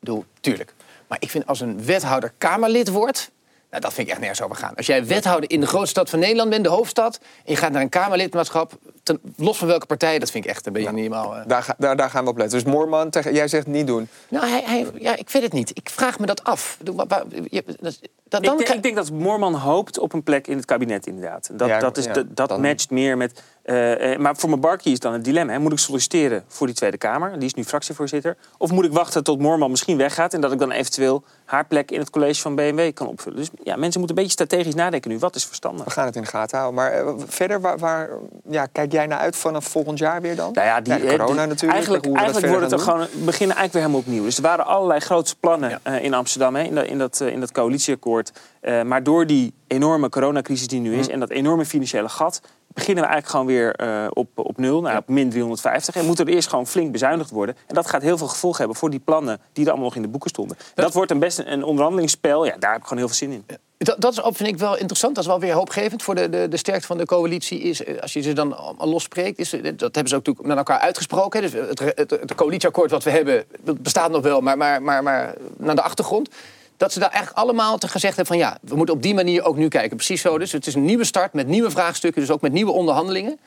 bedoel, 0.00 0.24
tuurlijk. 0.40 0.74
Maar 1.06 1.18
ik 1.20 1.30
vind 1.30 1.46
als 1.46 1.60
een 1.60 1.84
wethouder 1.84 2.32
Kamerlid 2.38 2.88
wordt... 2.88 3.30
Nou, 3.70 3.82
dat 3.82 3.92
vind 3.92 4.06
ik 4.06 4.12
echt 4.12 4.20
nergens 4.20 4.42
over 4.42 4.56
gaan. 4.56 4.74
Als 4.74 4.86
jij 4.86 5.06
wethouder 5.06 5.50
in 5.50 5.60
de 5.60 5.66
grootste 5.66 5.90
stad 5.90 6.10
van 6.10 6.18
Nederland 6.18 6.50
bent, 6.50 6.64
de 6.64 6.70
hoofdstad... 6.70 7.20
en 7.44 7.52
je 7.52 7.56
gaat 7.56 7.72
naar 7.72 7.82
een 7.82 7.88
Kamerlidmaatschap, 7.88 8.78
ten, 9.18 9.34
los 9.36 9.58
van 9.58 9.68
welke 9.68 9.86
partij... 9.86 10.18
dat 10.18 10.30
vind 10.30 10.44
ik 10.44 10.50
echt 10.50 10.66
een 10.66 10.72
beetje 10.72 10.92
niet 10.92 10.98
helemaal... 10.98 11.36
Uh... 11.36 11.42
Daar, 11.46 11.62
ga, 11.62 11.74
daar, 11.78 11.96
daar, 11.96 12.10
gaan 12.10 12.24
we 12.24 12.30
op 12.30 12.36
letten. 12.36 12.62
Dus 12.62 12.72
Moorman, 12.72 13.10
tegen, 13.10 13.34
jij 13.34 13.48
zegt 13.48 13.66
niet 13.66 13.86
doen. 13.86 14.08
Nou, 14.28 14.46
hij, 14.46 14.62
hij, 14.64 14.86
ja, 14.98 15.16
ik 15.16 15.30
weet 15.30 15.42
het 15.42 15.52
niet. 15.52 15.70
Ik 15.74 15.90
vraag 15.90 16.18
me 16.18 16.26
dat 16.26 16.44
af. 16.44 16.78
Dat, 16.82 17.08
dat, 17.08 17.24
dan 18.30 18.42
ik, 18.42 18.58
denk, 18.58 18.68
ik 18.68 18.82
denk 18.82 18.96
dat 18.96 19.10
Moorman 19.10 19.54
hoopt 19.54 19.98
op 19.98 20.12
een 20.12 20.22
plek 20.22 20.46
in 20.46 20.56
het 20.56 20.64
kabinet, 20.64 21.06
inderdaad. 21.06 21.50
Dat, 21.52 21.68
Ja, 21.68 21.78
dat, 21.78 21.96
is, 21.96 22.04
ja, 22.04 22.12
dat, 22.12 22.36
dat 22.36 22.48
dan- 22.48 22.60
matcht 22.60 22.90
meer 22.90 23.16
met... 23.16 23.42
eh, 23.62 24.12
eh, 24.12 24.18
maar 24.18 24.36
voor 24.36 24.50
Mabarki 24.50 24.92
is 24.92 24.98
dan 24.98 25.12
het 25.12 25.24
dilemma. 25.24 25.52
Hè. 25.52 25.58
Moet 25.58 25.72
ik 25.72 25.78
solliciteren 25.78 26.44
voor 26.48 26.66
die 26.66 26.76
Tweede 26.76 26.96
Kamer? 26.96 27.32
Die 27.38 27.44
is 27.44 27.54
nu 27.54 27.64
fractievoorzitter. 27.64 28.36
Of 28.58 28.70
moet 28.70 28.84
ik 28.84 28.92
wachten 28.92 29.24
tot 29.24 29.40
Moorman 29.40 29.70
misschien 29.70 29.96
weggaat... 29.96 30.34
en 30.34 30.40
dat 30.40 30.52
ik 30.52 30.58
dan 30.58 30.70
eventueel 30.70 31.24
haar 31.44 31.66
plek 31.66 31.90
in 31.90 31.98
het 31.98 32.10
college 32.10 32.40
van 32.40 32.54
BMW 32.54 32.92
kan 32.92 33.06
opvullen? 33.06 33.38
Dus 33.38 33.50
ja, 33.62 33.76
mensen 33.76 34.00
moeten 34.00 34.16
een 34.18 34.22
beetje 34.22 34.44
strategisch 34.44 34.74
nadenken 34.74 35.10
nu. 35.10 35.18
Wat 35.18 35.34
is 35.34 35.44
verstandig? 35.44 35.84
We 35.84 35.90
gaan 35.90 36.06
het 36.06 36.16
in 36.16 36.22
de 36.22 36.28
gaten 36.28 36.58
houden. 36.58 36.82
Maar 36.82 36.92
eh, 36.92 37.12
verder, 37.26 37.60
waar, 37.60 37.78
waar 37.78 38.10
ja, 38.48 38.66
kijk 38.66 38.92
jij 38.92 38.99
naar 39.06 39.18
uit 39.18 39.36
vanaf 39.36 39.64
volgend 39.64 39.98
jaar 39.98 40.20
weer 40.20 40.36
dan? 40.36 40.52
Nou 40.52 40.66
ja, 40.66 40.80
die, 40.80 40.92
Ja, 40.92 40.98
corona 40.98 41.26
die- 41.26 41.34
natuurlijk. 41.34 41.72
Eigenlijk, 41.72 42.04
hoe 42.04 42.12
we 42.14 42.18
dat 42.18 42.26
eigenlijk 42.32 42.46
wordt 42.58 42.70
het 42.70 42.80
er 42.80 42.86
gewoon, 42.92 43.00
we 43.00 43.24
beginnen 43.24 43.56
eigenlijk 43.56 43.72
weer 43.72 43.82
helemaal 43.82 44.00
opnieuw. 44.00 44.22
Dus 44.24 44.36
er 44.36 44.42
waren 44.42 44.66
allerlei 44.66 45.00
grote 45.00 45.36
plannen 45.40 45.70
Ja. 45.70 45.78
eh, 45.82 46.04
in 46.04 46.14
Amsterdam, 46.14 46.54
hè, 46.54 46.62
in, 46.62 46.74
dat, 46.74 46.84
in, 46.86 46.98
dat, 46.98 47.20
eh, 47.20 47.28
in 47.28 47.40
dat 47.40 47.52
coalitieakkoord. 47.52 48.32
Eh, 48.60 48.82
maar 48.82 49.02
door 49.02 49.26
die 49.26 49.54
enorme 49.66 50.08
coronacrisis 50.08 50.66
die 50.66 50.80
nu 50.80 50.94
is 50.94 51.06
Mm. 51.06 51.12
en 51.12 51.20
dat 51.20 51.30
enorme 51.30 51.64
financiële 51.64 52.08
gat... 52.08 52.40
beginnen 52.74 53.04
we 53.04 53.10
eigenlijk 53.10 53.28
gewoon 53.28 53.46
weer 53.46 53.74
eh, 53.74 54.06
op, 54.08 54.28
op 54.34 54.58
nul, 54.58 54.80
nou, 54.80 54.96
op 54.96 55.08
min 55.08 55.30
350. 55.30 55.94
En 55.96 56.06
moet 56.06 56.18
er 56.18 56.28
eerst 56.28 56.48
gewoon 56.48 56.66
flink 56.66 56.92
bezuinigd 56.92 57.30
worden. 57.30 57.56
En 57.66 57.74
dat 57.74 57.86
gaat 57.86 58.02
heel 58.02 58.18
veel 58.18 58.26
gevolgen 58.26 58.58
hebben 58.58 58.76
voor 58.76 58.90
die 58.90 59.00
plannen 59.00 59.40
die 59.52 59.64
er 59.64 59.70
allemaal 59.70 59.88
nog 59.88 59.96
in 59.96 60.02
de 60.02 60.08
boeken 60.08 60.30
stonden. 60.30 60.56
Dat, 60.74 60.94
wordt 60.94 61.10
een 61.10 61.18
best 61.18 61.38
een, 61.38 61.64
onderhandelingsspel. 61.64 62.44
Ja, 62.44 62.56
daar 62.58 62.70
heb 62.70 62.80
ik 62.80 62.86
gewoon 62.86 62.98
heel 62.98 63.08
veel 63.08 63.28
zin 63.28 63.30
in. 63.32 63.44
Dat, 63.78 64.00
dat 64.00 64.12
is 64.12 64.20
vind 64.22 64.48
ik 64.48 64.58
wel 64.58 64.76
interessant. 64.76 65.14
Dat 65.14 65.24
is 65.24 65.30
wel 65.30 65.40
weer 65.40 65.52
hoopgevend 65.52 66.02
voor 66.02 66.14
de, 66.14 66.28
de, 66.28 66.48
de 66.48 66.56
sterkte 66.56 66.86
van 66.86 66.98
de 66.98 67.06
coalitie. 67.06 67.60
Is, 67.60 67.84
eh, 67.84 67.98
als 67.98 68.12
je 68.12 68.20
ze 68.20 68.32
dan 68.32 68.56
allemaal 68.56 68.88
losspreekt, 68.88 69.38
is, 69.38 69.52
eh, 69.52 69.62
dat 69.62 69.80
hebben 69.80 70.08
ze 70.08 70.14
ook 70.14 70.26
natuurlijk 70.26 70.46
met 70.46 70.56
elkaar 70.56 70.78
uitgesproken. 70.78 71.40
Dus 71.40 71.52
het, 71.52 71.78
het, 71.78 72.10
het 72.10 72.34
coalitieakkoord 72.34 72.90
wat 72.90 73.04
we 73.04 73.10
hebben, 73.10 73.44
dat 73.60 73.82
bestaat 73.82 74.10
nog 74.10 74.22
wel, 74.22 74.40
maar, 74.40 74.56
maar, 74.56 74.82
maar, 74.82 75.02
maar 75.02 75.34
naar 75.56 75.74
de 75.74 75.82
achtergrond. 75.82 76.28
Dat 76.80 76.92
ze 76.92 76.98
daar 76.98 77.10
eigenlijk 77.10 77.38
allemaal 77.38 77.78
te 77.78 77.88
gezegd 77.88 78.16
hebben 78.16 78.36
van 78.36 78.46
ja, 78.46 78.58
we 78.62 78.76
moeten 78.76 78.94
op 78.94 79.02
die 79.02 79.14
manier 79.14 79.44
ook 79.44 79.56
nu 79.56 79.68
kijken. 79.68 79.96
Precies 79.96 80.20
zo 80.20 80.38
dus. 80.38 80.52
Het 80.52 80.66
is 80.66 80.74
een 80.74 80.84
nieuwe 80.84 81.04
start 81.04 81.32
met 81.32 81.46
nieuwe 81.46 81.70
vraagstukken, 81.70 82.20
dus 82.20 82.30
ook 82.30 82.40
met 82.40 82.52
nieuwe 82.52 82.72
onderhandelingen. 82.72 83.38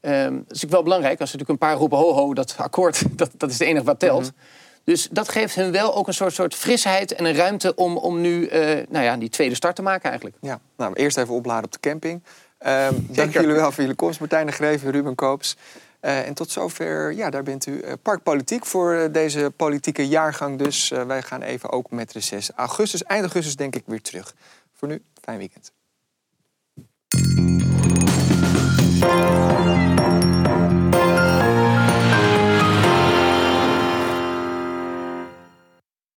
Ehm, 0.00 0.22
dat 0.22 0.32
is 0.32 0.46
natuurlijk 0.46 0.72
wel 0.72 0.82
belangrijk. 0.82 1.20
Als 1.20 1.30
ze 1.30 1.36
natuurlijk 1.36 1.62
een 1.62 1.68
paar 1.68 1.78
roepen 1.78 1.98
ho 1.98 2.12
ho, 2.12 2.34
dat 2.34 2.54
akkoord, 2.58 3.02
dat, 3.18 3.30
dat 3.36 3.50
is 3.50 3.58
het 3.58 3.68
enige 3.68 3.84
wat 3.84 3.98
telt. 3.98 4.32
Dus 4.84 5.08
dat 5.10 5.28
geeft 5.28 5.54
hun 5.54 5.72
wel 5.72 5.94
ook 5.94 6.06
een 6.06 6.14
soort, 6.14 6.32
soort 6.32 6.54
frisheid 6.54 7.14
en 7.14 7.24
een 7.24 7.34
ruimte 7.34 7.74
om, 7.74 7.96
om 7.96 8.20
nu 8.20 8.46
eh, 8.46 8.86
nou 8.88 9.04
ja, 9.04 9.16
die 9.16 9.28
tweede 9.28 9.54
start 9.54 9.76
te 9.76 9.82
maken 9.82 10.08
eigenlijk. 10.08 10.36
Ja, 10.40 10.60
nou, 10.76 10.92
eerst 10.94 11.16
even 11.16 11.34
opladen 11.34 11.64
op 11.64 11.72
de 11.72 11.80
camping. 11.80 12.22
Ehm 12.58 12.94
dank 13.20 13.32
jullie 13.32 13.54
wel 13.54 13.72
voor 13.72 13.82
jullie 13.82 13.96
komst, 13.96 14.20
Martijn 14.20 14.46
de 14.46 14.52
Greven, 14.52 14.90
Ruben 14.90 15.14
Koops. 15.14 15.56
Eh, 16.00 16.26
en 16.26 16.34
tot 16.34 16.50
zover, 16.50 17.12
ja, 17.12 17.30
daar 17.30 17.42
bent 17.42 17.66
u. 17.66 17.80
eh, 17.80 17.92
Parkpolitiek 18.02 18.66
voor 18.66 18.94
eh, 18.94 19.12
deze 19.12 19.52
politieke 19.56 20.08
jaargang 20.08 20.58
dus. 20.58 20.88
Wij 20.88 21.22
gaan 21.22 21.42
even 21.42 21.70
ook 21.70 21.90
met 21.90 22.12
reces. 22.12 22.50
Augustus, 22.50 23.02
eind 23.04 23.22
augustus 23.22 23.56
denk 23.56 23.76
ik 23.76 23.82
weer 23.86 24.02
terug. 24.02 24.34
Voor 24.72 24.88
nu, 24.88 25.02
fijn 25.20 25.38
weekend. 25.38 25.72